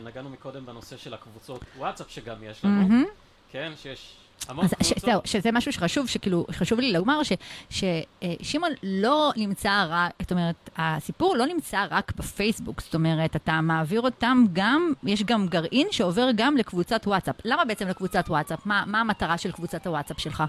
ונגענו 0.01 0.29
מקודם 0.29 0.65
בנושא 0.65 0.97
של 0.97 1.13
הקבוצות 1.13 1.61
וואטסאפ 1.77 2.09
שגם 2.09 2.35
יש 2.43 2.65
לנו, 2.65 2.81
מהמם. 2.81 3.05
כן, 3.51 3.71
שיש 3.81 4.13
המון 4.47 4.65
אז 4.65 4.73
קבוצות. 4.73 4.99
זהו, 4.99 5.21
שזה 5.25 5.51
משהו 5.51 5.73
שחשוב, 5.73 6.07
שכאילו, 6.07 6.45
חשוב 6.51 6.79
לי 6.79 6.93
לומר 6.93 7.21
ששמעון 7.69 8.71
לא 8.83 9.31
נמצא 9.37 9.85
רק, 9.89 10.11
זאת 10.21 10.31
אומרת, 10.31 10.69
הסיפור 10.77 11.35
לא 11.35 11.45
נמצא 11.45 11.85
רק 11.89 12.11
בפייסבוק, 12.15 12.81
זאת 12.81 12.95
אומרת, 12.95 13.35
אתה 13.35 13.61
מעביר 13.61 14.01
אותם 14.01 14.45
גם, 14.53 14.93
יש 15.03 15.23
גם 15.23 15.47
גרעין 15.47 15.87
שעובר 15.91 16.29
גם 16.35 16.57
לקבוצת 16.57 17.01
וואטסאפ. 17.07 17.35
למה 17.45 17.65
בעצם 17.65 17.87
לקבוצת 17.87 18.25
וואטסאפ? 18.29 18.65
מה, 18.65 18.83
מה 18.87 18.99
המטרה 18.99 19.37
של 19.37 19.51
קבוצת 19.51 19.87
הוואטסאפ 19.87 20.19
שלך? 20.19 20.43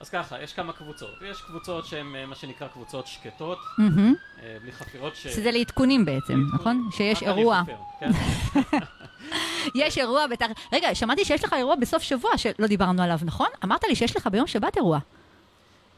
אז 0.00 0.10
ככה, 0.10 0.42
יש 0.42 0.52
כמה 0.52 0.72
קבוצות. 0.72 1.10
יש 1.30 1.42
קבוצות 1.42 1.86
שהן 1.86 2.16
אה, 2.16 2.26
מה 2.26 2.34
שנקרא 2.34 2.68
קבוצות 2.68 3.06
שקטות. 3.06 3.58
אה, 3.78 4.56
בלי 4.62 4.72
חפירות 4.72 5.16
ש... 5.16 5.26
שזה 5.26 5.50
לעדכונים 5.50 6.04
בעצם, 6.04 6.40
לעדכונים. 6.40 6.54
נכון? 6.54 6.88
שיש 6.92 7.22
אירוע. 7.22 7.62
חופר, 7.64 7.76
כן? 8.00 8.10
יש 9.74 9.98
אירוע 9.98 10.26
בתח... 10.26 10.46
רגע, 10.72 10.94
שמעתי 10.94 11.24
שיש 11.24 11.44
לך 11.44 11.52
אירוע 11.52 11.74
בסוף 11.76 12.02
שבוע 12.02 12.30
שלא 12.38 12.66
דיברנו 12.66 13.02
עליו, 13.02 13.18
נכון? 13.22 13.48
אמרת 13.64 13.84
לי 13.84 13.94
שיש 13.96 14.16
לך 14.16 14.26
ביום 14.26 14.46
שבת 14.46 14.76
אירוע. 14.76 14.98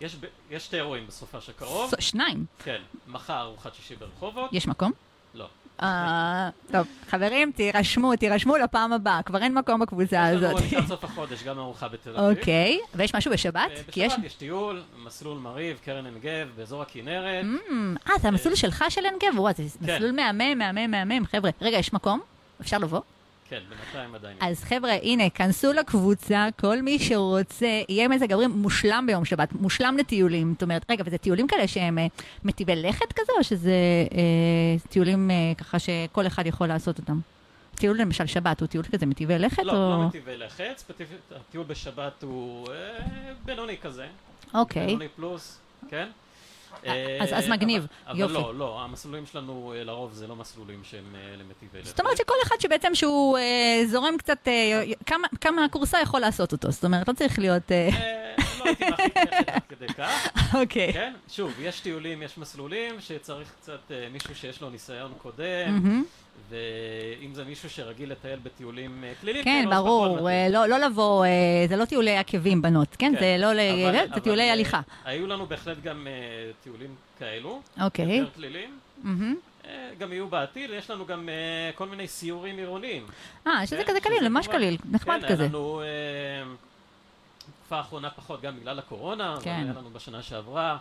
יש 0.00 0.14
ב- 0.14 0.24
יש 0.50 0.64
שתי 0.64 0.76
אירועים 0.76 1.06
בסופה 1.06 1.40
של 1.40 1.52
קרוב. 1.52 1.90
ס- 1.90 1.94
שניים. 2.04 2.44
כן, 2.64 2.78
מחר 3.08 3.40
ארוחת 3.40 3.74
שישי 3.74 3.94
ברחובות. 3.96 4.50
יש 4.52 4.66
מקום? 4.66 4.92
לא. 5.34 5.46
אה, 5.82 6.48
טוב, 6.72 6.86
חברים, 7.10 7.52
תירשמו, 7.52 8.16
תירשמו 8.16 8.56
לפעם 8.56 8.92
הבאה, 8.92 9.22
כבר 9.22 9.42
אין 9.42 9.54
מקום 9.54 9.80
בקבוצה 9.80 10.16
יש 10.32 10.42
לנו 10.42 10.46
הזאת. 10.56 10.64
לקראת 10.66 10.86
סוף 10.88 11.04
החודש 11.04 11.42
גם 11.42 11.58
ארוחה 11.58 11.88
בתל 11.88 12.16
אביב. 12.16 12.38
אוקיי, 12.38 12.78
ויש 12.94 13.14
משהו 13.14 13.32
בשבת? 13.32 13.70
יש... 13.96 14.12
בשבת 14.12 14.24
יש 14.24 14.34
טיול, 14.34 14.82
מסלול 15.04 15.38
מריב, 15.38 15.78
קרן 15.84 16.06
עין 16.06 16.18
גב, 16.18 16.48
באזור 16.56 16.82
הכנרת. 16.82 17.44
אמ, 17.70 17.96
אה, 18.10 18.18
זה 18.18 18.28
המסלול 18.28 18.54
שלך 18.54 18.84
של 18.88 19.04
עין 19.04 19.14
גב? 19.22 19.38
וואי, 19.38 19.52
זה 19.56 19.78
כן. 19.86 19.94
מסלול 19.94 20.10
מהמם, 20.12 20.58
מהמם, 20.58 20.90
מהמם. 20.90 21.26
חבר'ה, 21.26 21.50
רגע, 21.60 21.76
יש 21.78 21.92
מקום? 21.92 22.20
אפשר 22.60 22.78
לבוא? 22.78 23.00
כן, 23.48 23.60
בינתיים 23.68 24.14
עדיין. 24.14 24.36
אז 24.40 24.64
חבר'ה, 24.64 24.92
הנה, 25.02 25.30
כנסו 25.30 25.72
לקבוצה, 25.72 26.48
כל 26.60 26.82
מי 26.82 26.98
שרוצה, 26.98 27.82
יהיה 27.88 28.08
מזג 28.08 28.32
אוויר 28.32 28.48
מושלם 28.48 29.04
ביום 29.06 29.24
שבת, 29.24 29.52
מושלם 29.52 29.96
לטיולים. 29.98 30.52
זאת 30.52 30.62
אומרת, 30.62 30.90
רגע, 30.90 31.04
וזה 31.06 31.18
טיולים 31.18 31.46
כאלה 31.46 31.68
שהם 31.68 31.98
אה, 31.98 32.06
מטיבי 32.44 32.76
לכת 32.76 33.12
כזה, 33.12 33.32
או 33.38 33.44
שזה 33.44 33.74
אה, 34.12 34.88
טיולים 34.88 35.30
אה, 35.30 35.52
ככה 35.58 35.78
שכל 35.78 36.26
אחד 36.26 36.46
יכול 36.46 36.66
לעשות 36.66 36.98
אותם? 36.98 37.20
טיול 37.74 38.00
למשל 38.00 38.26
שבת 38.26 38.60
הוא 38.60 38.68
טיול 38.68 38.84
כזה 38.92 39.06
מטיבי 39.06 39.38
לכת, 39.38 39.62
לא, 39.62 39.72
או... 39.72 39.76
לא 39.76 40.06
מטבעי 40.06 40.36
לכת, 40.36 40.74
ספציפית 40.76 41.18
הטיול 41.36 41.64
בשבת 41.64 42.22
הוא 42.22 42.66
אה, 42.68 42.98
בינוני 43.44 43.76
כזה. 43.82 44.06
אוקיי. 44.54 44.86
בינוני 44.86 45.08
פלוס, 45.08 45.58
כן? 45.88 46.08
אה, 46.86 47.18
אז- 47.20 47.44
אז 47.44 47.48
מגניב, 47.48 47.86
אבל, 48.06 48.18
יופי. 48.18 48.34
אבל 48.34 48.42
לא, 48.42 48.54
לא, 48.54 48.80
המסלולים 48.84 49.26
שלנו 49.26 49.72
אה, 49.76 49.84
לרוב 49.84 50.12
זה 50.12 50.26
לא 50.26 50.36
מסלולים 50.36 50.80
שהם 50.84 51.04
אה, 51.14 51.36
למטיבי 51.36 51.78
לכת. 51.78 51.86
זאת 51.88 52.00
אומרת 52.00 52.16
שכל 52.16 52.34
אחד 52.46 52.56
שבעצם 52.60 52.94
שהוא 52.94 53.38
אה, 53.38 53.82
זורם 53.86 54.16
קצת, 54.18 54.38
אה, 54.48 54.82
כמה, 55.06 55.28
כמה 55.40 55.64
הקורסה 55.64 55.98
יכול 56.02 56.20
לעשות 56.20 56.52
אותו, 56.52 56.70
זאת 56.70 56.84
אומרת, 56.84 57.08
לא 57.08 57.12
צריך 57.12 57.38
להיות... 57.38 57.72
אה, 57.72 57.88
אה, 57.92 58.34
לא 58.58 58.64
הייתי 58.64 58.84
לכת 58.84 59.16
עד 59.48 59.62
כדי 59.68 59.88
כך, 59.88 60.28
אוקיי. 60.60 60.92
כן? 60.92 61.12
שוב, 61.28 61.52
יש 61.60 61.80
טיולים, 61.80 62.22
יש 62.22 62.38
מסלולים 62.38 63.00
שצריך 63.00 63.52
קצת 63.60 63.78
אה, 63.90 64.06
מישהו 64.12 64.34
שיש 64.34 64.60
לו 64.60 64.70
ניסיון 64.70 65.12
קודם, 65.18 65.44
מהמם. 65.66 66.04
ואם 66.48 67.34
זה 67.34 67.44
מישהו 67.44 67.70
שרגיל 67.70 68.12
לטייל 68.12 68.38
בטיולים 68.42 69.04
אה, 69.04 69.12
כלילים, 69.20 69.44
כן, 69.44 69.64
אז 69.72 69.72
פחות 69.72 69.84
ברור. 69.84 70.28
אה, 70.30 70.48
לא 70.50 70.66
לא 70.66 70.78
לבוא, 70.78 71.24
אה, 71.24 71.30
זה 71.68 71.76
לא 71.76 71.84
טיולי 71.84 72.16
עקבים 72.16 72.62
בנות, 72.62 72.88
כן? 72.98 73.12
כן, 73.14 73.20
זה 73.20 73.36
לא, 73.38 73.46
אבל- 73.52 73.56
זה 73.92 74.04
אבל, 74.12 74.20
טיולי 74.20 74.50
הליכה. 74.50 74.80
היו 75.04 75.26
לנו 75.26 75.46
בהחלט 75.46 75.76
גם 75.82 76.06
אה, 76.06 76.12
טיולים 76.62 76.94
כאלו, 77.18 77.60
אוקיי. 77.80 78.16
יותר 78.16 78.30
כלילים. 78.34 78.78
אה, 79.64 79.90
גם 79.98 80.12
יהיו 80.12 80.28
בעתיד, 80.28 80.70
יש 80.70 80.90
לנו 80.90 81.06
גם 81.06 81.28
אה, 81.28 81.34
כל 81.74 81.86
מיני 81.88 82.08
סיורים 82.08 82.56
עירוניים. 82.56 83.06
אה, 83.46 83.66
שזה 83.66 83.76
כן, 83.76 83.84
כזה 83.86 84.00
קליל, 84.00 84.28
ממש 84.28 84.46
קליל, 84.46 84.76
נחמד 84.90 85.20
כן, 85.22 85.28
כזה. 85.28 85.42
היה 85.42 85.48
לנו 85.48 85.82
תקופה 87.58 87.76
האחרונה 87.76 88.10
פחות 88.10 88.42
גם 88.42 88.56
בגלל 88.60 88.78
הקורונה, 88.78 89.32
אבל 89.32 89.42
כן. 89.42 89.50
היה 89.50 89.72
לנו 89.78 89.90
בשנה 89.92 90.22
שעברה, 90.22 90.76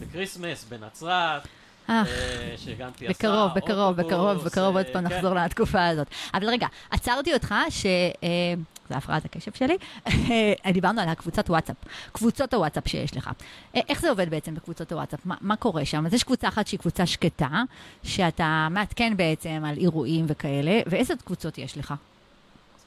ב 0.00 0.06
Christmas, 0.06 0.64
בנצרת, 0.64 1.42
שגם 2.56 2.90
תהיה 2.96 3.10
בקרוב, 3.10 3.34
הסעה, 3.34 3.54
בקרוב, 3.54 3.96
בקרוב, 3.96 4.28
אוטובוס, 4.28 4.52
בקרוב 4.52 4.76
אה, 4.76 4.82
עוד 4.82 4.92
פעם 4.92 5.08
כן. 5.08 5.14
נחזור 5.14 5.34
לתקופה 5.34 5.86
הזאת. 5.86 6.06
אבל 6.34 6.48
רגע, 6.48 6.66
עצרתי 6.90 7.34
אותך, 7.34 7.54
ש... 7.70 7.86
אה, 8.22 8.54
זה 8.88 8.96
הפרעת 8.96 9.24
הקשב 9.24 9.52
שלי, 9.54 9.76
דיברנו 10.72 11.00
על 11.00 11.08
הקבוצת 11.08 11.50
וואטסאפ, 11.50 11.76
קבוצות 12.12 12.54
הוואטסאפ 12.54 12.88
שיש 12.88 13.16
לך. 13.16 13.30
אה, 13.76 13.80
איך 13.88 14.00
זה 14.00 14.10
עובד 14.10 14.30
בעצם 14.30 14.54
בקבוצות 14.54 14.92
הוואטסאפ? 14.92 15.26
מה, 15.26 15.34
מה 15.40 15.56
קורה 15.56 15.84
שם? 15.84 16.06
אז 16.06 16.14
יש 16.14 16.24
קבוצה 16.24 16.48
אחת 16.48 16.66
שהיא 16.66 16.80
קבוצה 16.80 17.06
שקטה, 17.06 17.62
שאתה 18.02 18.68
מעדכן 18.70 19.16
בעצם 19.16 19.62
על 19.66 19.76
אירועים 19.76 20.24
וכאלה, 20.28 20.80
ואיזה 20.86 21.14
קבוצות 21.24 21.58
יש 21.58 21.78
לך? 21.78 21.94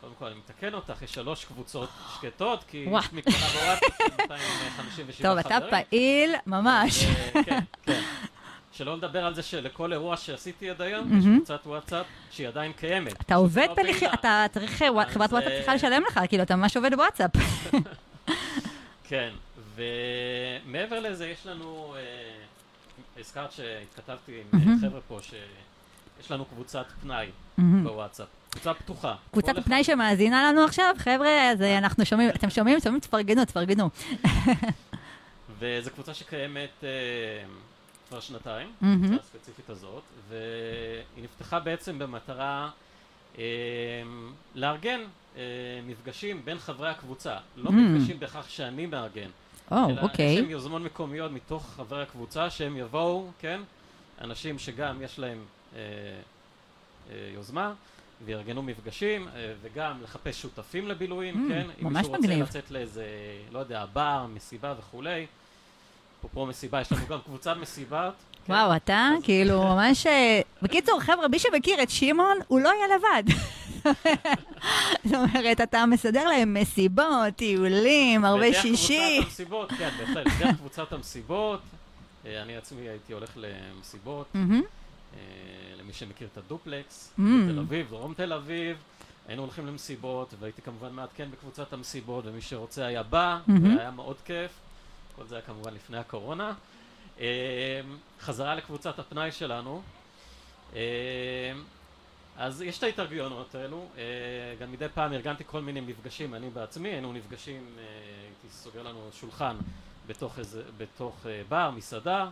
קודם 0.01 0.13
כל 0.19 0.25
אני 0.25 0.35
מתקן 0.35 0.73
אותך, 0.73 1.01
יש 1.01 1.13
שלוש 1.13 1.45
קבוצות 1.45 1.89
שקטות, 2.15 2.63
כי. 2.67 2.77
יש 2.77 3.13
מקרה 3.13 3.33
בוואטסאפ 3.33 3.97
של 3.97 4.21
257 4.21 5.23
טוב, 5.27 5.41
חברים. 5.41 5.57
אתה 5.57 5.67
פעיל 5.69 6.35
ממש. 6.45 7.05
אה, 7.05 7.43
כן, 7.43 7.59
כן. 7.83 8.01
שלא 8.79 8.97
לדבר 8.97 9.25
על 9.25 9.35
זה 9.35 9.43
שלכל 9.43 9.93
אירוע 9.93 10.17
שעשיתי 10.17 10.69
עד 10.69 10.81
היום, 10.81 11.19
יש. 11.19 11.25
קבוצת 11.25 11.59
וואטסאפ 11.65 12.05
שהיא 12.31 12.47
עדיין 12.47 12.73
קיימת. 12.73 13.21
אתה 13.21 13.35
עובד 13.35 13.67
פעילה. 13.75 14.13
אתה 14.13 14.45
צריך, 14.51 14.81
אה, 14.81 15.05
חברת 15.09 15.31
וואטסאפ 15.33 15.51
אה, 15.51 15.57
צריכה 15.57 15.75
לשלם 15.75 16.03
לך, 16.07 16.19
כאילו, 16.27 16.43
אתה 16.43 16.55
ממש 16.55 16.77
עובד 16.77 16.93
בוואטסאפ. 16.93 17.31
כן, 19.09 19.29
ומעבר 19.75 20.99
לזה 20.99 21.27
יש 21.27 21.45
לנו, 21.45 21.95
אה, 21.97 23.19
הזכרת 23.19 23.51
שהתכתבתי 23.51 24.41
עם. 24.53 24.59
אה, 24.59 24.75
חבר'ה 24.81 25.01
פה, 25.07 25.19
שיש 25.21 26.31
לנו 26.31 26.45
קבוצת 26.45 26.85
פנאי. 27.01 27.27
בוואטסאפ. 27.57 28.27
קבוצה 28.49 28.73
פתוחה. 28.73 29.15
קבוצת 29.31 29.53
פנאי 29.65 29.83
שמאזינה 29.83 30.51
לנו 30.51 30.63
עכשיו, 30.63 30.95
חבר'ה, 30.97 31.51
אז 31.51 31.61
אה, 31.61 31.77
אנחנו 31.77 32.05
שומעים, 32.05 32.29
אתם 32.29 32.49
שומעים? 32.49 32.79
שומעים? 32.79 32.99
תפרגנו, 32.99 33.45
תפרגנו. 33.45 33.89
וזו 35.59 35.91
קבוצה 35.91 36.13
שקיימת 36.13 36.83
אה, 36.83 36.89
כבר 38.09 38.19
שנתיים, 38.19 38.71
מהמם. 38.81 39.03
הקבוצה 39.03 39.21
הספציפית 39.23 39.69
הזאת, 39.69 40.03
והיא 40.29 41.23
נפתחה 41.23 41.59
בעצם 41.59 41.99
במטרה 41.99 42.69
אה, 43.37 43.43
לארגן 44.55 44.99
אה, 45.37 45.41
מפגשים 45.87 46.45
בין 46.45 46.59
חברי 46.59 46.89
הקבוצה. 46.89 47.37
לא 47.55 47.69
Mm. 47.69 47.73
מפגשים 47.73 48.19
בהכרח 48.19 48.49
שאני 48.49 48.85
מארגן, 48.85 49.29
או, 49.71 49.77
אלא 49.89 50.01
אוקיי. 50.01 50.25
יש 50.25 50.39
להם 50.39 50.49
יוזמות 50.49 50.81
מקומיות 50.81 51.31
מתוך 51.31 51.69
חברי 51.75 52.01
הקבוצה 52.03 52.49
שהם 52.49 52.77
יבואו, 52.77 53.31
כן? 53.39 53.61
אנשים 54.21 54.59
שגם 54.59 55.01
יש 55.01 55.19
להם 55.19 55.45
אה, 55.75 55.79
אה, 57.11 57.31
יוזמה. 57.33 57.73
ויארגנו 58.25 58.61
מפגשים, 58.63 59.27
אה, 59.27 59.53
וגם 59.61 60.01
לחפש 60.03 60.41
שותפים 60.41 60.87
לבילויים, 60.87 61.33
Mm, 61.45 61.53
כן? 61.53 61.67
אם 61.81 61.85
ממש 61.85 61.93
מישהו 61.97 62.11
רוצה 62.15 62.27
מגניב. 62.27 62.43
לצאת 62.43 62.71
לאיזה, 62.71 63.05
לא 63.51 63.59
יודע, 63.59 63.85
בר, 63.93 64.25
מסיבה 64.33 64.73
וכולי. 64.79 65.25
אפרופו 66.19 66.45
מסיבה, 66.45 66.81
יש 66.81 66.91
לנו 66.91 67.01
גם 67.09 67.19
קבוצת 67.25 67.57
מסיבות. 67.57 68.13
כן? 68.45 68.53
וואו, 68.53 68.75
אתה 68.75 69.09
כאילו 69.23 69.63
ממש... 69.63 70.07
אה, 70.07 70.41
בקיצור, 70.61 70.99
חבר'ה, 70.99 71.27
מי 71.27 71.39
שמכיר 71.39 71.83
את 71.83 71.89
שמעון, 71.89 72.37
הוא 72.47 72.59
לא 72.59 72.69
יהיה 72.69 72.97
לבד. 72.97 73.23
זאת 75.05 75.15
אומרת, 75.15 75.61
אתה 75.61 75.85
מסדר 75.85 76.27
להם 76.27 76.53
מסיבות, 76.53 77.35
טיולים, 77.35 78.25
הרבה 78.25 78.53
שישי. 78.53 79.17
קבוצת 79.17 79.27
המסיבות, 79.27 79.71
כן, 79.71 79.89
בהחלט, 79.99 80.27
דרך 80.39 80.55
קבוצת 80.57 80.93
המסיבות. 80.93 81.59
אה, 82.25 82.41
אני 82.41 82.57
עצמי 82.57 82.81
הייתי 82.81 83.13
הולך 83.13 83.29
למסיבות. 83.35 84.27
אה, 84.35 85.19
למי 85.79 85.93
שמכיר 85.93 86.27
את 86.33 86.37
הדופלקס. 86.37 87.13
בתל 87.17 87.59
אביב, 87.59 87.89
דרום 87.89 88.13
תל 88.13 88.33
אביב. 88.33 88.77
היינו 89.27 89.41
הולכים 89.41 89.67
למסיבות, 89.67 90.33
והייתי 90.39 90.61
כמובן 90.61 90.93
מעדכן 90.93 91.27
בקבוצת 91.31 91.73
המסיבות, 91.73 92.25
ומי 92.25 92.41
שרוצה 92.41 92.85
היה 92.85 93.03
בא. 93.03 93.39
והיה 93.47 93.91
מאוד 93.91 94.15
כיף. 94.25 94.51
כל 95.19 95.25
זה 95.25 95.35
היה 95.35 95.41
כמובן 95.41 95.73
לפני 95.73 95.97
הקורונה. 95.97 96.53
אה, 97.19 97.81
חזרה 98.19 98.55
לקבוצת 98.55 98.99
הפנאי 98.99 99.31
שלנו. 99.31 99.81
אה, 100.75 100.81
אז 102.37 102.61
יש 102.61 102.77
את 102.77 102.83
ההתארגנות 102.83 103.55
האלו, 103.55 103.85
אה, 103.97 104.03
גם 104.59 104.71
מדי 104.71 104.85
פעם 104.93 105.13
ארגנתי 105.13 105.43
כל 105.47 105.61
מיני 105.61 105.81
מפגשים, 105.81 106.35
אני 106.35 106.49
בעצמי, 106.49 106.89
היינו 106.89 107.13
נפגשים, 107.13 107.65
אה, 107.77 107.83
הייתי 108.23 108.55
סוגר 108.55 108.83
לנו 108.83 109.09
שולחן 109.13 109.55
בתוך, 110.07 110.39
איזה, 110.39 110.61
בתוך 110.77 111.25
אה, 111.25 111.41
בר, 111.49 111.71
מסעדה. 111.71 112.29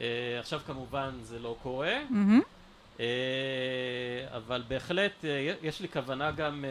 אה, 0.00 0.04
עכשיו 0.40 0.60
כמובן 0.66 1.10
זה 1.22 1.38
לא 1.38 1.56
קורה. 1.62 1.98
אה, 3.00 3.06
אבל 4.36 4.62
בהחלט 4.68 5.24
יש 5.62 5.80
לי 5.80 5.88
כוונה 5.88 6.30
גם 6.30 6.64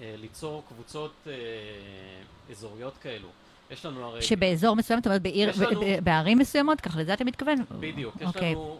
ליצור 0.00 0.62
קבוצות 0.68 1.12
אה, 1.26 1.32
אזוריות 2.50 2.94
כאלו. 3.02 3.28
יש 3.70 3.86
לנו 3.86 4.04
הרי... 4.04 4.22
שבאזור 4.22 4.76
מסוים, 4.76 4.98
זאת 5.00 5.06
אומרת, 5.06 5.22
בעיר, 5.22 5.50
לנו- 5.70 5.80
בערים 6.02 6.38
מסוימות, 6.38 6.80
ככה 6.80 7.00
לזה 7.00 7.14
אתה 7.14 7.24
מתכוון? 7.24 7.56
בדיוק, 7.80 8.14
יש 8.20 8.26
אוקיי, 8.26 8.52
לנו 8.54 8.78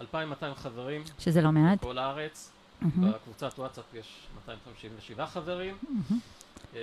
2,200 0.00 0.54
חברים 0.54 1.02
שזה 1.18 1.40
לא 1.40 1.52
מעט. 1.52 1.78
בכל 1.78 1.98
הארץ. 1.98 2.50
מהמם. 2.80 3.12
בקבוצת 3.12 3.58
וואטסאפ 3.58 3.94
יש 3.94 4.06
257 4.46 5.26
חברים. 5.26 5.76
אה, 6.74 6.80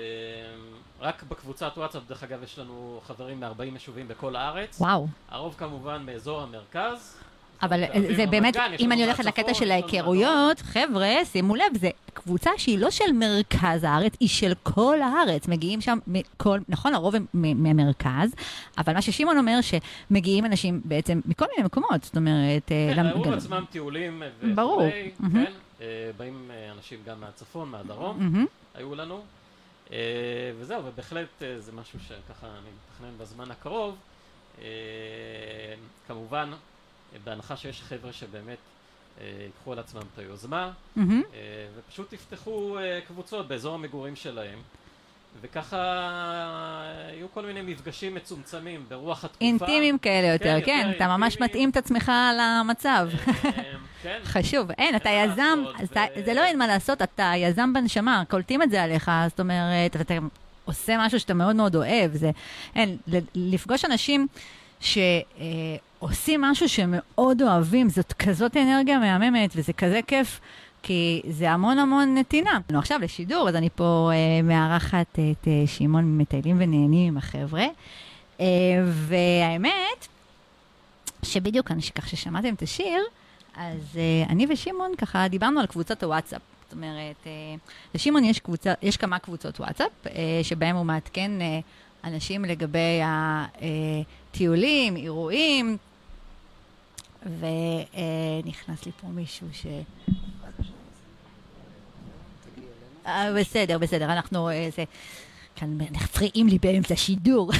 רק 1.00 1.24
בקבוצת 1.24 1.72
וואטסאפ, 1.78 2.02
דרך 2.08 2.24
אגב, 2.24 2.44
יש 2.44 2.60
לנו 2.60 3.02
חברים 3.06 3.40
מ-40 3.40 3.64
יישובים 3.64 4.08
בכל 4.08 4.36
הארץ. 4.36 4.82
וואו. 4.82 5.08
הרוב 5.30 5.56
כמובן 5.58 6.06
מאזור 6.06 6.42
המרכז. 6.42 7.18
אבל 7.64 7.84
זה 8.16 8.26
באמת, 8.26 8.58
אם 8.80 8.92
אני 8.92 9.04
הולכת 9.04 9.26
לקטע 9.26 9.54
של 9.54 9.72
ההיכרויות, 9.72 10.60
חבר'ה, 10.60 11.26
שימו 11.26 11.56
לב, 11.56 11.64
זו 11.82 11.88
קבוצה 12.14 12.50
שהיא 12.58 12.80
לא 12.80 12.90
של 12.92 13.12
מרכז 13.14 13.84
הארץ, 13.84 14.14
היא 14.20 14.30
של 14.30 14.54
כל 14.64 14.98
הארץ. 15.02 15.48
מגיעים 15.48 15.82
שם 15.82 15.98
מכל, 16.08 16.60
נכון, 16.70 16.94
הרוב 16.94 17.16
הם 17.16 17.26
מהמרכז, 17.34 18.30
אבל 18.78 18.94
מה 18.94 19.02
ששמעון 19.02 19.38
אומר, 19.38 19.60
שמגיעים 19.62 20.46
אנשים 20.46 20.82
בעצם 20.86 21.20
מכל 21.26 21.46
מיני 21.56 21.66
מקומות, 21.66 22.04
זאת 22.04 22.18
אומרת... 22.18 22.72
אה, 22.72 22.92
כן, 22.96 23.00
למ- 23.00 23.06
היו 23.08 23.22
גם- 23.24 23.34
עצמם 23.34 23.64
טיולים 23.72 24.24
ברור. 24.56 24.74
וכולי, 24.78 25.12
מהמם. 25.20 25.46
כן. 25.46 25.52
אה, 25.82 25.88
באים 26.18 26.52
אה, 26.54 26.72
אנשים 26.78 27.00
גם 27.06 27.20
מהצפון, 27.22 27.70
מהדרום. 27.70 28.46
היו 28.76 28.96
לנו. 28.96 29.22
אה, 29.92 29.98
וזהו, 30.60 30.82
ובהחלט 30.86 31.28
אה, 31.44 31.60
זה 31.60 31.72
משהו 31.72 32.00
שככה 32.00 32.48
אני 32.48 32.70
מתכנן 32.92 33.24
בזמן 33.26 33.52
הקרוב. 33.52 33.96
אה, 34.62 34.66
כמובן, 36.08 36.50
אה, 36.52 36.58
בהנחה 37.24 37.58
שיש 37.58 37.82
חבר'ה 37.82 38.14
שבאמת 38.14 38.58
אה, 39.22 39.26
ייקחו 39.46 39.72
על 39.74 39.80
עצמם 39.80 40.02
את 40.14 40.20
היוזמה. 40.20 40.72
אה, 40.98 41.04
ופשוט 41.78 42.14
יפתחו 42.14 42.78
אה, 42.80 43.00
קבוצות 43.08 43.48
באזור 43.48 43.74
המגורים 43.76 44.16
שלהם. 44.16 44.60
וככה 45.42 45.78
יהיו 47.14 47.28
כל 47.34 47.46
מיני 47.46 47.62
מפגשים 47.62 48.16
מצומצמים 48.16 48.86
ברוח 48.88 49.26
התקופה. 49.26 49.46
אינטימיים 49.46 49.98
כאלה 49.98 50.28
יותר, 50.28 50.46
יותר 50.48 50.66
כן, 50.66 50.92
אתה 50.96 51.08
ממש. 51.08 51.40
מתאים 51.40 51.70
את 51.70 51.78
עצמך 51.78 52.12
למצב. 52.40 53.10
כן, 54.04 54.20
חשוב, 54.34 54.72
אין, 54.72 54.96
אתה 54.96 55.10
יזם, 55.10 55.60
אתה- 55.84 56.04
ו- 56.18 56.26
זה 56.26 56.34
לא 56.34 56.44
אין 56.44 56.58
מה 56.60 56.68
לעשות, 56.68 57.02
אתה 57.02 57.32
יזם 57.38 57.74
בנשמה, 57.74 58.24
קולטים 58.30 58.62
את 58.62 58.70
זה 58.72 58.84
עליך, 58.84 59.12
זאת 59.30 59.40
אומרת, 59.40 59.96
ואתה 59.96 60.14
עושה 60.66 60.96
משהו 61.00 61.20
שאתה 61.20 61.34
מאוד 61.34 61.56
מאוד 61.56 61.76
אוהב, 61.76 62.14
זה, 62.14 62.32
אין, 62.76 62.98
לפגוש 63.36 63.86
אנשים 63.86 64.28
שעושים 64.84 66.42
משהו 66.42 66.70
שמאוד 66.70 67.42
אוהבים, 67.42 67.90
זאת 67.90 68.14
כזאת 68.14 68.58
אנרגיה 68.58 69.00
מהממת, 69.00 69.54
וזה 69.56 69.74
כזה 69.74 70.00
כיף. 70.08 70.40
כי 70.86 71.22
זה 71.30 71.52
המון 71.52 71.80
המון 71.80 72.18
נתינה. 72.18 72.60
נו, 72.72 72.80
עכשיו 72.80 73.00
לשידור, 73.02 73.50
אז 73.50 73.56
אני 73.56 73.70
פה 73.76 74.12
אה, 74.14 74.42
מארחת 74.42 75.20
את 75.32 75.48
אה, 75.48 75.64
שמעון 75.66 76.18
מטיילים 76.18 76.56
ונהנים 76.60 77.08
עם 77.08 77.18
החבר'ה. 77.18 77.66
אה, 78.40 78.46
והאמת, 78.86 80.08
שבדיוק, 81.24 81.72
אני, 81.72 81.82
כך 81.82 82.08
ששמעתם 82.08 82.54
את 82.54 82.62
השיר, 82.62 83.00
אז 83.56 83.80
uh, 83.94 84.30
אני 84.30 84.48
ושמעון 84.50 84.96
ככה 84.98 85.28
דיברנו 85.28 85.60
על 85.60 85.66
קבוצת 85.66 86.04
הוואטסאפ. 86.04 86.42
זאת 86.64 86.74
אומרת, 86.74 87.16
uh, 87.24 87.28
לשמעון 87.96 88.24
יש, 88.24 88.42
יש 88.82 88.98
כמה 88.98 89.20
קבוצות 89.20 89.60
וואטסאפ, 89.60 89.92
uh, 90.06 90.10
שבהם 90.44 90.76
הוא 90.76 90.86
מעדכן 90.86 91.32
uh, 91.40 91.44
אנשים 92.04 92.46
לגבי 92.46 93.02
הטיולים, 94.32 94.96
אירועים, 94.96 95.78
ונכנס 97.26 98.86
לי 98.86 98.92
פה 99.02 99.08
מישהו 99.08 99.48
ש... 99.54 99.66
אה, 103.06 103.34
בסדר, 103.40 103.78
בסדר, 103.78 104.06
אנחנו... 104.06 104.50
אה, 104.50 104.70
זה... 104.76 104.84
כאן 105.56 105.78
מפריעים 105.92 106.48
לי 106.48 106.58
באמצע 106.60 106.96
שידור. 106.96 107.52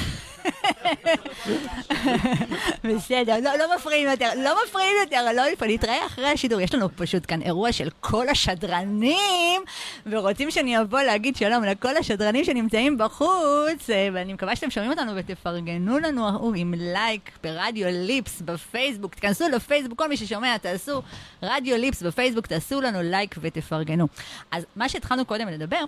בסדר, 2.84 3.36
לא, 3.44 3.58
לא 3.58 3.76
מפריעים 3.76 4.10
יותר, 4.10 4.30
לא 4.38 4.56
מפריעים 4.68 4.96
יותר, 5.04 5.32
לא 5.36 5.44
נתראה 5.68 6.06
אחרי 6.06 6.28
השידור. 6.28 6.62
יש 6.62 6.74
לנו 6.74 6.88
פשוט 6.96 7.26
כאן 7.28 7.42
אירוע 7.42 7.72
של 7.72 7.90
כל 8.00 8.30
השדרנים, 8.30 9.62
ורוצים 10.06 10.52
שאני 10.52 10.82
אבוא 10.82 11.02
להגיד 11.02 11.36
שלום 11.36 11.64
לכל 11.64 11.98
השדרנים 11.98 12.44
שנמצאים 12.44 12.98
בחוץ, 12.98 13.90
אה, 13.90 14.10
ואני 14.14 14.34
מקווה 14.34 14.56
שאתם 14.56 14.70
שומעים 14.70 14.92
אותנו 14.92 15.12
ותפרגנו 15.16 16.00
לנו 16.00 16.54
עם 16.56 16.74
לייק 16.78 17.32
ברדיו 17.44 17.88
ליפס 17.92 18.42
בפייסבוק. 18.42 19.16
תכנסו 19.16 19.50
לפייסבוק, 19.50 20.00
כל 20.00 20.10
מי 20.10 20.18
ששומע, 20.18 20.58
תעשו 20.58 21.02
רדיו 21.44 21.78
ליפס 21.78 22.04
בפייסבוק, 22.04 22.48
תעשו 22.48 22.82
לנו 22.82 23.02
לייק 23.02 23.36
ותפרגנו. 23.42 24.08
אז 24.52 24.66
מה 24.76 24.90
שהתחלנו 24.90 25.26
קודם 25.26 25.48
לדבר, 25.48 25.86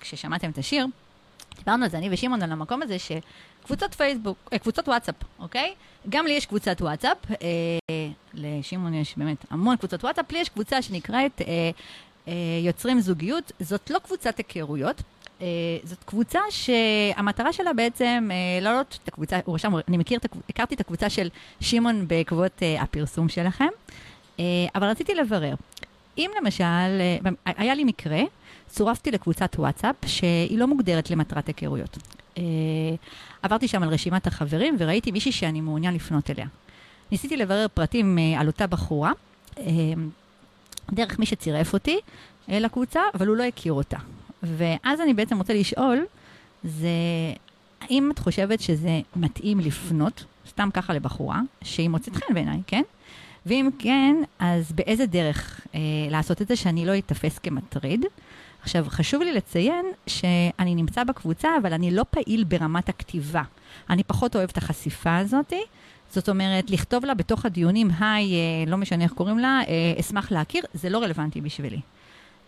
כששמעתם 0.00 0.50
את 0.50 0.58
השיר, 0.58 0.86
דיברנו 1.56 1.84
על 1.84 1.90
זה, 1.90 1.98
אני 1.98 2.08
ושמעון, 2.12 2.42
על 2.42 2.52
המקום 2.52 2.82
הזה 2.82 2.96
שקבוצות 2.98 3.94
פייסבוק, 3.94 4.38
אה, 4.52 4.58
קבוצות 4.58 4.88
וואטסאפ, 4.88 5.14
אוקיי? 5.38 5.74
גם 6.08 6.26
לי 6.26 6.32
יש 6.32 6.46
קבוצת 6.46 6.76
וואטסאפ, 6.80 7.16
אה, 7.30 7.36
לשמעון 8.34 8.94
יש 8.94 9.14
באמת 9.16 9.44
המון 9.50 9.76
קבוצות 9.76 10.04
וואטסאפ, 10.04 10.32
לי 10.32 10.38
יש 10.38 10.48
קבוצה 10.48 10.82
שנקראת 10.82 11.40
אה, 11.42 11.70
אה, 12.28 12.32
יוצרים 12.64 13.00
זוגיות, 13.00 13.52
זאת 13.60 13.90
לא 13.90 13.98
קבוצת 13.98 14.38
היכרויות. 14.38 15.02
אה, 15.42 15.46
זאת 15.84 16.04
קבוצה 16.04 16.40
שהמטרה 16.50 17.52
שלה 17.52 17.72
בעצם 17.72 18.28
אה, 18.32 18.60
להעלות 18.62 18.98
את 19.02 19.08
הקבוצה, 19.08 19.40
הוא 19.44 19.54
רשם, 19.54 19.72
אני 19.88 19.96
מכיר 19.96 20.18
את, 20.18 20.24
הקב- 20.24 20.40
הכרתי 20.48 20.74
את 20.74 20.80
הקבוצה 20.80 21.10
של 21.10 21.28
שמעון 21.60 22.08
בעקבות 22.08 22.62
אה, 22.62 22.82
הפרסום 22.82 23.28
שלכם, 23.28 23.68
אה, 24.40 24.44
אבל 24.74 24.86
רציתי 24.86 25.14
לברר. 25.14 25.54
אם 26.18 26.30
למשל, 26.40 26.64
אה, 26.64 27.18
היה 27.44 27.74
לי 27.74 27.84
מקרה, 27.84 28.20
צורפתי 28.70 29.10
לקבוצת 29.10 29.56
וואטסאפ 29.58 29.96
שהיא 30.06 30.58
לא 30.58 30.66
מוגדרת 30.66 31.10
למטרת 31.10 31.46
היכרויות. 31.46 31.98
אה, 32.38 32.42
עברתי 33.42 33.68
שם 33.68 33.82
על 33.82 33.88
רשימת 33.88 34.26
החברים 34.26 34.76
וראיתי 34.78 35.10
מישהי 35.10 35.32
שאני 35.32 35.60
מעוניין 35.60 35.94
לפנות 35.94 36.30
אליה. 36.30 36.46
ניסיתי 37.12 37.36
לברר 37.36 37.66
פרטים 37.74 38.18
אה, 38.18 38.40
על 38.40 38.46
אותה 38.46 38.66
בחורה, 38.66 39.12
אה, 39.58 39.64
דרך 40.92 41.18
מי 41.18 41.26
שצירף 41.26 41.72
אותי 41.72 41.98
אה, 42.50 42.58
לקבוצה, 42.58 43.00
אבל 43.14 43.26
הוא 43.26 43.36
לא 43.36 43.42
הכיר 43.42 43.72
אותה. 43.72 43.98
ואז 44.42 45.00
אני 45.00 45.14
בעצם 45.14 45.38
רוצה 45.38 45.54
לשאול, 45.54 46.04
זה 46.64 46.88
האם 47.80 48.10
את 48.10 48.18
חושבת 48.18 48.60
שזה 48.60 49.00
מתאים 49.16 49.60
לפנות, 49.60 50.24
סתם 50.48 50.68
ככה 50.72 50.94
לבחורה, 50.94 51.40
שהיא 51.62 51.88
מוצאת 51.88 52.16
חן 52.16 52.34
בעיניי, 52.34 52.60
כן? 52.66 52.82
ואם 53.46 53.68
כן, 53.78 54.16
אז 54.38 54.72
באיזה 54.72 55.06
דרך 55.06 55.60
אה, 55.74 55.80
לעשות 56.10 56.42
את 56.42 56.48
זה 56.48 56.56
שאני 56.56 56.86
לא 56.86 56.98
אתפס 56.98 57.38
כמטריד? 57.38 58.04
עכשיו, 58.62 58.86
חשוב 58.88 59.22
לי 59.22 59.32
לציין 59.32 59.86
שאני 60.06 60.74
נמצא 60.74 61.04
בקבוצה, 61.04 61.48
אבל 61.62 61.72
אני 61.72 61.90
לא 61.90 62.04
פעיל 62.10 62.44
ברמת 62.44 62.88
הכתיבה. 62.88 63.42
אני 63.90 64.02
פחות 64.04 64.36
אוהב 64.36 64.50
את 64.52 64.56
החשיפה 64.56 65.16
הזאתי. 65.16 65.62
זאת 66.10 66.28
אומרת, 66.28 66.70
לכתוב 66.70 67.04
לה 67.04 67.14
בתוך 67.14 67.46
הדיונים, 67.46 67.90
היי, 68.00 68.34
אה, 68.34 68.70
לא 68.70 68.76
משנה 68.76 69.04
איך 69.04 69.12
קוראים 69.12 69.38
לה, 69.38 69.60
אה, 69.68 70.00
אשמח 70.00 70.32
להכיר, 70.32 70.64
זה 70.74 70.90
לא 70.90 70.98
רלוונטי 70.98 71.40
בשבילי. 71.40 71.80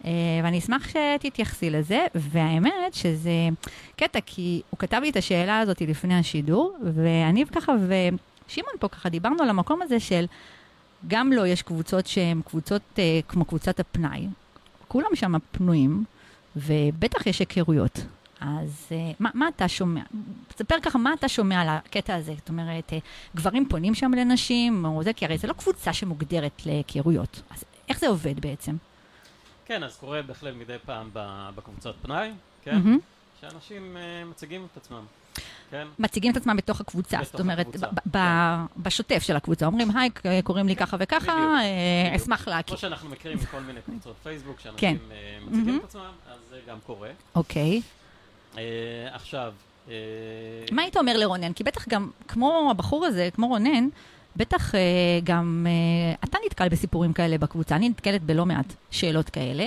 אה, 0.04 0.10
ואני 0.44 0.58
אשמח 0.58 0.88
שתתייחסי 0.88 1.70
לזה, 1.70 2.06
והאמת 2.14 2.94
שזה 2.94 3.48
קטע, 3.96 4.18
כי 4.26 4.62
הוא 4.70 4.78
כתב 4.78 5.00
לי 5.02 5.10
את 5.10 5.16
השאלה 5.16 5.58
הזאת 5.58 5.80
לפני 5.80 6.18
השידור, 6.18 6.76
ואני 6.94 7.46
ככה, 7.46 7.72
ושמעון 7.72 8.74
פה 8.80 8.88
ככה, 8.88 9.08
דיברנו 9.08 9.42
על 9.42 9.48
המקום 9.48 9.82
הזה 9.82 10.00
של, 10.00 10.26
גם 11.08 11.32
לו 11.32 11.46
יש 11.46 11.62
קבוצות 11.62 12.06
שהן 12.06 12.40
קבוצות 12.46 12.82
אה, 12.98 13.20
כמו 13.28 13.44
קבוצת 13.44 13.80
הפנאי, 13.80 14.26
כולם 14.93 15.14
שם 15.14 15.32
פנויים, 15.53 16.05
ובטח 16.57 17.26
יש 17.26 17.38
היכרויות. 17.38 18.01
אז 18.40 18.88
uh, 18.88 19.16
מה, 19.20 19.30
מה 19.34 19.49
אתה 19.49 19.68
שומע? 19.68 20.03
תספר 20.49 20.74
ככה, 20.82 20.99
מה 20.99 21.12
אתה 21.12 21.28
שומע 21.28 21.61
על 21.61 21.68
הקטע 21.68 22.14
הזה? 22.14 22.34
זאת 22.38 22.49
אומרת, 22.49 22.90
uh, 22.90 23.36
גברים 23.36 23.68
פונים 23.68 23.95
שם 23.95 24.12
לנשים, 24.14 24.84
או 24.84 25.03
זה, 25.03 25.12
כי 25.12 25.24
הרי 25.24 25.38
זה 25.38 25.47
לא 25.49 25.53
קבוצה 25.53 25.93
שמוגדרת 25.93 26.66
להיכרויות. 26.66 27.43
אז 27.51 27.64
איך 27.88 27.99
זה 27.99 28.09
עובד 28.09 28.40
בעצם? 28.40 28.76
כן, 29.64 29.82
אז 29.82 29.97
קורה 29.97 30.22
בהחלט 30.22 30.55
מדי 30.55 30.76
פעם 30.84 31.11
ב- 31.12 31.51
בקבוצת 31.55 31.95
פנאי, 32.03 32.30
כן? 32.62 32.74
מהמם. 32.74 32.99
שאנשים 33.40 33.97
אה, 33.97 34.24
מציגים 34.24 34.66
את 34.72 34.76
עצמם, 34.76 35.05
כן? 35.70 35.87
מציגים 35.99 36.33
את 36.33 36.37
עצמם 36.37 36.57
בתוך 36.57 36.80
הקבוצה, 36.80 37.16
בתוך 37.16 37.30
זאת 37.33 37.41
אומרת, 37.41 37.66
הקבוצה, 37.68 37.87
ב- 37.87 38.16
ב- 38.16 38.64
בשוטף 38.76 39.22
של 39.22 39.37
הקבוצה. 39.37 39.66
אומרים, 39.66 39.97
היי, 39.97 40.11
קוראים 40.43 40.66
לי 40.68 40.76
ככה 40.76 40.97
וככה, 41.01 41.18
בדיוק, 41.18 41.33
אה, 41.35 42.05
בדיוק. 42.09 42.22
אשמח 42.22 42.49
להכיר. 42.49 42.76
כמו 42.76 42.80
שאנחנו 42.80 43.09
מכירים 43.09 43.39
מכל 43.39 43.61
מיני 43.61 43.80
קבוצות 43.83 44.16
פייסבוק, 44.22 44.57
כן. 44.57 44.62
שאנשים 44.78 44.99
אה, 45.12 45.39
מציגים. 45.47 45.78
את 45.78 45.85
עצמם, 45.85 46.01
אז 46.33 46.39
זה 46.51 46.61
גם 46.68 46.78
קורה. 46.87 47.09
אוקיי. 47.35 47.83
אה, 48.59 48.62
עכשיו, 49.12 49.53
מה 50.72 50.83
היית 50.83 50.97
אומר 50.97 51.16
לרונן? 51.16 51.53
כי 51.53 51.64
בטח 51.64 51.89
גם, 51.89 52.11
כמו 52.28 52.68
הבחור 52.70 53.05
הזה, 53.05 53.28
כמו 53.35 53.47
רונן, 53.47 53.89
בטח 54.37 54.72
גם 55.24 55.66
אתה 56.24 56.39
נתקל 56.47 56.68
בסיפורים 56.68 57.12
כאלה 57.12 57.39
בקבוצה. 57.39 57.76
אני 57.76 57.89
נתקלת 57.89 58.22
בלא 58.22 58.47
מעט 58.47 58.66
שאלות 58.91 59.30
כאלה. 59.30 59.66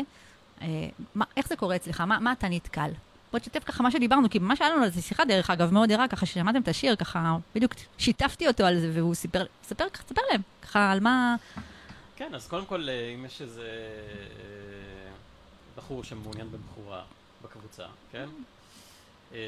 איך 1.38 1.48
זה 1.48 1.56
קורה 1.56 1.76
אצלך? 1.76 2.02
מה, 2.02 2.20
מה 2.20 2.32
אתה 2.32 2.48
נתקל? 2.50 2.90
בוא 3.36 3.40
תשתף 3.40 3.64
ככה 3.64 3.84
מה 3.84 3.92
שדיברנו, 3.92 4.30
כי 4.30 4.40
ממש 4.40 4.62
היה 4.62 4.70
לנו 4.70 4.84
על 4.84 4.90
זה 4.90 5.02
שיחה, 5.02 5.26
דרך 5.26 5.50
אגב, 5.50 5.74
מאוד 5.74 5.92
ערה, 5.92 6.08
ככה 6.08 6.26
ששמעתם 6.26 6.62
את 6.62 6.68
השיר, 6.68 6.96
ככה, 6.96 7.38
בדיוק 7.56 7.74
שיתפתי 7.98 8.48
אותו 8.48 8.64
על 8.64 8.80
זה, 8.80 8.90
והוא 8.94 9.16
סיפר, 9.16 9.46
ספר, 9.64 9.86
ספר 10.08 10.22
להם, 10.32 10.42
ככה 10.62 10.92
על 10.92 11.00
מה... 11.00 11.36
כן, 12.16 12.36
אז 12.36 12.48
קודם 12.48 12.66
כל, 12.66 12.90
אה, 12.90 13.14
אם 13.16 13.26
יש 13.26 13.42
איזה 13.42 13.62
אה, 13.62 15.12
בחור 15.78 16.04
שמעוניין 16.04 16.48
בבחורה 16.52 17.02
בקבוצה, 17.44 17.84
כן? 18.12 18.26
אה, 19.34 19.40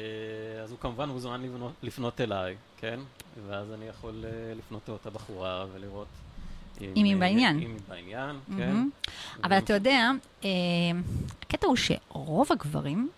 אז 0.62 0.70
הוא 0.70 0.78
כמובן 0.78 1.08
מוזמן 1.08 1.42
לבנות, 1.42 1.72
לפנות 1.82 2.20
אליי, 2.20 2.56
כן? 2.76 3.00
ואז 3.48 3.72
אני 3.72 3.84
יכול 3.84 4.24
לפנות 4.58 4.88
לאותה 4.88 5.10
בחורה 5.10 5.66
ולראות 5.72 6.08
אם 6.80 7.04
היא 7.04 7.14
אה, 7.14 7.20
בעניין. 7.20 7.56
אם 7.62 7.70
היא 7.70 7.80
בעניין, 7.88 8.36
כן. 8.46 8.52
מהמם. 8.52 8.90
אבל 9.44 9.58
אתה 9.58 9.72
יודע, 9.72 10.10
הקטע 11.42 11.66
הוא 11.66 11.76
שרוב 11.76 12.52
הגברים, 12.52 13.08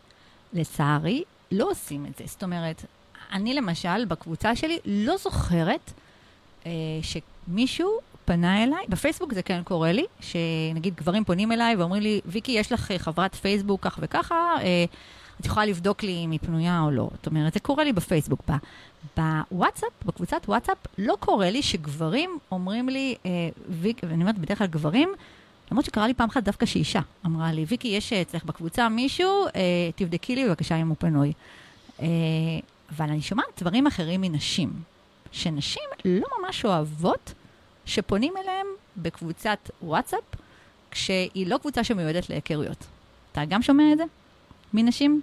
לצערי, 0.52 1.22
לא 1.52 1.70
עושים 1.70 2.06
את 2.06 2.18
זה. 2.18 2.24
זאת 2.26 2.42
אומרת, 2.42 2.84
אני 3.32 3.54
למשל, 3.54 4.04
בקבוצה 4.04 4.56
שלי, 4.56 4.78
לא 4.84 5.16
זוכרת 5.16 5.92
אה, 6.66 6.72
שמישהו 7.02 7.98
פנה 8.24 8.64
אליי, 8.64 8.84
בפייסבוק 8.88 9.34
זה 9.34 9.42
כן 9.42 9.62
קורה 9.64 9.92
לי, 9.92 10.04
שנגיד 10.20 10.94
גברים 10.94 11.24
פונים 11.24 11.52
אליי 11.52 11.76
ואומרים 11.76 12.02
לי, 12.02 12.20
ויקי, 12.26 12.52
יש 12.52 12.72
לך 12.72 12.90
אה, 12.90 12.98
חברת 12.98 13.34
פייסבוק 13.34 13.80
כך 13.84 13.98
וככה, 14.02 14.34
אה, 14.60 14.84
את 15.40 15.46
יכולה 15.46 15.66
לבדוק 15.66 16.02
לי 16.02 16.24
אם 16.24 16.30
היא 16.30 16.40
פנויה 16.42 16.82
או 16.82 16.90
לא. 16.90 17.08
זאת 17.16 17.26
אומרת, 17.26 17.52
זה 17.52 17.60
קורה 17.60 17.84
לי 17.84 17.92
בפייסבוק. 17.92 18.42
בוואטסאפ, 19.16 19.92
בקבוצת 20.06 20.42
וואטסאפ, 20.48 20.76
לא 20.98 21.16
קורה 21.20 21.50
לי 21.50 21.62
שגברים 21.62 22.38
אומרים 22.52 22.88
לי, 22.88 23.14
אה, 23.26 23.30
ויק, 23.68 24.00
ואני 24.08 24.22
אומרת 24.22 24.38
בדרך 24.38 24.58
כלל 24.58 24.66
גברים, 24.66 25.12
למרות 25.70 25.84
שקרה 25.84 26.06
לי 26.06 26.14
פעם 26.14 26.28
אחת 26.28 26.42
דווקא 26.42 26.66
שאישה 26.66 27.00
אמרה 27.26 27.52
לי, 27.52 27.64
ויקי, 27.68 27.88
יש 27.88 28.12
אצלך 28.12 28.44
בקבוצה 28.44 28.88
מישהו, 28.88 29.46
אה, 29.46 29.50
תבדקי 29.96 30.34
לי 30.34 30.48
בבקשה 30.48 30.76
אם 30.76 30.88
הוא 30.88 30.96
פנוי. 30.98 31.32
אה, 32.00 32.06
אבל 32.96 33.08
אני 33.08 33.22
שומעת 33.22 33.46
דברים 33.60 33.86
אחרים 33.86 34.20
מנשים, 34.20 34.72
שנשים 35.32 35.82
לא 36.04 36.28
ממש 36.40 36.64
אוהבות 36.64 37.34
שפונים 37.86 38.34
אליהם 38.36 38.66
בקבוצת 38.96 39.70
וואטסאפ, 39.82 40.24
כשהיא 40.90 41.46
לא 41.46 41.58
קבוצה 41.58 41.84
שמיועדת 41.84 42.30
להיכרויות. 42.30 42.86
אתה 43.32 43.44
גם 43.44 43.62
שומע 43.62 43.92
את 43.92 43.98
זה? 43.98 44.04
מנשים? 44.74 45.20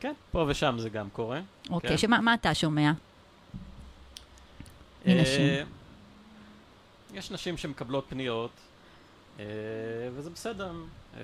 כן, 0.00 0.12
פה 0.30 0.44
ושם 0.48 0.76
זה 0.78 0.88
גם 0.88 1.08
קורה. 1.12 1.40
אוקיי, 1.70 1.90
כן. 1.90 1.96
שמה 1.96 2.20
מה 2.20 2.34
אתה 2.34 2.54
שומע? 2.54 2.92
מנשים. 5.06 5.40
אה, 5.40 5.62
יש 7.14 7.30
נשים 7.30 7.56
שמקבלות 7.56 8.06
פניות, 8.08 8.50
וזה 10.14 10.30
בסדר. 10.30 10.72
אה, 11.16 11.22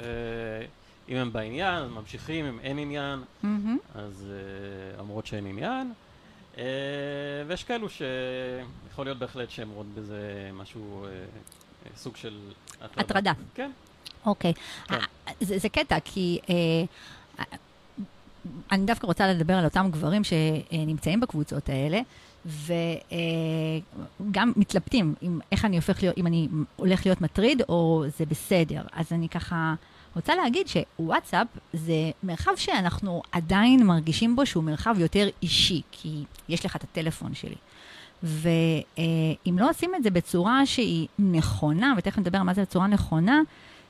אם 1.09 1.17
הם 1.17 1.33
בעניין, 1.33 1.75
אז 1.83 1.91
ממשיכים, 1.91 2.45
אם 2.45 2.61
אין 2.61 2.79
עניין, 2.79 3.23
מהמם. 3.43 3.79
אז 3.95 4.27
אה, 4.31 5.01
אומרות 5.01 5.27
שאין 5.27 5.47
עניין. 5.47 5.93
אה, 6.59 6.65
ויש 7.47 7.65
כאלו 7.65 7.89
שיכול 7.89 9.07
להיות 9.07 9.19
בהחלט 9.19 9.51
שהן 9.51 9.69
רואות 9.69 9.87
בזה 9.95 10.51
משהו, 10.55 11.05
אה, 11.05 11.11
אה, 11.11 11.91
סוג 11.97 12.17
של 12.17 12.39
הטרדה. 12.81 13.01
הטרדה. 13.01 13.33
כן. 13.55 13.71
אוקיי. 14.27 14.53
כן. 14.89 14.95
אה, 14.95 15.33
זה, 15.41 15.59
זה 15.59 15.69
קטע, 15.69 15.99
כי 16.05 16.39
אה, 16.51 16.55
אה, 17.39 17.45
אני 18.73 18.87
דווקא 18.87 19.07
רוצה 19.07 19.29
לדבר 19.29 19.55
על 19.55 19.65
אותם 19.65 19.89
גברים 19.91 20.23
שנמצאים 20.25 21.21
בקבוצות 21.21 21.69
האלה, 21.69 22.01
וגם 22.47 24.53
מתלבטים 24.57 25.15
עם 25.21 25.41
איך 25.53 25.65
אני 25.65 25.77
הופך 25.77 26.03
להיות, 26.03 26.19
אם 26.19 26.27
אני 26.27 26.49
הולך 26.77 27.07
להיות 27.07 27.21
מטריד 27.21 27.63
או 27.69 28.05
זה 28.19 28.27
בסדר. 28.27 28.83
אז 28.93 29.13
אני 29.13 29.29
ככה 29.29 29.75
רוצה 30.17 30.35
להגיד 30.35 30.67
שוואטסאפ 30.67 31.47
זה 31.73 32.11
מרחב 32.23 32.57
שאנחנו 32.57 33.23
עדיין 33.33 33.87
מרגישים 33.87 34.37
בו 34.37 34.47
שהוא 34.47 34.65
מרחב 34.65 34.97
יותר 34.99 35.29
אישי, 35.43 35.83
כי 35.93 36.25
יש 36.49 36.65
לך 36.65 36.77
את 36.77 36.85
הטלפון 36.85 37.35
שלי. 37.35 37.55
ואם 38.23 39.59
לא 39.59 39.71
עושים 39.71 39.95
את 39.95 40.03
זה 40.03 40.11
בצורה 40.11 40.67
שהיא 40.67 41.09
נכונה, 41.19 41.95
ותכף 41.99 42.19
נדבר 42.19 42.39
על 42.39 42.45
מה 42.45 42.55
זה 42.55 42.63
בצורה 42.63 42.87
נכונה, 42.87 43.41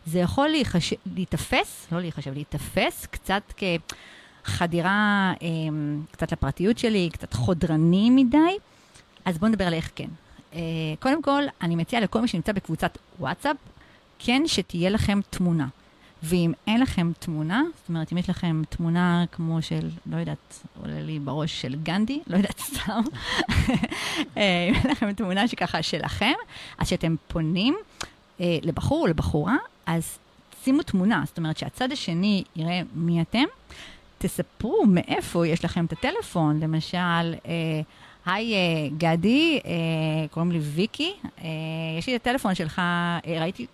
זה 0.06 0.18
יכול 0.18 0.48
להיחש... 0.48 0.94
להיתפס, 1.14 1.86
לא 1.92 2.00
להיחשב, 2.00 2.34
להיתפס 2.34 3.06
קצת 3.10 3.52
כחדירה 4.46 5.32
אה, 5.42 5.48
קצת 6.10 6.32
לפרטיות 6.32 6.78
שלי, 6.78 7.10
קצת 7.12 7.32
חודרני 7.32 8.10
מדי. 8.10 8.56
אז 9.24 9.38
בואו 9.38 9.50
נדבר 9.50 9.66
על 9.66 9.74
איך 9.74 9.90
כן. 9.94 10.08
אה, 10.54 10.60
קודם 11.00 11.22
כל, 11.22 11.42
אני 11.62 11.76
מציעה 11.76 12.02
לכל 12.02 12.20
מי 12.20 12.28
שנמצא 12.28 12.52
בקבוצת 12.52 12.98
וואטסאפ, 13.20 13.56
כן 14.18 14.42
שתהיה 14.46 14.90
לכם 14.90 15.20
תמונה. 15.30 15.66
ואם 16.22 16.52
אין 16.66 16.80
לכם 16.80 17.12
תמונה, 17.18 17.62
זאת 17.76 17.88
אומרת, 17.88 18.12
אם 18.12 18.18
יש 18.18 18.30
לכם 18.30 18.62
תמונה 18.68 19.24
כמו 19.32 19.62
של, 19.62 19.88
לא 20.06 20.16
יודעת, 20.16 20.64
עולה 20.82 21.02
לי 21.02 21.18
בראש 21.18 21.60
של 21.60 21.76
גנדי, 21.82 22.20
לא 22.26 22.36
יודעת 22.36 22.58
סתם, 22.68 23.02
אה, 24.36 24.68
אם 24.68 24.74
אין 24.74 24.90
לכם 24.90 25.12
תמונה 25.12 25.48
שככה 25.48 25.82
שלכם, 25.82 26.32
אז 26.78 26.86
כשאתם 26.86 27.14
פונים 27.28 27.76
אה, 28.40 28.58
לבחור 28.62 29.02
או 29.02 29.06
לבחורה, 29.06 29.56
אז 29.86 30.18
שימו 30.64 30.82
תמונה, 30.82 31.22
זאת 31.26 31.38
אומרת 31.38 31.58
שהצד 31.58 31.92
השני 31.92 32.44
יראה 32.56 32.80
מי 32.94 33.22
אתם, 33.22 33.44
תספרו 34.18 34.84
מאיפה 34.88 35.46
יש 35.46 35.64
לכם 35.64 35.84
את 35.84 35.92
הטלפון, 35.92 36.60
למשל, 36.60 36.98
אה, 36.98 37.80
היי 38.26 38.54
אה, 38.54 38.88
גדי, 38.98 39.60
אה, 39.64 40.28
קוראים 40.30 40.52
לי 40.52 40.58
ויקי, 40.58 41.12
אה, 41.24 41.48
יש 41.98 42.06
לי 42.06 42.16
את 42.16 42.20
הטלפון 42.20 42.54
שלך, 42.54 42.78
אה, 42.78 43.20
ראיתי, 43.26 43.66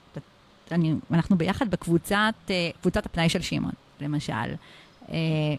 אני, 0.70 0.94
אנחנו 1.10 1.38
ביחד 1.38 1.70
בקבוצת, 1.70 2.34
אה, 2.50 2.70
קבוצת 2.80 3.06
הפנאי 3.06 3.28
של 3.28 3.42
שמעון, 3.42 3.72
למשל. 4.00 4.32
אה, 5.10 5.16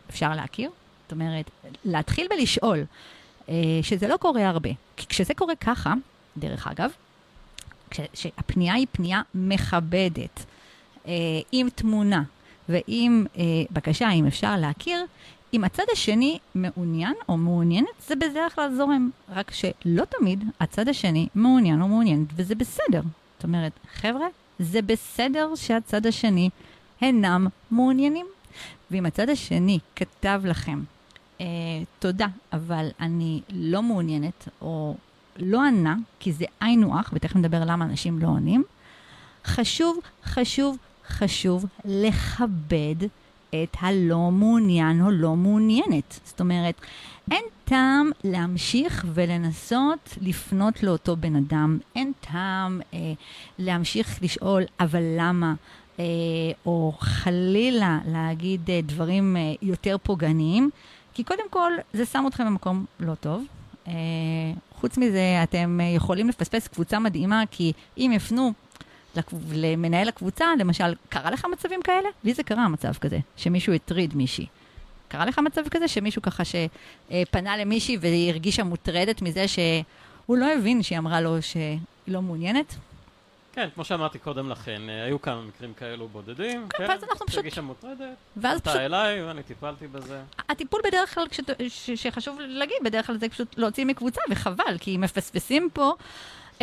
אפשר 0.09 0.35
להכיר? 0.35 0.69
זאת 1.03 1.11
אומרת, 1.11 1.51
להתחיל 1.85 2.27
ולשאול, 2.31 2.85
אה, 3.49 3.55
שזה 3.81 4.07
לא 4.07 4.17
קורה 4.17 4.49
הרבה. 4.49 4.69
כי 4.97 5.07
כשזה 5.07 5.33
קורה 5.33 5.55
ככה, 5.55 5.93
דרך 6.37 6.67
אגב, 6.67 6.91
כשהפנייה 7.89 8.73
היא 8.73 8.87
פנייה 8.91 9.21
מכבדת, 9.35 10.45
אה, 11.07 11.13
עם 11.51 11.69
תמונה 11.69 12.23
ועם 12.69 13.25
אה, 13.37 13.43
בקשה, 13.71 14.11
אם 14.11 14.27
אפשר 14.27 14.55
להכיר, 14.57 15.05
אם 15.53 15.63
הצד 15.63 15.83
השני 15.91 16.39
מעוניין 16.55 17.13
או 17.29 17.37
מעוניינת, 17.37 17.87
זה 18.07 18.15
בדרך 18.15 18.55
כלל 18.55 18.75
זורם. 18.75 19.09
רק 19.29 19.51
שלא 19.51 20.03
תמיד 20.19 20.43
הצד 20.59 20.89
השני 20.89 21.27
מעוניין 21.35 21.81
או 21.81 21.87
מעוניינת, 21.87 22.27
וזה 22.35 22.55
בסדר. 22.55 23.01
זאת 23.35 23.43
אומרת, 23.43 23.71
חבר'ה, 23.93 24.27
זה 24.59 24.81
בסדר 24.81 25.55
שהצד 25.55 26.05
השני 26.05 26.49
אינם 27.01 27.47
מעוניינים. 27.71 28.25
ואם 28.91 29.05
הצד 29.05 29.29
השני 29.29 29.79
כתב 29.95 30.41
לכם, 30.45 30.83
אה, 31.41 31.45
תודה, 31.99 32.27
אבל 32.53 32.89
אני 32.99 33.41
לא 33.49 33.83
מעוניינת, 33.83 34.47
או 34.61 34.95
לא 35.37 35.63
ענה, 35.63 35.95
כי 36.19 36.31
זה 36.31 36.45
היינו 36.59 36.99
הך, 36.99 37.09
ותכף 37.13 37.35
נדבר 37.35 37.63
למה 37.65 37.85
אנשים 37.85 38.19
לא 38.19 38.27
עונים, 38.27 38.63
חשוב, 39.45 39.99
חשוב, 40.25 40.77
חשוב 41.07 41.65
לכבד 41.85 42.95
את 43.49 43.77
הלא 43.79 44.31
מעוניין 44.31 45.01
או 45.01 45.11
לא 45.11 45.35
מעוניינת. 45.35 46.19
זאת 46.23 46.39
אומרת, 46.39 46.81
אין 47.31 47.43
טעם 47.65 48.11
להמשיך 48.23 49.05
ולנסות 49.13 50.17
לפנות 50.21 50.83
לאותו 50.83 51.15
בן 51.15 51.35
אדם, 51.35 51.77
אין 51.95 52.11
טעם 52.31 52.81
אה, 52.93 52.99
להמשיך 53.59 54.19
לשאול, 54.21 54.63
אבל 54.79 55.03
למה? 55.17 55.53
אה, 55.99 56.05
או 56.65 56.93
חלילה 56.99 57.99
להגיד 58.07 58.69
אה, 58.69 58.79
דברים 58.83 59.37
אה, 59.37 59.53
יותר 59.61 59.95
פוגעניים, 60.03 60.69
כי 61.13 61.23
קודם 61.23 61.49
כל 61.49 61.71
זה 61.93 62.05
שם 62.05 62.23
אתכם 62.27 62.45
במקום 62.45 62.85
לא 62.99 63.15
טוב. 63.15 63.43
אה, 63.87 63.93
חוץ 64.75 64.97
מזה, 64.97 65.39
אתם 65.43 65.79
אה, 65.81 65.85
יכולים 65.85 66.29
לפספס 66.29 66.67
קבוצה 66.67 66.99
מדהימה, 66.99 67.43
כי 67.51 67.73
אם 67.97 68.11
יפנו. 68.15 68.53
למנהל 69.53 70.07
הקבוצה, 70.07 70.45
למשל, 70.59 70.95
קרה 71.09 71.31
לך 71.31 71.45
מצבים 71.45 71.81
כאלה? 71.81 72.09
לי 72.23 72.33
זה 72.33 72.43
קרה 72.43 72.67
מצב 72.67 72.93
כזה, 72.93 73.19
שמישהו 73.37 73.73
הטריד 73.73 74.15
מישהי. 74.15 74.45
קרה 75.07 75.25
לך 75.25 75.39
מצב 75.39 75.61
כזה 75.71 75.87
שמישהו 75.87 76.21
ככה 76.21 76.43
שפנה 76.45 77.57
למישהי 77.57 77.97
והיא 78.01 78.29
הרגישה 78.31 78.63
מוטרדת 78.63 79.21
מזה 79.21 79.45
שהוא 79.47 80.37
לא 80.37 80.53
הבין 80.53 80.83
שהיא 80.83 80.97
אמרה 80.97 81.21
לו 81.21 81.41
שהיא 81.41 81.79
לא 82.07 82.21
מעוניינת? 82.21 82.75
כן, 83.55 83.67
כמו 83.75 83.83
שאמרתי 83.85 84.19
קודם 84.19 84.49
לכן, 84.49 84.81
אה, 84.89 85.03
היו 85.03 85.21
כמה 85.21 85.41
מקרים 85.41 85.73
כאלו 85.73 86.07
בודדים. 86.07 86.67
כן, 86.69 86.83
ואז 86.89 87.03
אנחנו 87.03 87.25
פשוט- 87.25 87.29
שהרגישה 87.29 87.61
מוטרדת, 87.61 87.99
ואז 88.37 88.61
פשוט, 88.61 88.73
פנתה 88.73 88.85
אליי 88.85 89.23
ואני 89.23 89.43
טיפלתי 89.43 89.87
בזה. 89.87 90.21
הטיפול 90.49 90.81
בדרך 90.87 91.13
כלל, 91.15 91.25
שחשוב 91.95 92.39
להגיד, 92.39 92.77
בדרך 92.85 93.07
כלל 93.07 93.17
זה 93.17 93.29
פשוט 93.29 93.57
להוציא 93.57 93.85
מקבוצה, 93.85 94.21
וחבל, 94.29 94.77
כי 94.79 94.97
מפספסים 94.97 95.69
פה 95.73 95.93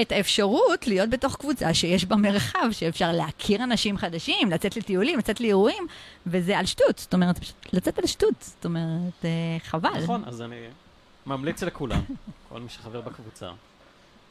את 0.01 0.13
האפשרות 0.13 0.87
להיות 0.87 1.11
בתוך 1.11 1.37
קבוצה 1.37 1.75
שיש 1.75 2.05
בה 2.05 2.17
מרחב, 2.17 2.69
שאפשר 2.71 3.13
להכיר 3.13 3.65
אנשים 3.65 3.99
חדשים, 3.99 4.51
לצאת 4.51 4.77
לטיולים, 4.77 5.19
לצאת 5.19 5.41
לאירועים, 5.41 5.87
וזה 6.27 6.59
על 6.59 6.67
שטות, 6.67 6.99
זאת 6.99 7.15
אומרת, 7.15 7.37
לצאת 7.73 7.99
על 7.99 8.07
שטות, 8.07 8.35
זאת 8.41 8.65
אומרת, 8.65 9.25
אה, 9.25 9.31
חבל. 9.65 10.03
נכון, 10.03 10.25
אז 10.27 10.43
אני 10.43 10.57
ממליץ 11.27 11.63
לכולם, 11.63 12.01
כל 12.49 12.61
מי 12.61 12.69
שחבר 12.69 13.01
בקבוצה, 13.01 13.51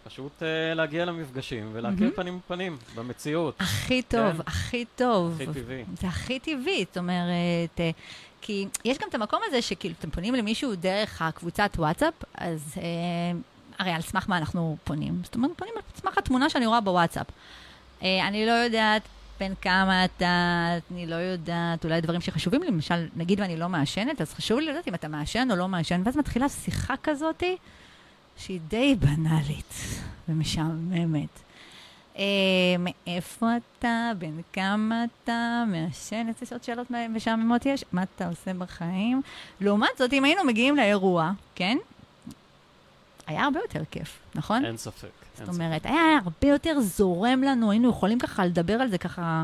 פשוט 0.04 0.44
אה, 0.44 0.74
להגיע 0.74 1.06
למפגשים 1.06 1.70
ולהכיר 1.74 2.00
מהמם. 2.00 2.16
פנים 2.16 2.40
בפנים, 2.40 2.78
במציאות. 2.96 3.56
הכי 3.60 4.02
טוב, 4.02 4.32
כן. 4.32 4.42
הכי 4.46 4.86
טוב. 4.96 5.42
הכי 5.42 5.46
טבעי. 5.46 5.84
זה 6.02 6.08
הכי 6.08 6.40
טבעי, 6.40 6.86
זאת 6.88 6.98
אומרת, 6.98 7.80
אה, 7.80 7.92
כי 8.42 8.68
יש 8.86 8.98
גם 8.98 9.08
את 9.10 9.16
המקום 9.16 9.40
הזה 9.48 9.62
שכאילו 9.62 9.96
אתם 10.00 10.10
פונים 10.10 10.36
למישהו 10.36 10.76
דרך 10.76 11.22
הקבוצת 11.22 11.72
וואטסאפ, 11.78 12.14
אז 12.34 12.76
אה, 12.78 13.40
הרי 13.80 13.92
על 13.92 14.02
סמך 14.02 14.26
מה 14.30 14.38
אנחנו 14.38 14.78
פונים? 14.84 15.22
זאת 15.24 15.36
אומרת, 15.36 15.52
פונים 15.58 15.74
על 15.76 15.82
סמך 16.02 16.18
התמונה 16.18 16.50
שאני 16.50 16.66
רואה 16.66 16.82
בוואטסאפ. 16.82 17.28
אה, 18.04 18.28
אני 18.28 18.46
לא 18.46 18.52
יודעת 18.52 19.02
בן 19.40 19.54
כמה 19.62 20.06
אתה, 20.06 20.68
אני 20.92 21.08
לא 21.08 21.16
יודעת, 21.16 21.86
אולי 21.86 22.02
דברים 22.02 22.22
שחשובים 22.22 22.62
לי, 22.62 22.68
למשל, 22.68 23.08
נגיד 23.16 23.40
ואני 23.40 23.58
לא 23.58 23.70
מעשנת, 23.70 24.22
אז 24.22 24.34
חשוב 24.34 24.60
לי 24.60 24.66
לדעת 24.66 24.88
אם 24.88 24.96
אתה 24.96 25.08
מעשן 25.08 25.48
או 25.52 25.56
לא 25.56 25.68
מעשן, 25.68 26.02
ואז 26.06 26.18
מתחילה 26.18 26.50
שיחה 26.50 26.94
כזאתי, 27.04 27.58
שהיא 28.38 28.60
די 28.68 28.96
בנאלית 29.00 29.74
ומשעממת. 30.30 31.40
אה, 32.18 32.24
מאיפה 32.80 33.48
אתה? 33.58 34.12
בן 34.18 34.42
כמה 34.54 35.04
אתה? 35.04 35.64
מעשן? 35.68 36.28
איזה 36.28 36.56
עוד 36.56 36.64
שאלות 36.64 36.92
משעממות 37.10 37.66
יש? 37.66 37.86
מה 37.92 38.04
אתה 38.04 38.28
עושה 38.28 38.54
בחיים? 38.54 39.22
לעומת 39.62 39.90
זאת, 39.98 40.14
אם 40.14 40.24
היינו 40.24 40.44
מגיעים 40.44 40.76
לאירוע, 40.76 41.32
כן? 41.56 41.78
היה 43.30 43.44
הרבה 43.44 43.60
יותר 43.60 43.82
כיף, 43.92 44.20
נכון? 44.36 44.66
אין 44.66 44.78
ספק. 44.78 45.08
זאת 45.38 45.56
אומרת, 45.56 45.86
היה 45.86 46.20
הרבה 46.24 46.48
יותר 46.48 46.80
זורם 46.82 47.44
לנו, 47.44 47.72
היינו 47.72 47.90
יכולים 47.90 48.20
ככה 48.20 48.46
לדבר 48.46 48.74
על 48.74 48.90
זה 48.90 48.98
ככה 48.98 49.44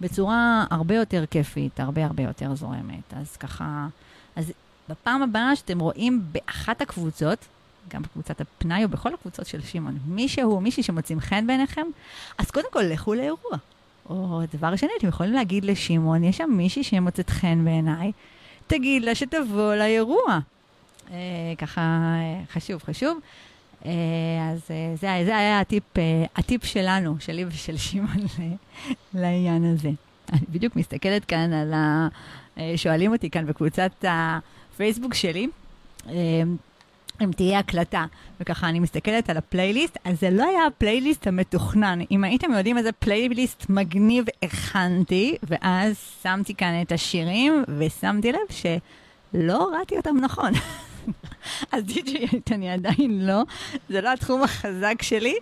בצורה 0.00 0.64
הרבה 0.70 0.94
יותר 0.94 1.24
כיפית, 1.30 1.80
הרבה 1.80 2.04
הרבה 2.04 2.22
יותר 2.22 2.54
זורמת. 2.54 3.14
אז 3.16 3.36
ככה, 3.36 3.86
אז 4.36 4.52
בפעם 4.88 5.22
הבאה 5.22 5.56
שאתם 5.56 5.78
רואים 5.78 6.22
באחת 6.32 6.82
הקבוצות, 6.82 7.38
גם 7.88 8.02
בקבוצת 8.02 8.40
הפנאי 8.40 8.84
או 8.84 8.88
בכל 8.88 9.14
הקבוצות 9.14 9.46
של 9.46 9.62
שמעון, 9.62 9.98
מישהו 10.06 10.52
או 10.52 10.60
מישהי 10.60 10.82
שמוצאים 10.82 11.20
חן 11.20 11.46
בעיניכם, 11.46 11.86
אז 12.38 12.50
קודם 12.50 12.68
כל 12.72 12.82
לכו 12.82 13.14
לאירוע. 13.14 13.56
או 14.10 14.42
דבר 14.54 14.76
שני, 14.76 14.90
אתם 14.98 15.08
יכולים 15.08 15.32
להגיד 15.32 15.64
לשמעון, 15.64 16.24
יש 16.24 16.36
שם 16.36 16.50
מישהי 16.50 16.82
שמוצאת 16.84 17.30
חן 17.30 17.64
בעיניי, 17.64 18.12
תגיד 18.66 19.02
לה 19.02 19.14
שתבוא 19.14 19.74
לאירוע. 19.74 20.38
אה, 21.10 21.16
ככה 21.58 21.80
אה, 21.80 22.42
חשוב, 22.52 22.82
חשוב. 22.82 23.18
אה, 23.86 23.90
אז 24.52 24.60
זה, 25.00 25.24
זה 25.24 25.36
היה 25.36 25.60
הטיפ, 25.60 25.84
הטיפ 26.36 26.64
שלנו, 26.64 27.16
שלי 27.20 27.44
ושל 27.48 27.76
שמעון 27.76 28.26
לעניין 29.14 29.64
הזה. 29.64 29.90
אני 30.32 30.40
בדיוק 30.50 30.76
מסתכלת 30.76 31.24
כאן 31.24 31.52
על 31.52 31.72
ה... 31.74 32.08
שואלים 32.76 33.12
אותי 33.12 33.30
כאן 33.30 33.46
בקבוצת 33.46 34.04
הפייסבוק 34.04 35.14
שלי, 35.14 35.48
אם 37.20 37.30
תהיה 37.36 37.58
הקלטה, 37.58 38.04
וככה 38.40 38.68
אני 38.68 38.80
מסתכלת 38.80 39.30
על 39.30 39.36
הפלייליסט, 39.36 39.98
אז 40.04 40.20
זה 40.20 40.30
לא 40.30 40.44
היה 40.44 40.66
הפלייליסט 40.66 41.26
המתוכנן. 41.26 41.98
אם 42.10 42.24
הייתם 42.24 42.52
יודעים 42.52 42.78
איזה 42.78 42.92
פלייליסט 42.92 43.66
מגניב 43.68 44.24
הכנתי, 44.42 45.36
ואז 45.42 45.96
שמתי 46.22 46.54
כאן 46.54 46.82
את 46.82 46.92
השירים, 46.92 47.64
ושמתי 47.78 48.32
לב 48.32 48.38
שלא 48.50 49.64
הורדתי 49.64 49.96
אותם 49.96 50.16
נכון. 50.20 50.52
אז 51.72 51.84
די.ג'יית 51.84 52.52
אני 52.52 52.70
עדיין 52.70 53.26
לא, 53.26 53.42
זה 53.88 54.00
לא 54.00 54.12
התחום 54.12 54.42
החזק 54.42 55.02
שלי, 55.02 55.34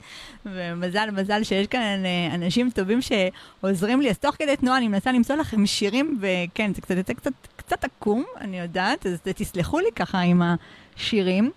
ומזל, 0.46 1.10
מזל 1.10 1.44
שיש 1.44 1.66
כאן 1.66 2.04
אה, 2.04 2.34
אנשים 2.34 2.70
טובים 2.70 2.98
שעוזרים 3.02 4.00
לי, 4.00 4.10
אז 4.10 4.18
תוך 4.18 4.34
כדי 4.38 4.56
תנועה 4.56 4.78
אני 4.78 4.88
מנסה 4.88 5.12
למצוא 5.12 5.36
לכם 5.36 5.66
שירים, 5.66 6.18
וכן, 6.20 6.74
זה 6.74 6.80
קצת 6.80 6.96
יוצא 6.96 7.12
קצת, 7.12 7.32
קצת 7.56 7.84
עקום, 7.84 8.24
אני 8.40 8.60
יודעת, 8.60 9.06
אז 9.06 9.20
תסלחו 9.22 9.78
לי 9.78 9.88
ככה 9.96 10.20
עם 10.20 10.42
השירים. 10.42 11.50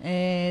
אה, 0.00 0.04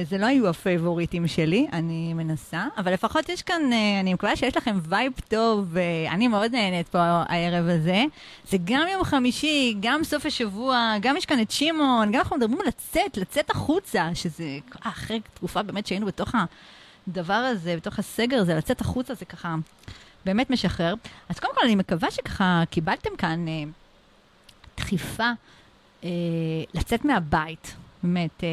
זה 0.09 0.17
לא 0.17 0.25
היו 0.25 0.47
הפייבוריטים 0.47 1.27
שלי, 1.27 1.67
אני 1.73 2.13
מנסה, 2.13 2.65
אבל 2.77 2.93
לפחות 2.93 3.29
יש 3.29 3.41
כאן, 3.41 3.61
אה, 3.71 3.75
אני 3.99 4.13
מקווה 4.13 4.35
שיש 4.35 4.57
לכם 4.57 4.79
vibe 4.89 5.13
טוב, 5.27 5.67
ואני 5.71 6.27
מאוד 6.27 6.51
נהנית 6.51 6.87
פה 6.87 6.99
הערב 6.99 7.65
הזה. 7.67 8.03
זה 8.49 8.57
גם 8.63 8.87
יום 8.91 9.03
חמישי, 9.03 9.75
גם 9.79 10.03
סוף 10.03 10.25
השבוע, 10.25 10.95
גם 11.01 11.17
יש 11.17 11.25
כאן 11.25 11.41
את 11.41 11.51
שמעון, 11.51 12.11
גם 12.11 12.19
אנחנו 12.19 12.37
מדברים 12.37 12.61
על 12.61 12.67
לצאת, 12.67 13.17
לצאת 13.17 13.49
החוצה, 13.49 14.09
שזה 14.13 14.57
אחרי 14.81 15.21
תקופה 15.33 15.61
באמת 15.63 15.87
שהיינו 15.87 16.05
בתוך 16.05 16.35
הדבר 17.07 17.33
הזה, 17.33 17.75
בתוך 17.75 17.99
הסגר 17.99 18.37
הזה, 18.37 18.55
לצאת 18.55 18.81
החוצה 18.81 19.13
זה 19.13 19.25
ככה 19.25 19.55
באמת 20.25 20.49
משחרר. 20.49 20.93
אז 21.29 21.39
קודם 21.39 21.53
כל 21.55 21.65
אני 21.65 21.75
מקווה 21.75 22.11
שככה 22.11 22.63
קיבלתם 22.69 23.15
כאן 23.17 23.45
uh, 23.47 23.69
דחיפה 24.77 25.31
uh, 26.01 26.05
לצאת 26.73 27.05
מהבית, 27.05 27.75
באמת. 28.03 28.39
Uh, 28.39 28.45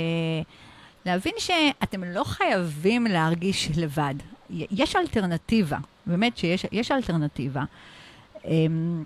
להבין 1.06 1.32
שאתם 1.38 2.04
לא 2.04 2.24
חייבים 2.24 3.06
להרגיש 3.06 3.70
לבד. 3.76 4.14
יש 4.50 4.96
אלטרנטיבה, 4.96 5.78
באמת 6.06 6.36
שיש 6.36 6.92
אלטרנטיבה. 6.92 7.64
אמ, 8.44 9.04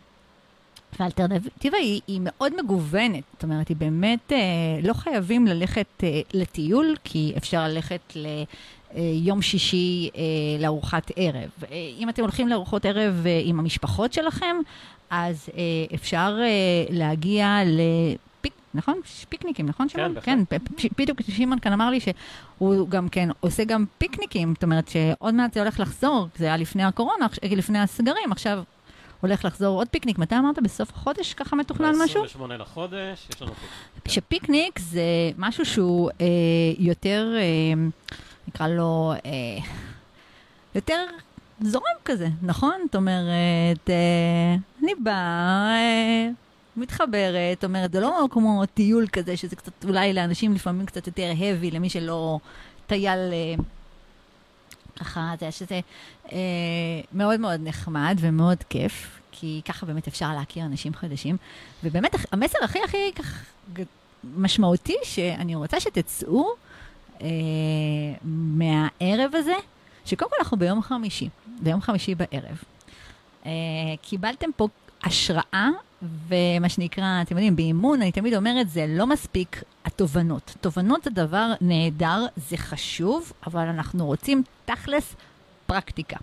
והאלטרנטיבה 1.00 1.78
היא, 1.78 2.00
היא 2.06 2.20
מאוד 2.22 2.52
מגוונת, 2.62 3.22
זאת 3.32 3.42
אומרת, 3.42 3.68
היא 3.68 3.76
באמת, 3.76 4.32
אה, 4.32 4.38
לא 4.82 4.92
חייבים 4.92 5.46
ללכת 5.46 5.86
אה, 6.02 6.20
לטיול, 6.34 6.96
כי 7.04 7.32
אפשר 7.36 7.64
ללכת 7.68 8.16
ליום 8.94 9.38
אה, 9.38 9.42
שישי 9.42 10.10
אה, 10.16 10.22
לארוחת 10.60 11.10
ערב. 11.16 11.50
אה, 11.70 11.76
אם 11.98 12.08
אתם 12.08 12.22
הולכים 12.22 12.48
לארוחות 12.48 12.84
ערב 12.86 13.22
אה, 13.26 13.40
עם 13.44 13.58
המשפחות 13.58 14.12
שלכם, 14.12 14.56
אז 15.10 15.48
אה, 15.56 15.62
אפשר 15.94 16.38
אה, 16.40 16.46
להגיע 16.90 17.60
ל... 17.64 17.80
נכון? 18.76 19.00
פיקניקים, 19.28 19.66
נכון 19.66 19.88
שמעון? 19.88 20.14
כן, 20.22 20.44
כן, 20.48 20.58
בדיוק 20.98 21.20
שמעון 21.30 21.58
כאן 21.58 21.72
אמר 21.72 21.90
לי 21.90 21.98
שהוא 22.00 22.88
גם 22.88 23.08
כן 23.08 23.28
עושה 23.40 23.64
גם 23.64 23.84
פיקניקים, 23.98 24.54
זאת 24.54 24.62
אומרת 24.62 24.88
שעוד 24.88 25.34
מעט 25.34 25.54
זה 25.54 25.60
הולך 25.60 25.80
לחזור, 25.80 26.28
זה 26.36 26.44
היה 26.44 26.56
לפני 26.56 26.84
הקורונה, 26.84 27.26
לפני 27.56 27.78
הסגרים, 27.78 28.32
עכשיו 28.32 28.62
הולך 29.20 29.44
לחזור 29.44 29.78
עוד 29.78 29.88
פיקניק. 29.88 30.18
מתי 30.18 30.34
אמרת? 30.38 30.58
בסוף 30.58 30.90
החודש 30.90 31.34
ככה 31.34 31.56
מתוכנן 31.56 31.92
משהו? 32.04 32.22
ב-28 32.22 32.52
לחודש, 32.52 33.28
יש 33.34 33.42
לנו 33.42 33.52
פיקניק. 33.54 34.08
שפיקניק 34.14 34.78
זה 34.78 35.02
משהו 35.38 35.64
שהוא 35.64 36.10
אה, 36.20 36.26
יותר, 36.78 37.34
אה, 37.36 37.42
נקרא 38.48 38.68
לו, 38.68 39.12
אה, 39.26 39.30
יותר 40.74 41.04
זורם 41.60 41.82
כזה, 42.04 42.28
נכון? 42.42 42.74
זאת 42.84 42.96
אומרת, 42.96 43.90
אה, 43.90 44.56
אני 44.82 44.92
באה... 44.94 45.74
אה, 45.76 46.28
מתחברת, 46.76 47.64
אומרת, 47.64 47.92
זה 47.92 48.00
לא 48.00 48.28
כמו 48.30 48.66
טיול 48.66 49.06
כזה, 49.06 49.36
שזה 49.36 49.56
קצת, 49.56 49.84
אולי 49.84 50.12
לאנשים 50.12 50.54
לפעמים 50.54 50.86
קצת 50.86 51.06
יותר 51.06 51.32
heavy, 51.38 51.74
למי 51.74 51.90
שלא 51.90 52.38
טייל 52.86 53.18
אה, 53.32 53.64
ככה, 54.96 55.34
זה 55.40 55.50
שזה 55.50 55.80
אה, 56.32 56.38
מאוד 57.12 57.40
מאוד 57.40 57.60
נחמד 57.62 58.16
ומאוד 58.20 58.62
כיף, 58.68 59.20
כי 59.32 59.60
ככה 59.64 59.86
באמת 59.86 60.08
אפשר 60.08 60.32
להכיר 60.34 60.64
אנשים 60.64 60.94
חדשים. 60.94 61.36
ובאמת, 61.84 62.14
המסר 62.32 62.58
הכי 62.62 62.78
הכי 62.84 63.12
כך 63.14 63.44
משמעותי, 64.36 64.96
שאני 65.04 65.54
רוצה 65.54 65.80
שתצאו 65.80 66.48
אה, 67.22 67.26
מהערב 68.24 69.30
הזה, 69.34 69.54
שקודם 70.04 70.30
כל 70.30 70.36
אנחנו 70.38 70.56
ביום 70.56 70.82
חמישי, 70.82 71.28
ביום 71.60 71.80
חמישי 71.80 72.14
בערב. 72.14 72.62
אה, 73.46 73.50
קיבלתם 74.02 74.50
פה 74.56 74.68
השראה 75.04 75.68
ומה 76.28 76.68
שנקרא, 76.68 77.22
אתם 77.22 77.36
יודעים, 77.36 77.56
באימון, 77.56 78.02
אני 78.02 78.12
תמיד 78.12 78.34
אומרת, 78.34 78.70
זה 78.70 78.86
לא 78.88 79.06
מספיק 79.06 79.62
התובנות. 79.84 80.54
תובנות 80.60 81.04
זה 81.04 81.10
דבר 81.10 81.52
נהדר, 81.60 82.26
זה 82.36 82.56
חשוב, 82.56 83.32
אבל 83.46 83.66
אנחנו 83.66 84.06
רוצים 84.06 84.42
תכלס 84.64 85.14
פרקטיקה. 85.66 86.16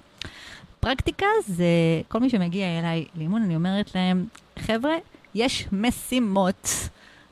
פרקטיקה 0.79 1.25
זה, 1.47 1.65
כל 2.07 2.19
מי 2.19 2.29
שמגיע 2.29 2.79
אליי 2.79 3.05
לאימון, 3.15 3.43
אני 3.43 3.55
אומרת 3.55 3.95
להם, 3.95 4.25
חבר'ה, 4.59 4.93
יש 5.35 5.67
משימות. 5.71 6.69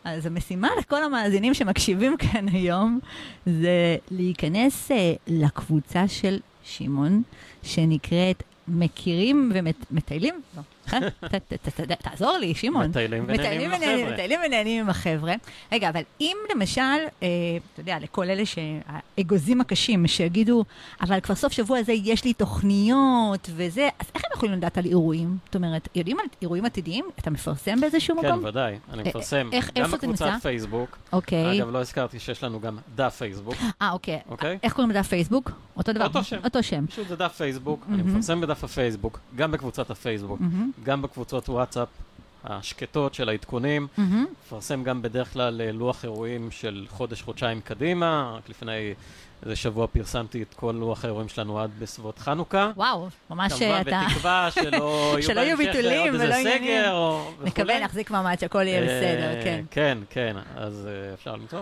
אז 0.03 0.25
המשימה 0.25 0.69
לכל 0.79 1.03
המאזינים 1.03 1.53
שמקשיבים 1.53 2.17
כאן 2.17 2.49
היום, 2.49 2.99
זה 3.45 3.97
להיכנס 4.11 4.91
uh, 4.91 4.93
לקבוצה 5.27 6.07
של 6.07 6.39
שמעון, 6.63 7.23
שנקראת 7.63 8.43
מכירים 8.67 9.51
ומטיילים? 9.55 10.41
לא. 10.57 10.61
תעזור 12.01 12.37
לי, 12.37 12.53
שמעון. 12.55 12.89
מטיילים 12.89 13.23
ונהנים 13.27 13.71
עם 13.71 13.73
החבר'ה. 13.73 14.13
מטיילים 14.13 14.39
ונהנים 14.45 14.81
עם 14.81 14.89
החבר'ה. 14.89 15.33
רגע, 15.71 15.89
אבל 15.89 16.01
אם 16.21 16.37
למשל, 16.55 16.81
אה, 16.81 17.27
אתה 17.73 17.81
יודע, 17.81 17.97
לכל 17.99 18.29
אלה 18.29 18.43
שהאגוזים 18.45 19.61
הקשים, 19.61 20.07
שיגידו, 20.07 20.63
אבל 21.01 21.19
כבר 21.19 21.35
סוף 21.35 21.53
שבוע 21.53 21.77
הזה 21.77 21.93
יש 21.93 22.25
לי 22.25 22.33
תוכניות 22.33 23.49
וזה, 23.55 23.89
אז 23.99 24.07
איך 24.15 24.23
הם 24.25 24.31
יכולים 24.35 24.55
לדעת 24.55 24.77
על 24.77 24.85
אירועים? 24.85 25.37
זאת 25.45 25.55
אומרת, 25.55 25.87
יודעים 25.95 26.19
על 26.19 26.25
אירועים 26.41 26.65
עתידיים? 26.65 27.05
אתה 27.19 27.29
מפרסם 27.29 27.81
באיזשהו 27.81 28.15
מקום? 28.15 28.39
כן, 28.41 28.45
ודאי. 28.47 28.79
אני 28.93 29.03
מפרסם 29.03 29.49
גם 29.75 29.91
בקבוצת 29.91 30.29
פייסבוק. 30.41 30.97
אוקיי. 31.13 31.57
אגב, 31.61 31.69
לא 31.69 31.77
הזכרתי 31.81 32.19
שיש 32.19 32.43
לנו 32.43 32.59
גם 32.59 32.77
דף 32.95 33.15
פייסבוק. 33.17 33.55
אה, 33.81 33.91
אוקיי. 33.91 34.19
אוקיי? 34.29 34.57
איך 34.63 34.73
קוראים 34.73 34.91
לדף 34.91 35.07
פייסבוק? 35.07 35.51
אותו 35.77 35.93
דבר? 35.93 36.05
אותו 36.43 36.63
שם. 36.63 36.87
פשוט 36.87 37.07
זה 37.07 37.15
דף 37.15 37.33
פייסבוק. 37.37 37.85
אני 37.93 38.01
מפרסם 38.01 38.41
בדף 38.41 38.63
הפייסבוק, 38.63 39.19
גם 39.35 39.51
בקבוצת 39.51 39.91
הפייסבוק. 39.91 40.39
גם 40.83 41.01
בקבוצות 41.01 41.49
וואטסאפ 41.49 41.87
השקטות 42.43 43.13
של 43.13 43.29
העדכונים. 43.29 43.87
מפרסם 43.97 44.83
גם 44.83 45.01
בדרך 45.01 45.33
כלל 45.33 45.61
אה, 45.61 45.71
לוח 45.71 46.03
אירועים 46.03 46.51
של 46.51 46.85
חודש-חודשיים 46.89 47.61
קדימה. 47.61 48.33
רק 48.37 48.49
לפני 48.49 48.93
איזה 49.43 49.55
שבוע 49.55 49.87
פרסמתי 49.87 50.41
את 50.41 50.53
כל 50.53 50.75
לוח 50.79 51.05
האירועים 51.05 51.29
שלנו 51.29 51.59
עד 51.59 51.71
בסביבות 51.79 52.19
חנוכה. 52.19 52.71
וואו, 52.75 53.07
ממש 53.29 53.53
אתה... 53.53 53.59
כמובן 53.59 53.83
בתקווה 53.83 54.49
שלא 55.27 55.39
יהיו 55.41 55.57
ביטולים 55.57 56.13
ולא 56.13 56.23
איזה 56.23 56.49
סגר 56.49 56.91
או 56.91 57.31
וכולי. 57.33 57.49
נקווה 57.49 57.79
להחזיק 57.79 58.11
מעמד 58.11 58.39
שהכל 58.39 58.67
יהיה 58.67 58.81
בסדר, 58.81 59.43
כן. 59.43 59.63
כן, 59.71 59.97
כן, 60.09 60.35
אז 60.55 60.87
אה, 60.87 61.13
אפשר 61.13 61.35
למצוא. 61.35 61.61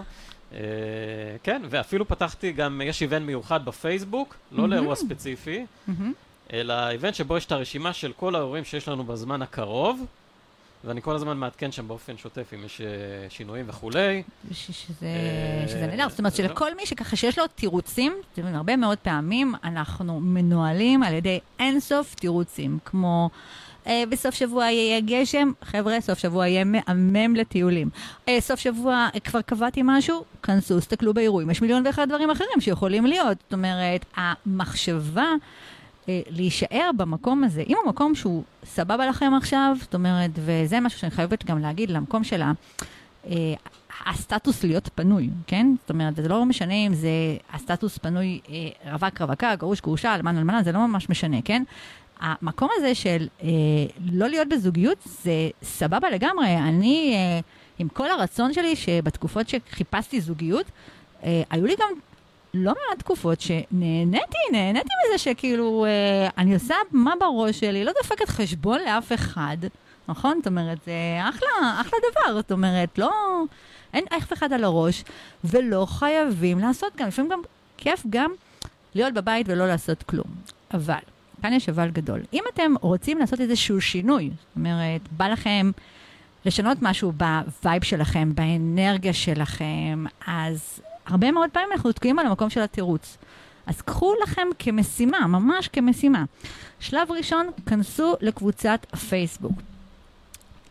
כן, 1.44 1.62
ואפילו 1.70 2.08
פתחתי 2.08 2.52
גם, 2.52 2.82
יש 2.86 3.02
איבנט 3.02 3.26
מיוחד 3.26 3.66
בפייסבוק, 3.66 4.36
לא 4.52 4.70
לאירוע 4.70 4.96
ספציפי. 4.96 5.66
אלא 6.54 6.90
איבנט 6.90 7.16
שבו 7.16 7.38
יש 7.38 7.46
את 7.46 7.52
הרשימה 7.52 7.94
של 7.94 8.12
כל 8.14 8.36
האירועים 8.36 8.64
שיש 8.64 8.88
לנו 8.88 9.04
בזמן 9.04 9.42
הקרוב, 9.42 10.06
ואני 10.84 11.02
כל 11.02 11.16
הזמן 11.16 11.38
מעדכן 11.38 11.72
שם 11.72 11.88
באופן 11.88 12.18
שוטף 12.18 12.52
אם 12.56 12.66
יש 12.66 12.82
אה, 12.82 12.88
שינויים 13.30 13.66
וכולי. 13.70 14.24
ש- 14.52 14.72
שזה 14.72 15.06
אה, 15.06 15.68
שזה 15.68 15.88
נהדר, 15.88 16.10
זאת 16.10 16.20
אומרת 16.20 16.34
זה 16.34 16.44
לא- 16.44 16.50
שלכל 16.50 16.76
מי 16.76 16.86
שככה 16.86 17.16
שיש 17.16 17.40
לו 17.40 17.48
תירוצים, 17.48 18.12
אתם 18.34 18.42
יודעים, 18.42 18.56
הרבה 18.58 18.76
מאוד 18.76 18.98
פעמים 18.98 19.56
אנחנו 19.64 20.20
מנוהלים 20.20 21.04
על 21.04 21.14
ידי 21.14 21.40
אינסוף 21.60 22.16
תירוצים, 22.16 22.78
כמו 22.86 23.30
אה, 23.88 24.04
בסוף 24.10 24.36
שבוע 24.36 24.66
יהיה 24.66 25.00
גשם, 25.02 25.52
חבר'ה, 25.64 26.02
סוף 26.02 26.20
שבוע 26.20 26.48
יהיה 26.48 26.64
מהמם 26.64 27.36
לטיולים. 27.36 27.90
אה, 28.30 28.42
סוף 28.42 28.60
שבוע 28.60 29.08
כבר 29.24 29.42
קבעתי 29.42 29.82
משהו, 29.84 30.24
כנסו, 30.44 30.80
תסתכלו 30.80 31.14
באירועים, 31.14 31.50
יש 31.50 31.62
מיליון 31.62 31.86
ואחד 31.86 32.10
דברים 32.10 32.30
אחרים 32.30 32.62
שיכולים 32.62 33.06
להיות. 33.06 33.38
זאת 33.44 33.54
אומרת, 33.54 34.06
המחשבה... 34.16 35.26
אה, 36.10 36.22
להישאר 36.30 36.90
במקום 36.98 37.44
הזה, 37.44 37.64
אם 37.68 37.76
הוא 37.84 37.90
מקום 37.90 38.16
שהוא 38.16 38.44
סבבה 38.64 39.06
לכם 39.06 39.34
עכשיו, 39.38 39.76
זאת 39.82 39.94
אומרת, 39.94 40.32
וזה 40.36 40.80
משהו 40.80 41.00
שאני 41.00 41.12
חייבת 41.12 41.46
גם 41.46 41.60
להגיד 41.60 41.90
למקום 41.90 42.24
של 42.24 42.42
אה, 42.42 43.54
הסטטוס 44.06 44.64
להיות 44.64 44.90
פנוי, 44.96 45.30
כן? 45.48 45.68
זאת 45.82 45.90
אומרת, 45.90 46.16
זה 46.16 46.28
לא 46.28 46.46
משנה 46.46 46.74
אם 46.74 46.94
זה 46.94 47.10
הסטטוס 47.54 47.98
פנוי 47.98 48.40
אה, 48.50 48.94
רווק, 48.94 49.22
רווקה, 49.22 49.56
גרוש, 49.56 49.82
גרושה, 49.82 50.16
אלמן, 50.16 50.38
אלמנה, 50.38 50.64
זה 50.64 50.72
לא 50.72 50.88
ממש 50.88 51.10
משנה, 51.10 51.38
כן? 51.46 51.64
המקום 52.20 52.70
הזה 52.76 52.96
של 52.96 53.28
אה, 53.44 53.50
לא 54.12 54.28
להיות 54.28 54.48
בזוגיות 54.50 54.98
זה 55.24 55.50
סבבה 55.64 56.10
לגמרי. 56.10 56.58
אני, 56.58 57.14
אה, 57.16 57.40
עם 57.80 57.90
כל 57.90 58.10
הרצון 58.10 58.54
שלי 58.54 58.76
שבתקופות 58.76 59.50
שחיפשתי 59.50 60.22
זוגיות, 60.22 60.66
אה, 61.24 61.42
היו 61.50 61.66
לי 61.66 61.76
גם 61.80 61.94
לא 62.54 62.72
מעט 62.72 63.00
תקופות 63.00 63.42
שנהניתי, 63.42 64.38
נהניתי 64.52 64.90
מזה 65.08 65.18
שכאילו 65.18 65.86
אה, 65.86 66.30
אני 66.38 66.54
עושה 66.54 66.76
מה 66.92 67.14
בראש 67.20 67.60
שלי, 67.60 67.84
לא 67.84 67.92
דופקת 68.04 68.30
חשבון 68.30 68.80
לאף 68.86 69.14
אחד, 69.14 69.58
נכון? 70.08 70.38
זאת 70.38 70.48
אומרת, 70.48 70.78
זה 70.86 70.94
אחלה, 71.30 71.82
אחלה 71.82 72.00
דבר, 72.12 72.34
זאת 72.34 72.52
אומרת, 72.52 72.98
לא... 72.98 73.12
אין 73.94 74.06
אף 74.18 74.34
אחד 74.34 74.54
על 74.54 74.64
הראש, 74.64 75.04
ולא 75.44 75.86
חייבים 75.90 76.60
לעשות 76.60 76.96
גם, 76.96 77.08
לפעמים 77.08 77.32
גם 77.32 77.42
כיף 77.78 78.04
גם 78.10 78.32
להיות 78.96 79.14
בבית 79.14 79.46
ולא 79.50 79.68
לעשות 79.68 80.04
כלום. 80.04 80.28
אבל, 80.74 81.00
כאן 81.42 81.54
יש 81.54 81.70
אבל 81.70 81.90
גדול. 81.90 82.22
אם 82.34 82.44
אתם 82.54 82.74
רוצים 82.82 83.18
לעשות 83.18 83.42
איזשהו 83.42 83.82
שינוי, 83.82 84.30
זאת 84.30 84.56
אומרת, 84.56 85.02
בא 85.12 85.28
לכם 85.28 85.72
לשנות 86.46 86.78
משהו 86.82 87.12
ב 87.12 87.26
vibe 87.26 87.84
שלכם, 87.84 88.36
באנרגיה 88.36 89.14
שלכם, 89.14 90.06
אז 90.28 90.82
הרבה 91.10 91.32
מאוד 91.32 91.50
פעמים 91.50 91.70
אנחנו 91.72 91.92
תקועים 91.92 92.20
על 92.20 92.26
המקום 92.28 92.50
של 92.50 92.62
התירוץ. 92.62 93.18
אז 93.66 93.82
קחו 93.82 94.14
לכם 94.24 94.48
כמשימה, 94.60 95.28
ממש 95.28 95.68
כמשימה. 95.68 96.24
שלב 96.80 97.12
ראשון, 97.12 97.48
כנסו 97.66 98.16
לקבוצת 98.22 98.86
הפייסבוק. 98.94 99.54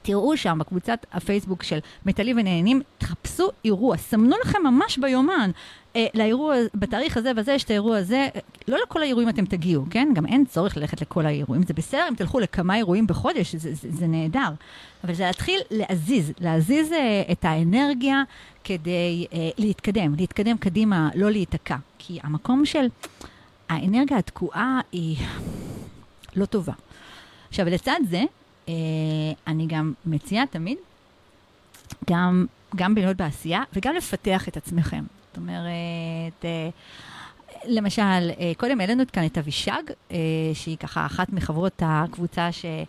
תראו 0.08 0.36
שם 0.36 0.58
בקבוצת 0.60 1.06
הפייסבוק 1.12 1.62
של 1.62 1.78
מטלי 2.06 2.34
ונהנים, 2.36 2.80
תחפשו 2.98 3.48
אירוע, 3.64 3.96
סמנו 3.96 4.36
לכם 4.44 4.58
ממש 4.64 4.98
ביומן. 4.98 5.50
אה, 5.96 6.06
לאירוע, 6.14 6.56
בתאריך 6.74 7.16
הזה 7.16 7.32
וזה 7.36 7.52
יש 7.52 7.64
את 7.64 7.70
האירוע 7.70 7.96
הזה, 7.96 8.28
לא 8.68 8.78
לכל 8.82 9.02
האירועים 9.02 9.28
אתם 9.28 9.44
תגיעו, 9.44 9.84
כן? 9.90 10.08
גם 10.14 10.26
אין 10.26 10.44
צורך 10.44 10.76
ללכת 10.76 11.00
לכל 11.00 11.26
האירועים. 11.26 11.62
זה 11.62 11.74
בסדר 11.74 12.06
אם 12.08 12.14
תלכו 12.14 12.40
לכמה 12.40 12.76
אירועים 12.76 13.06
בחודש, 13.06 13.54
זה, 13.54 13.74
זה, 13.74 13.88
זה 13.90 14.06
נהדר. 14.06 14.50
אבל 15.04 15.14
זה 15.14 15.24
להתחיל 15.24 15.60
להזיז, 15.70 16.32
להזיז 16.40 16.92
אה, 16.92 17.22
את 17.32 17.44
האנרגיה 17.44 18.22
כדי 18.64 19.26
אה, 19.32 19.50
להתקדם, 19.58 20.14
להתקדם 20.14 20.56
קדימה, 20.56 21.08
לא 21.14 21.30
להיתקע. 21.30 21.76
כי 21.98 22.18
המקום 22.22 22.64
של 22.64 22.86
האנרגיה 23.68 24.18
התקועה 24.18 24.80
היא 24.92 25.16
לא 26.36 26.44
טובה. 26.44 26.72
עכשיו, 27.48 27.66
לצד 27.66 28.00
זה, 28.10 28.22
אני 29.46 29.66
גם 29.66 29.92
מציעה 30.06 30.46
תמיד 30.46 30.78
גם, 32.10 32.46
גם 32.76 32.94
להיות 32.94 33.16
בעשייה 33.16 33.62
וגם 33.72 33.94
לפתח 33.94 34.48
את 34.48 34.56
עצמכם. 34.56 35.04
זאת 35.28 35.36
אומרת, 35.36 36.44
אה, 36.44 36.68
למשל, 37.64 38.02
אה, 38.40 38.52
קודם 38.56 38.80
העלינו 38.80 39.02
כאן 39.12 39.26
את 39.26 39.38
אבישג, 39.38 39.82
אה, 40.12 40.16
שהיא 40.54 40.76
ככה 40.76 41.06
אחת 41.06 41.32
מחברות 41.32 41.82
הקבוצה 41.86 42.52
ש... 42.52 42.64
אה, 42.64 42.82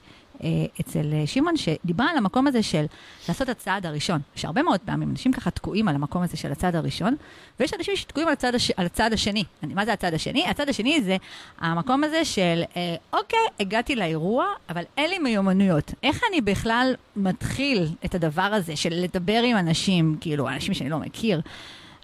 אצל 0.82 1.14
אה, 1.14 1.28
שמעון, 1.28 1.58
שדיברה 1.58 2.10
על 2.12 2.18
המקום 2.18 2.48
הזה 2.48 2.64
של 2.64 2.86
לעשות 3.30 3.50
הצעד 3.50 3.86
הראשון. 3.86 4.20
יש 4.36 4.46
הרבה 4.46 4.64
מאוד 4.64 4.80
פעמים, 4.80 5.10
אנשים 5.12 5.32
ככה 5.34 5.52
תקועים 5.52 5.88
על 5.88 5.96
המקום 5.96 6.22
הזה 6.24 6.38
של 6.38 6.52
הצעד 6.52 6.76
הראשון, 6.76 7.16
ויש 7.60 7.74
אנשים 7.74 7.96
שתקועים 7.96 8.28
על 8.28 8.34
הצעד, 8.34 8.56
הש... 8.56 8.72
על 8.72 8.86
הצעד 8.86 9.14
השני. 9.14 9.44
אני- 9.64 9.74
מה 9.74 9.86
זה 9.86 9.94
הצעד 9.94 10.14
השני? 10.14 10.46
הצעד 10.48 10.70
השני 10.70 11.02
זה 11.02 11.18
המקום 11.60 12.04
הזה 12.04 12.26
של, 12.26 12.64
אה, 12.78 12.96
אוקיי, 13.14 13.40
הגעתי 13.60 13.96
לאירוע, 13.96 14.46
אבל 14.70 14.84
אין 14.98 15.10
לי 15.10 15.20
מיומנויות. 15.20 15.94
איך 16.04 16.22
אני 16.32 16.42
בכלל 16.42 16.94
מתחיל 17.16 17.88
את 18.06 18.16
הדבר 18.16 18.42
הזה 18.42 18.76
של 18.76 18.90
לדבר 18.94 19.42
עם 19.46 19.58
אנשים, 19.58 20.18
כאילו, 20.22 20.50
אנשים 20.50 20.74
שאני 20.74 20.90
לא 20.90 20.98
מכיר? 21.00 21.42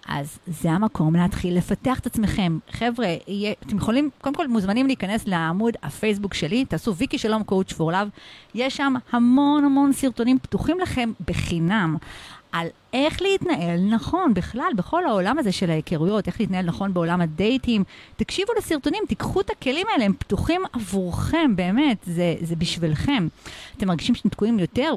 אז 0.08 0.38
זה 0.46 0.70
המקום 0.70 1.16
להתחיל 1.16 1.56
לפתח 1.56 1.98
את 1.98 2.06
עצמכם. 2.06 2.58
חבר'ה, 2.70 3.14
יהיה, 3.28 3.52
אתם 3.66 3.76
יכולים, 3.76 4.10
קודם 4.20 4.34
כל 4.34 4.48
מוזמנים 4.48 4.86
להיכנס 4.86 5.28
לעמוד 5.28 5.74
הפייסבוק 5.82 6.34
שלי, 6.34 6.64
תעשו 6.64 6.94
ויקי 6.94 7.18
שלום 7.18 7.42
קואוצ' 7.42 7.72
פור 7.72 7.92
לאב. 7.92 8.08
יש 8.54 8.76
שם 8.76 8.94
המון 9.12 9.64
המון 9.64 9.92
סרטונים 9.92 10.38
פתוחים 10.38 10.80
לכם 10.80 11.12
בחינם. 11.26 11.96
על 12.52 12.66
איך 12.92 13.22
להתנהל 13.22 13.80
נכון 13.80 14.34
בכלל, 14.34 14.72
בכל 14.76 15.06
העולם 15.06 15.38
הזה 15.38 15.52
של 15.52 15.70
ההיכרויות, 15.70 16.26
איך 16.26 16.40
להתנהל 16.40 16.64
נכון 16.64 16.94
בעולם 16.94 17.20
הדייטים. 17.20 17.84
תקשיבו 18.16 18.52
לסרטונים, 18.58 19.02
תיקחו 19.08 19.40
את 19.40 19.50
הכלים 19.50 19.86
האלה, 19.92 20.04
הם 20.04 20.12
פתוחים 20.18 20.62
עבורכם, 20.72 21.56
באמת, 21.56 21.96
זה, 22.06 22.34
זה 22.40 22.56
בשבילכם. 22.56 23.28
אתם 23.76 23.88
מרגישים 23.88 24.14
שאתם 24.14 24.28
תקועים 24.28 24.58
יותר? 24.58 24.94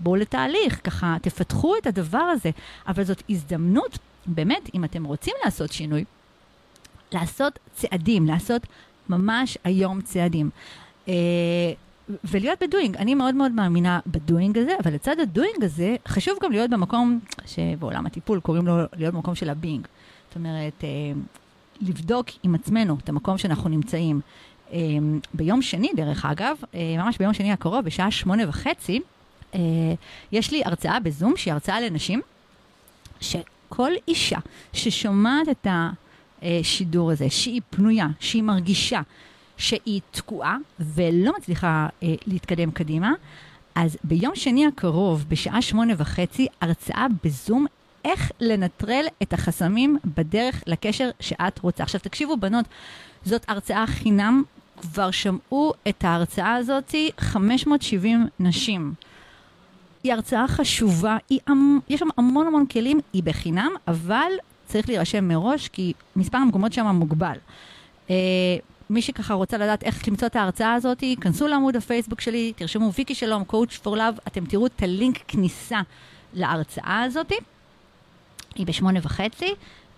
בואו 0.00 0.16
לתהליך, 0.16 0.80
ככה 0.84 1.16
תפתחו 1.22 1.76
את 1.76 1.86
הדבר 1.86 2.18
הזה. 2.18 2.50
אבל 2.86 3.04
זאת 3.04 3.22
הזדמנות, 3.28 3.98
באמת, 4.26 4.70
אם 4.74 4.84
אתם 4.84 5.04
רוצים 5.04 5.34
לעשות 5.44 5.72
שינוי, 5.72 6.04
לעשות 7.12 7.58
צעדים, 7.74 8.26
לעשות 8.26 8.66
ממש 9.08 9.58
היום 9.64 10.00
צעדים. 10.00 10.50
אה, 11.08 11.14
ולהיות 12.24 12.62
בדואינג, 12.62 12.96
אני 12.96 13.14
מאוד 13.14 13.34
מאוד 13.34 13.52
מאמינה 13.52 14.00
בדואינג 14.06 14.58
הזה, 14.58 14.72
אבל 14.84 14.94
לצד 14.94 15.20
הדואינג 15.20 15.64
הזה, 15.64 15.96
חשוב 16.08 16.34
גם 16.42 16.52
להיות 16.52 16.70
במקום 16.70 17.20
שבעולם 17.46 18.06
הטיפול 18.06 18.40
קוראים 18.40 18.66
לו 18.66 18.76
להיות 18.96 19.14
במקום 19.14 19.34
של 19.34 19.50
הבינג. 19.50 19.86
זאת 20.28 20.36
אומרת, 20.36 20.84
אה, 20.84 20.88
לבדוק 21.80 22.26
עם 22.42 22.54
עצמנו 22.54 22.96
את 23.04 23.08
המקום 23.08 23.38
שאנחנו 23.38 23.70
נמצאים. 23.70 24.20
אה, 24.72 24.78
ביום 25.34 25.62
שני, 25.62 25.90
דרך 25.96 26.24
אגב, 26.24 26.56
ממש 26.98 27.18
ביום 27.18 27.32
שני 27.32 27.52
הקרוב, 27.52 27.84
בשעה 27.84 28.10
שמונה 28.10 28.48
וחצי, 28.48 29.00
אה, 29.54 29.60
יש 30.32 30.50
לי 30.50 30.62
הרצאה 30.64 31.00
בזום, 31.00 31.36
שהיא 31.36 31.52
הרצאה 31.52 31.80
לנשים, 31.80 32.20
שכל 33.20 33.92
אישה 34.08 34.38
ששומעת 34.72 35.48
את 35.48 35.66
השידור 36.42 37.10
הזה, 37.10 37.30
שהיא 37.30 37.60
פנויה, 37.70 38.06
שהיא 38.20 38.42
מרגישה 38.42 39.00
שהיא 39.58 40.00
תקועה 40.10 40.56
ולא 40.80 41.32
מצליחה 41.38 41.88
אה, 42.02 42.14
להתקדם 42.26 42.70
קדימה, 42.70 43.12
אז 43.74 43.96
ביום 44.04 44.36
שני 44.36 44.66
הקרוב, 44.66 45.24
בשעה 45.28 45.62
שמונה 45.62 45.92
וחצי, 45.96 46.46
הרצאה 46.60 47.06
בזום, 47.24 47.66
איך 48.04 48.32
לנטרל 48.40 49.04
את 49.22 49.32
החסמים 49.32 49.98
בדרך 50.04 50.62
לקשר 50.66 51.10
שאת 51.20 51.58
רוצה. 51.58 51.82
עכשיו 51.82 52.00
תקשיבו, 52.00 52.36
בנות, 52.36 52.64
זאת 53.24 53.44
הרצאה 53.48 53.86
חינם, 53.86 54.42
כבר 54.80 55.10
שמעו 55.10 55.72
את 55.88 56.04
ההרצאה 56.04 56.54
הזאת 56.54 56.94
570 57.18 58.26
נשים. 58.40 58.94
היא 60.08 60.14
הרצאה 60.14 60.48
חשובה, 60.48 61.16
היא, 61.30 61.38
המ- 61.46 61.78
יש 61.88 62.00
שם 62.00 62.08
המון 62.16 62.46
המון 62.46 62.66
כלים, 62.66 63.00
היא 63.12 63.22
בחינם, 63.22 63.70
אבל 63.88 64.30
צריך 64.66 64.88
להירשם 64.88 65.28
מראש, 65.28 65.68
כי 65.68 65.92
מספר 66.16 66.38
המקומות 66.38 66.72
שם 66.72 66.86
מוגבל. 66.86 67.36
אה, 68.10 68.14
מי 68.90 69.02
שככה 69.02 69.34
רוצה 69.34 69.58
לדעת 69.58 69.82
איך 69.84 70.08
למצוא 70.08 70.26
את 70.28 70.36
ההרצאה 70.36 70.74
הזאת, 70.74 71.04
כנסו 71.20 71.46
לעמוד 71.48 71.76
הפייסבוק 71.76 72.20
שלי, 72.20 72.52
תרשמו 72.56 72.92
ויקי 72.98 73.14
שלום, 73.14 73.42
coach 73.52 73.84
for 73.84 73.96
love, 73.96 74.20
אתם 74.26 74.44
תראו 74.46 74.66
את 74.66 74.82
הלינק 74.82 75.18
כניסה 75.28 75.80
להרצאה 76.34 77.02
הזאת. 77.02 77.32
היא 78.54 78.66
בשמונה 78.66 79.00
וחצי. 79.02 79.54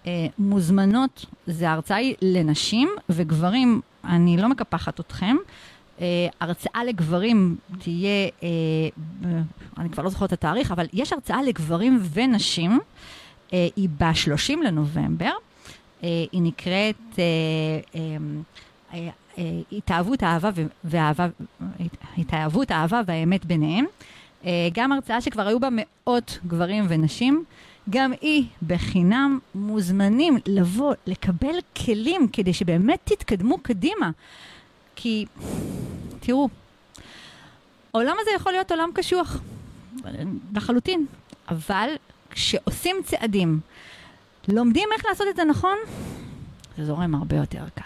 אה, 0.06 0.26
מוזמנות, 0.38 1.26
זה 1.46 1.70
הרצאה 1.70 1.96
היא 1.96 2.14
לנשים 2.22 2.88
וגברים, 3.08 3.80
אני 4.04 4.36
לא 4.36 4.48
מקפחת 4.48 5.00
אתכם. 5.00 5.36
אה, 6.00 6.06
הרצאה 6.40 6.84
לגברים 6.84 7.56
תהיה, 7.78 8.28
אה, 8.42 8.48
אני 9.78 9.90
כבר 9.90 10.02
לא 10.02 10.10
זוכרת 10.10 10.28
את 10.28 10.32
התאריך, 10.32 10.72
אבל 10.72 10.86
יש 10.92 11.12
הרצאה 11.12 11.42
לגברים 11.42 12.00
ונשים, 12.12 12.78
אה, 13.52 13.68
היא 13.76 13.88
ב-30 13.98 14.56
לנובמבר, 14.64 15.32
היא 16.02 16.42
נקראת 16.42 17.18
אה, 17.18 17.24
אה, 17.94 18.16
אה, 18.94 19.08
אה, 19.38 19.60
התאהבות 19.72 20.22
האהבה 20.22 20.50
ו- 20.54 20.66
והאהבה, 20.84 21.28
התאהבות 22.18 22.70
האהבה 22.70 23.00
והאמת 23.06 23.44
ביניהם. 23.44 23.84
גם 24.72 24.92
הרצאה 24.92 25.20
שכבר 25.20 25.46
היו 25.46 25.60
בה 25.60 25.68
מאות 25.72 26.38
גברים 26.46 26.84
ונשים, 26.88 27.44
גם 27.90 28.12
היא 28.20 28.44
בחינם 28.66 29.38
מוזמנים 29.54 30.38
לבוא, 30.46 30.94
לקבל 31.06 31.54
כלים 31.84 32.28
כדי 32.32 32.52
שבאמת 32.52 32.98
תתקדמו 33.04 33.58
קדימה. 33.62 34.10
כי, 35.02 35.26
תראו, 36.20 36.48
העולם 37.94 38.16
הזה 38.20 38.30
יכול 38.36 38.52
להיות 38.52 38.70
עולם 38.70 38.90
קשוח, 38.94 39.36
לחלוטין, 40.54 41.06
אבל 41.48 41.88
כשעושים 42.30 42.96
צעדים, 43.04 43.60
לומדים 44.48 44.88
איך 44.92 45.06
לעשות 45.06 45.26
את 45.30 45.36
זה 45.36 45.44
נכון, 45.44 45.76
זה 46.78 46.84
זורם 46.84 47.14
הרבה 47.14 47.36
יותר 47.36 47.64
קל. 47.74 47.82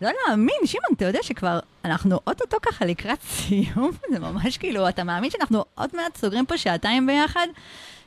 לא 0.00 0.10
להאמין, 0.26 0.56
שמעון, 0.64 0.94
אתה 0.96 1.04
יודע 1.04 1.18
שכבר 1.22 1.58
אנחנו 1.84 2.20
אוטוטו 2.26 2.56
ככה 2.62 2.84
לקראת 2.84 3.22
סיום, 3.22 3.90
זה 4.12 4.18
ממש 4.18 4.58
כאילו, 4.58 4.88
אתה 4.88 5.04
מאמין 5.04 5.30
שאנחנו 5.30 5.64
עוד 5.74 5.90
מעט 5.94 6.16
סוגרים 6.16 6.46
פה 6.46 6.58
שעתיים 6.58 7.06
ביחד? 7.06 7.46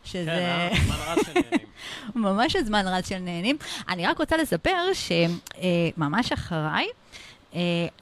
שזה... 0.03 0.25
כן, 0.25 0.69
הזמן 0.71 0.95
רץ 1.07 1.25
של 1.25 1.33
נהנים. 1.33 1.67
ממש 2.15 2.55
הזמן 2.55 2.87
רץ 2.87 3.09
של 3.09 3.19
נהנים. 3.19 3.57
אני 3.89 4.07
רק 4.07 4.17
רוצה 4.19 4.37
לספר 4.37 4.77
שממש 4.93 6.31
אחריי, 6.31 6.85
אה, 6.85 6.98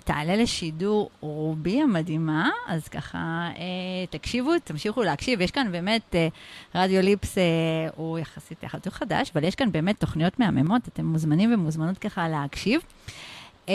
תעלה 0.03 0.35
לשידור 0.35 1.09
רובי 1.19 1.81
המדהימה, 1.81 2.49
אז 2.67 2.87
ככה, 2.87 3.49
אה, 3.57 4.05
תקשיבו, 4.09 4.51
תמשיכו 4.63 5.03
להקשיב. 5.03 5.41
יש 5.41 5.51
כאן 5.51 5.71
באמת, 5.71 6.15
אה, 6.15 6.27
רדיו 6.75 7.01
ליפס 7.01 7.37
הוא 7.95 8.19
יחסית 8.19 8.63
יחסית 8.63 8.93
חדש, 8.93 9.31
אבל 9.33 9.43
יש 9.43 9.55
כאן 9.55 9.71
באמת 9.71 9.99
תוכניות 9.99 10.39
מהממות, 10.39 10.87
אתם 10.87 11.05
מוזמנים 11.05 11.53
ומוזמנות 11.53 11.97
ככה 11.97 12.29
להקשיב. 12.29 12.81
אתה 13.65 13.71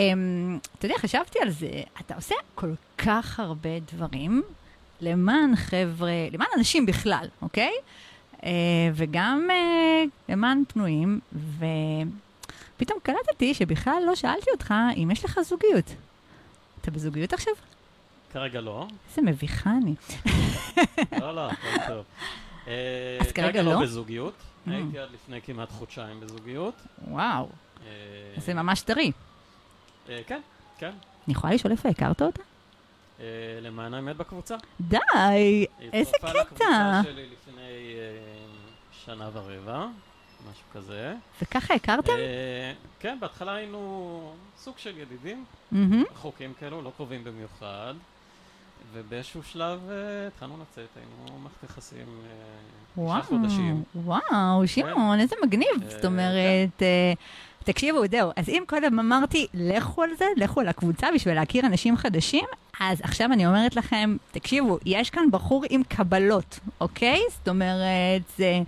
יודע, 0.83 0.95
חשבתי 0.97 1.39
על 1.41 1.49
זה, 1.49 1.81
אתה 1.99 2.15
עושה 2.15 2.35
כל 2.55 2.73
כך 2.97 3.39
הרבה 3.39 3.69
דברים 3.93 4.43
למען 5.01 5.55
חבר'ה, 5.55 6.11
למען 6.31 6.47
אנשים 6.57 6.85
בכלל, 6.85 7.27
אוקיי? 7.41 7.71
וגם 8.93 9.47
למען 10.29 10.63
פנויים, 10.67 11.19
ו... 11.33 11.65
פתאום 12.85 12.99
קלטתי 13.03 13.53
שבכלל 13.53 14.03
לא 14.05 14.15
שאלתי 14.15 14.51
אותך 14.51 14.73
אם 14.97 15.11
יש 15.11 15.25
לך 15.25 15.39
זוגיות. 15.41 15.95
אתה 16.81 16.91
בזוגיות 16.91 17.33
עכשיו? 17.33 17.53
כרגע 18.33 18.61
לא. 18.61 18.87
איזה 19.09 19.21
מביכה 19.21 19.69
אני. 19.69 19.95
לא, 21.19 21.35
לא, 21.35 21.49
הכל 21.49 21.87
טוב. 21.87 22.05
אה, 22.67 23.17
אז 23.21 23.31
כרגע 23.31 23.47
לא? 23.47 23.51
כרגע 23.51 23.79
לא 23.79 23.81
בזוגיות. 23.81 24.33
Mm. 24.33 24.71
הייתי 24.71 24.99
עד 24.99 25.09
לפני 25.13 25.41
כמעט 25.41 25.71
חודשיים 25.71 26.19
בזוגיות. 26.19 26.73
וואו. 27.07 27.49
אה, 27.85 27.89
זה 28.37 28.53
ממש 28.53 28.81
טרי. 28.81 29.11
אה, 30.09 30.21
כן, 30.27 30.41
כן. 30.77 30.91
אני 31.27 31.33
יכולה 31.33 31.53
לשאול 31.53 31.71
איפה 31.71 31.89
הכרת 31.89 32.21
אותה? 32.21 32.41
למען 33.61 33.93
האמת 33.93 34.15
בקבוצה. 34.15 34.55
די, 34.81 34.97
איזה 34.99 36.11
קטע. 36.17 36.31
היא 36.31 36.37
הצטרפה 36.37 36.39
לקבוצה 36.39 37.01
שלי 37.03 37.25
לפני 37.25 37.95
שנה 39.05 39.29
ורבע. 39.33 39.87
משהו 40.51 40.63
כזה. 40.73 41.13
וככה 41.41 41.73
הכרתם? 41.73 42.13
אה, 42.13 42.73
כן, 42.99 43.17
בהתחלה 43.19 43.55
היינו 43.55 44.33
סוג 44.57 44.77
של 44.77 44.97
ידידים, 44.97 45.45
רחוקים 46.13 46.53
כאלו, 46.59 46.81
לא 46.81 46.91
קרובים 46.97 47.23
במיוחד. 47.23 47.93
ובאיזשהו 48.93 49.43
שלב 49.43 49.79
אה, 49.89 50.27
התחלנו 50.27 50.57
לצאת, 50.61 50.87
היינו 50.95 51.39
מערכת 51.39 51.63
יחסים 51.63 52.05
שישה 52.95 53.21
חודשים. 53.21 53.83
וואו, 53.95 54.67
שמעון, 54.67 55.19
איזה 55.19 55.35
מגניב. 55.43 55.89
זאת 55.89 56.01
כן. 56.01 56.07
אומרת, 56.07 56.83
תקשיבו, 57.63 58.07
זהו, 58.11 58.31
אז 58.35 58.49
אם 58.49 58.63
קודם 58.67 58.99
אמרתי, 58.99 59.47
לכו 59.53 60.03
על 60.03 60.09
זה, 60.17 60.25
לכו 60.37 60.59
על 60.59 60.67
הקבוצה 60.67 61.07
בשביל 61.15 61.35
להכיר 61.35 61.65
אנשים 61.65 61.97
חדשים, 61.97 62.45
אז 62.79 63.01
עכשיו 63.01 63.31
אני 63.33 63.47
אומרת 63.47 63.75
לכם, 63.75 64.15
תקשיבו, 64.31 64.79
יש 64.85 65.09
כאן 65.09 65.23
בחור 65.31 65.63
עם 65.69 65.83
קבלות, 65.83 66.59
אוקיי? 66.81 67.19
זאת 67.29 67.47
אומרת, 67.47 68.21
זה 68.37 68.59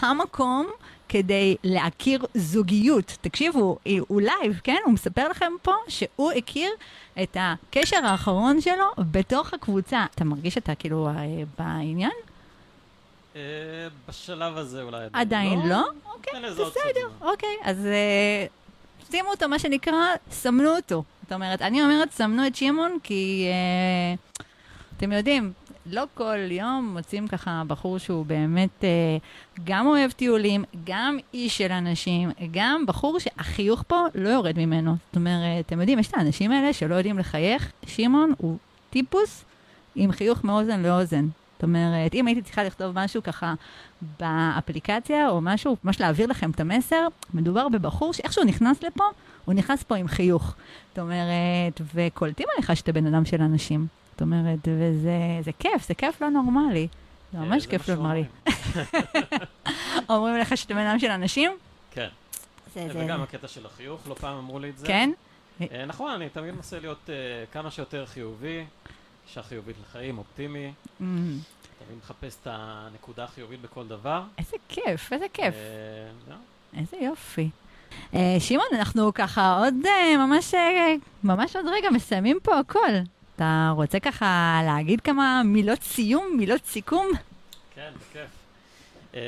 המקום 0.00 0.66
כדי 1.12 1.56
להכיר 1.64 2.24
זוגיות. 2.34 3.16
תקשיבו, 3.20 3.78
הוא 4.08 4.20
live, 4.20 4.60
כן? 4.64 4.76
הוא 4.84 4.92
מספר 4.92 5.28
לכם 5.28 5.52
פה 5.62 5.72
שהוא 5.88 6.32
הכיר 6.32 6.70
את 7.22 7.36
הקשר 7.40 7.96
האחרון 8.04 8.60
שלו 8.60 8.86
בתוך 8.98 9.54
הקבוצה. 9.54 10.04
אתה 10.14 10.24
מרגיש 10.24 10.54
שאתה 10.54 10.74
כאילו 10.74 11.08
אה, 11.08 11.12
בעניין? 11.58 12.10
אה, 13.36 13.40
בשלב 14.08 14.56
הזה 14.56 14.82
אולי 14.82 15.06
עדיין 15.12 15.58
לא. 15.58 15.60
עדיין 15.60 15.68
לא? 15.68 15.88
אוקיי, 16.14 16.50
בסדר, 16.50 17.08
אוקיי. 17.20 17.56
אז 17.62 17.86
אה, 17.86 18.46
שימו 19.10 19.30
אותו, 19.30 19.48
מה 19.48 19.58
שנקרא, 19.58 20.14
סמנו 20.30 20.76
אותו. 20.76 21.04
זאת 21.22 21.32
אומרת, 21.32 21.62
אני 21.62 21.82
אומרת, 21.82 22.12
סמנו 22.12 22.46
את 22.46 22.56
שמעון, 22.56 22.98
כי 23.02 23.46
אתם 24.96 25.12
יודעים, 25.12 25.52
לא 25.86 26.04
כל 26.14 26.38
יום 26.50 26.90
מוצאים 26.96 27.28
ככה 27.28 27.62
בחור 27.66 27.98
שהוא 27.98 28.26
באמת 28.26 28.84
אה, 28.84 29.16
גם 29.64 29.86
אוהב 29.86 30.10
טיולים, 30.10 30.64
גם 30.84 31.18
איש 31.34 31.58
של 31.58 31.72
אנשים, 31.72 32.30
גם 32.50 32.84
בחור 32.86 33.18
שהחיוך 33.18 33.84
פה 33.86 34.06
לא 34.14 34.28
יורד 34.28 34.58
ממנו. 34.58 34.96
זאת 35.06 35.16
אומרת, 35.16 35.66
אתם 35.66 35.80
יודעים, 35.80 35.98
יש 35.98 36.08
את 36.08 36.14
האנשים 36.14 36.52
האלה 36.52 36.72
שלא 36.72 36.94
יודעים 36.94 37.18
לחייך. 37.18 37.72
שמעון 37.86 38.32
הוא 38.38 38.56
טיפוס 38.90 39.44
עם 39.94 40.12
חיוך 40.12 40.44
מאוזן 40.44 40.82
לאוזן. 40.82 41.28
זאת 41.54 41.62
אומרת, 41.62 42.14
אם 42.14 42.26
הייתי 42.26 42.42
צריכה 42.42 42.64
לכתוב 42.64 42.98
משהו 42.98 43.22
ככה 43.22 43.54
באפליקציה 44.20 45.28
או 45.28 45.40
משהו, 45.40 45.76
ממש 45.84 46.00
להעביר 46.00 46.26
לכם 46.26 46.50
את 46.50 46.60
המסר, 46.60 47.06
מדובר 47.34 47.68
בבחור 47.68 48.12
שאיך 48.12 48.32
שהוא 48.32 48.44
נכנס 48.44 48.82
לפה, 48.82 49.04
הוא 49.44 49.54
נכנס 49.54 49.82
פה 49.82 49.96
עם 49.96 50.08
חיוך. 50.08 50.54
זאת 50.88 50.98
אומרת, 50.98 51.80
וקולטים 51.94 52.46
עליך 52.56 52.76
שאתה 52.76 52.92
בן 52.92 53.06
אדם 53.06 53.24
של 53.24 53.42
אנשים. 53.42 53.86
זאת 54.22 54.26
אומרת, 54.26 54.68
וזה 54.68 55.52
כיף, 55.58 55.88
זה 55.88 55.94
כיף 55.94 56.20
לא 56.20 56.28
נורמלי. 56.28 56.88
זה 57.32 57.38
כן, 57.38 57.44
ממש 57.44 57.66
כיף 57.66 57.88
לא 57.88 57.94
נורמלי. 57.94 58.24
אומרים 60.10 60.36
לך 60.36 60.56
שאתה 60.56 60.74
בן 60.74 60.86
אדם 60.86 60.98
של 60.98 61.10
אנשים? 61.10 61.52
כן. 61.90 62.08
וגם 62.74 63.22
הקטע 63.22 63.48
של 63.48 63.66
החיוך, 63.66 64.00
לא 64.08 64.14
פעם 64.14 64.38
אמרו 64.38 64.58
לי 64.58 64.70
את 64.70 64.78
זה. 64.78 64.86
כן? 64.86 65.10
אה, 65.60 65.84
נכון, 65.86 66.12
אני 66.12 66.28
תמיד 66.28 66.54
מנסה 66.54 66.80
להיות 66.80 67.10
אה, 67.10 67.14
כמה 67.52 67.70
שיותר 67.70 68.06
חיובי, 68.06 68.64
אישה 69.28 69.42
חיובית 69.42 69.76
לחיים, 69.88 70.18
אופטימי. 70.18 70.72
Mm. 70.86 71.02
תמיד 71.02 71.98
מחפש 71.98 72.36
את 72.42 72.46
הנקודה 72.50 73.24
החיובית 73.24 73.60
בכל 73.60 73.86
דבר. 73.86 74.22
איזה 74.38 74.56
כיף, 74.68 75.12
איזה 75.12 75.26
כיף. 75.32 75.54
אה, 75.54 76.36
איזה 76.78 76.96
יופי. 76.96 77.50
שמעון, 78.38 78.66
אנחנו 78.72 79.14
ככה 79.14 79.58
עוד 79.58 79.74
ממש, 80.18 80.54
ממש 81.24 81.56
עוד 81.56 81.66
רגע 81.68 81.90
מסיימים 81.90 82.38
פה 82.42 82.58
הכל. 82.58 82.92
אתה 83.36 83.72
רוצה 83.76 84.00
ככה 84.00 84.60
להגיד 84.66 85.00
כמה 85.00 85.42
מילות 85.44 85.82
סיום, 85.82 86.34
מילות 86.36 86.66
סיכום? 86.66 87.06
כן, 87.74 87.90
בכיף. 87.96 88.30
אמ, 89.14 89.20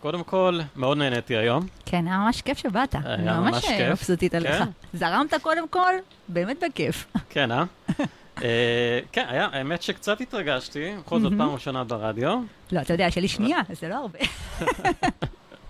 קודם 0.00 0.24
כל, 0.24 0.58
מאוד 0.76 0.98
נהניתי 0.98 1.36
היום. 1.36 1.66
כן, 1.86 2.06
היה 2.06 2.18
ממש 2.18 2.42
כיף 2.42 2.58
שבאת. 2.58 2.94
היה 3.04 3.40
ממש 3.40 3.60
כיף. 3.66 3.70
ממש 3.70 3.90
מבסוטית 3.90 4.34
עליך. 4.34 4.56
כן. 4.56 4.64
זרמת 4.94 5.34
קודם 5.42 5.68
כל, 5.68 5.94
באמת 6.28 6.62
בכיף. 6.68 7.06
כן, 7.30 7.52
אה? 7.52 7.64
אה 8.42 9.00
כן, 9.12 9.24
היה, 9.28 9.48
האמת 9.52 9.82
שקצת 9.82 10.20
התרגשתי, 10.20 10.92
בכל 10.98 11.20
זאת 11.20 11.32
פעם 11.38 11.50
ראשונה 11.50 11.84
ברדיו. 11.84 12.40
לא, 12.72 12.80
אתה 12.80 12.94
יודע, 12.94 13.06
יש 13.06 13.18
לי 13.18 13.28
שנייה, 13.28 13.58
זה 13.80 13.88
לא 13.88 13.94
הרבה. 13.94 14.18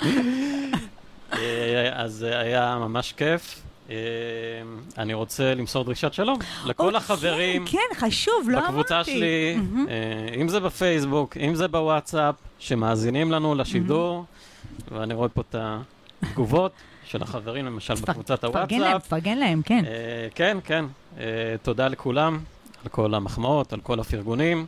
אה, 1.32 1.90
אז 1.92 2.22
היה 2.22 2.76
ממש 2.78 3.12
כיף. 3.12 3.62
אה, 3.90 3.96
אני 4.98 5.14
רוצה 5.14 5.54
למסור 5.54 5.84
דרישת 5.84 6.12
שלום 6.12 6.38
לכל 6.66 6.96
החברים. 6.96 7.66
כן, 7.66 7.78
חשוב, 7.94 8.48
לא 8.50 8.58
אמרתי. 8.58 8.72
בקבוצה 8.72 9.04
שלי, 9.04 9.56
אה, 9.88 10.34
אם 10.40 10.48
זה 10.48 10.60
בפייסבוק, 10.60 11.36
אם 11.36 11.54
זה 11.54 11.68
בוואטסאפ, 11.68 12.34
שמאזינים 12.58 13.32
לנו 13.32 13.54
לשידור, 13.54 14.24
ואני 14.92 15.14
רואה 15.14 15.28
פה 15.28 15.40
את 15.40 15.56
התגובות 16.22 16.72
של 17.04 17.22
החברים, 17.22 17.66
למשל 17.66 17.94
בקבוצת 17.94 18.44
הוואטסאפ. 18.44 18.68
פרגן 18.70 18.80
להם, 18.80 18.98
פרגן 18.98 19.38
להם, 19.38 19.62
כן. 19.62 19.84
אה, 19.84 20.28
כן, 20.34 20.58
כן. 20.64 20.84
תודה 21.62 21.88
לכולם, 21.88 22.38
על 22.84 22.88
כל 22.88 23.14
המחמאות, 23.14 23.72
על 23.72 23.80
כל 23.80 24.00
הפרגונים. 24.00 24.66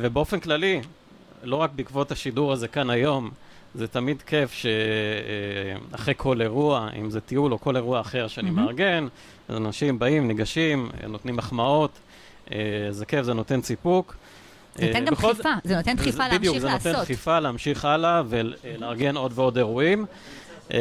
ובאופן 0.00 0.40
כללי, 0.40 0.80
לא 1.42 1.56
רק 1.56 1.70
בעקבות 1.74 2.12
השידור 2.12 2.52
הזה 2.52 2.68
כאן 2.68 2.90
היום, 2.90 3.30
זה 3.74 3.88
תמיד 3.88 4.22
כיף 4.22 4.52
שאחרי 4.52 6.14
כל 6.16 6.42
אירוע, 6.42 6.88
אם 6.98 7.10
זה 7.10 7.20
טיול 7.20 7.52
או 7.52 7.60
כל 7.60 7.76
אירוע 7.76 8.00
אחר 8.00 8.28
שאני 8.28 8.50
mm-hmm. 8.50 8.52
מארגן, 8.52 9.06
אז 9.48 9.56
אנשים 9.56 9.98
באים, 9.98 10.28
ניגשים, 10.28 10.90
נותנים 11.08 11.36
מחמאות, 11.36 11.90
אה, 12.52 12.58
זה 12.90 13.06
כיף, 13.06 13.22
זה 13.22 13.34
נותן 13.34 13.62
סיפוק. 13.62 14.16
זה 14.74 14.86
נותן 14.86 15.04
גם 15.04 15.14
דחיפה, 15.14 15.48
זה 15.64 15.76
נותן 15.76 15.96
דחיפה 15.96 16.28
להמשיך 16.28 16.34
לעשות. 16.34 16.40
בדיוק, 16.40 16.58
זה 16.58 16.68
נותן 16.70 17.02
דחיפה 17.02 17.38
להמשיך 17.38 17.84
הלאה 17.84 18.22
ולארגן 18.28 19.16
עוד 19.16 19.32
ועוד 19.34 19.56
אירועים. 19.56 20.06
Uh, 20.68 20.72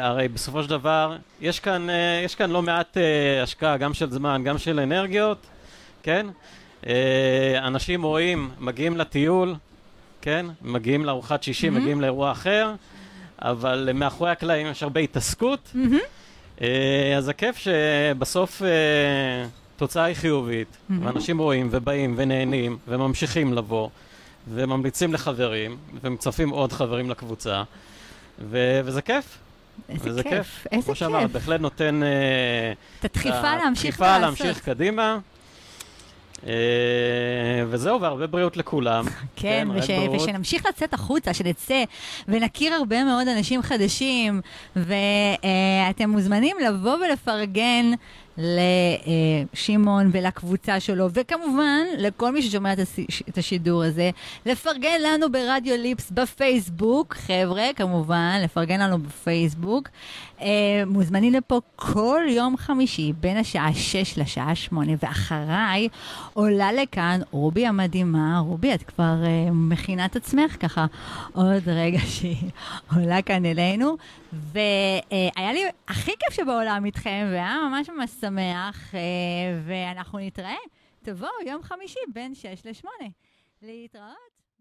הרי 0.00 0.28
בסופו 0.28 0.62
של 0.62 0.70
דבר, 0.70 1.16
יש 1.40 1.60
כאן, 1.60 1.88
uh, 1.88 2.24
יש 2.24 2.34
כאן 2.34 2.50
לא 2.50 2.62
מעט 2.62 2.96
uh, 2.96 3.42
השקעה, 3.42 3.76
גם 3.76 3.94
של 3.94 4.10
זמן, 4.10 4.42
גם 4.44 4.58
של 4.58 4.80
אנרגיות, 4.80 5.46
כן? 6.02 6.26
Uh, 6.82 6.86
אנשים 7.58 8.02
רואים, 8.02 8.50
מגיעים 8.58 8.96
לטיול, 8.96 9.54
כן? 10.22 10.46
מגיעים 10.62 11.04
לארוחת 11.04 11.42
שישי, 11.42 11.68
mm-hmm. 11.68 11.70
מגיעים 11.70 12.00
לאירוע 12.00 12.32
אחר, 12.32 12.74
אבל 13.38 13.90
מאחורי 13.94 14.30
הקלעים 14.30 14.66
יש 14.66 14.82
הרבה 14.82 15.00
התעסקות. 15.00 15.72
Mm-hmm. 15.74 16.64
אז 17.16 17.28
הכיף 17.28 17.56
שבסוף 17.56 18.62
uh, 18.62 18.64
תוצאה 19.76 20.04
היא 20.04 20.14
חיובית, 20.14 20.68
mm-hmm. 20.68 20.94
ואנשים 21.04 21.38
רואים 21.38 21.68
ובאים 21.70 22.14
ונהנים 22.16 22.78
וממשיכים 22.88 23.52
לבוא, 23.52 23.88
וממליצים 24.48 25.14
לחברים, 25.14 25.76
ומצרפים 26.02 26.50
עוד 26.50 26.72
חברים 26.72 27.10
לקבוצה, 27.10 27.62
ו- 28.38 28.80
וזה 28.84 29.02
כיף. 29.02 29.38
איזה 29.88 30.10
וזה 30.10 30.22
כיף, 30.22 30.66
איזה 30.72 30.84
כמו 30.86 30.94
שאמרת, 30.94 31.22
כיף. 31.22 31.32
בהחלט 31.32 31.60
נותן... 31.60 32.02
אה, 32.02 32.72
את 32.98 33.04
הדחיפה 33.04 33.56
להמשיך 33.56 33.64
הדחיפה 33.64 34.04
ולעשות. 34.04 34.22
להמשיך 34.22 34.64
קדימה. 34.64 35.18
אה, 36.46 36.52
וזהו, 37.68 38.00
והרבה 38.00 38.26
בריאות 38.26 38.56
לכולם. 38.56 39.04
כן, 39.36 39.68
רק 39.70 39.82
וש. 39.82 39.90
ושנמשיך 40.22 40.66
לצאת 40.66 40.94
החוצה, 40.94 41.34
שנצא 41.34 41.84
ונכיר 42.28 42.74
הרבה 42.74 43.04
מאוד 43.04 43.28
אנשים 43.28 43.62
חדשים, 43.62 44.40
ואתם 44.76 46.10
מוזמנים 46.10 46.56
לבוא 46.66 46.96
ולפרגן 46.96 47.92
לשמעון 48.38 50.10
ולקבוצה 50.12 50.80
שלו, 50.80 51.08
וכמובן, 51.12 51.82
לכל 51.98 52.32
מי 52.32 52.42
ששומע 52.42 52.72
את 53.28 53.38
השידור 53.38 53.82
הזה, 53.82 54.10
לפרגן 54.46 55.00
לנו 55.02 55.32
ברדיו 55.32 55.76
ליפס 55.76 56.10
בפייסבוק, 56.10 57.14
חבר'ה, 57.14 57.64
כמובן, 57.76 58.40
לפרגן 58.44 58.80
לנו 58.80 58.98
בפייסבוק. 58.98 59.88
אה, 60.42 60.82
מוזמנים 60.86 61.32
לפה 61.32 61.60
כל 61.76 62.20
יום 62.28 62.56
חמישי, 62.56 63.12
בין 63.20 63.36
השעה 63.36 63.74
6 63.74 64.18
לשעה 64.18 64.54
8, 64.54 64.92
ואחריי 65.02 65.88
עולה 66.32 66.72
לכאן 66.72 67.20
רובי 67.30 67.66
המדהימה. 67.66 68.38
רובי, 68.38 68.74
את 68.74 68.82
כבר 68.82 69.24
אה, 69.24 69.50
מכינה 69.52 70.04
את 70.04 70.16
עצמך 70.16 70.56
ככה 70.60 70.86
עוד 71.32 71.62
רגע 71.68 71.98
שהיא 71.98 72.50
עולה 72.94 73.22
כאן 73.22 73.44
אלינו. 73.44 73.96
והיה 74.32 75.52
לי 75.52 75.60
הכי 75.88 76.12
כיף 76.18 76.34
שבעולם 76.34 76.84
איתכם, 76.84 77.26
והיה 77.30 77.56
ממש 77.68 77.90
ממש 77.96 78.10
שמח, 78.20 78.94
אה, 78.94 79.00
ואנחנו 79.66 80.18
נתראה. 80.18 80.56
תבואו 81.02 81.30
יום 81.46 81.62
חמישי 81.62 81.98
בין 82.12 82.34
6 82.34 82.46
ל-8. 82.64 82.86
להתראות. 83.62 84.29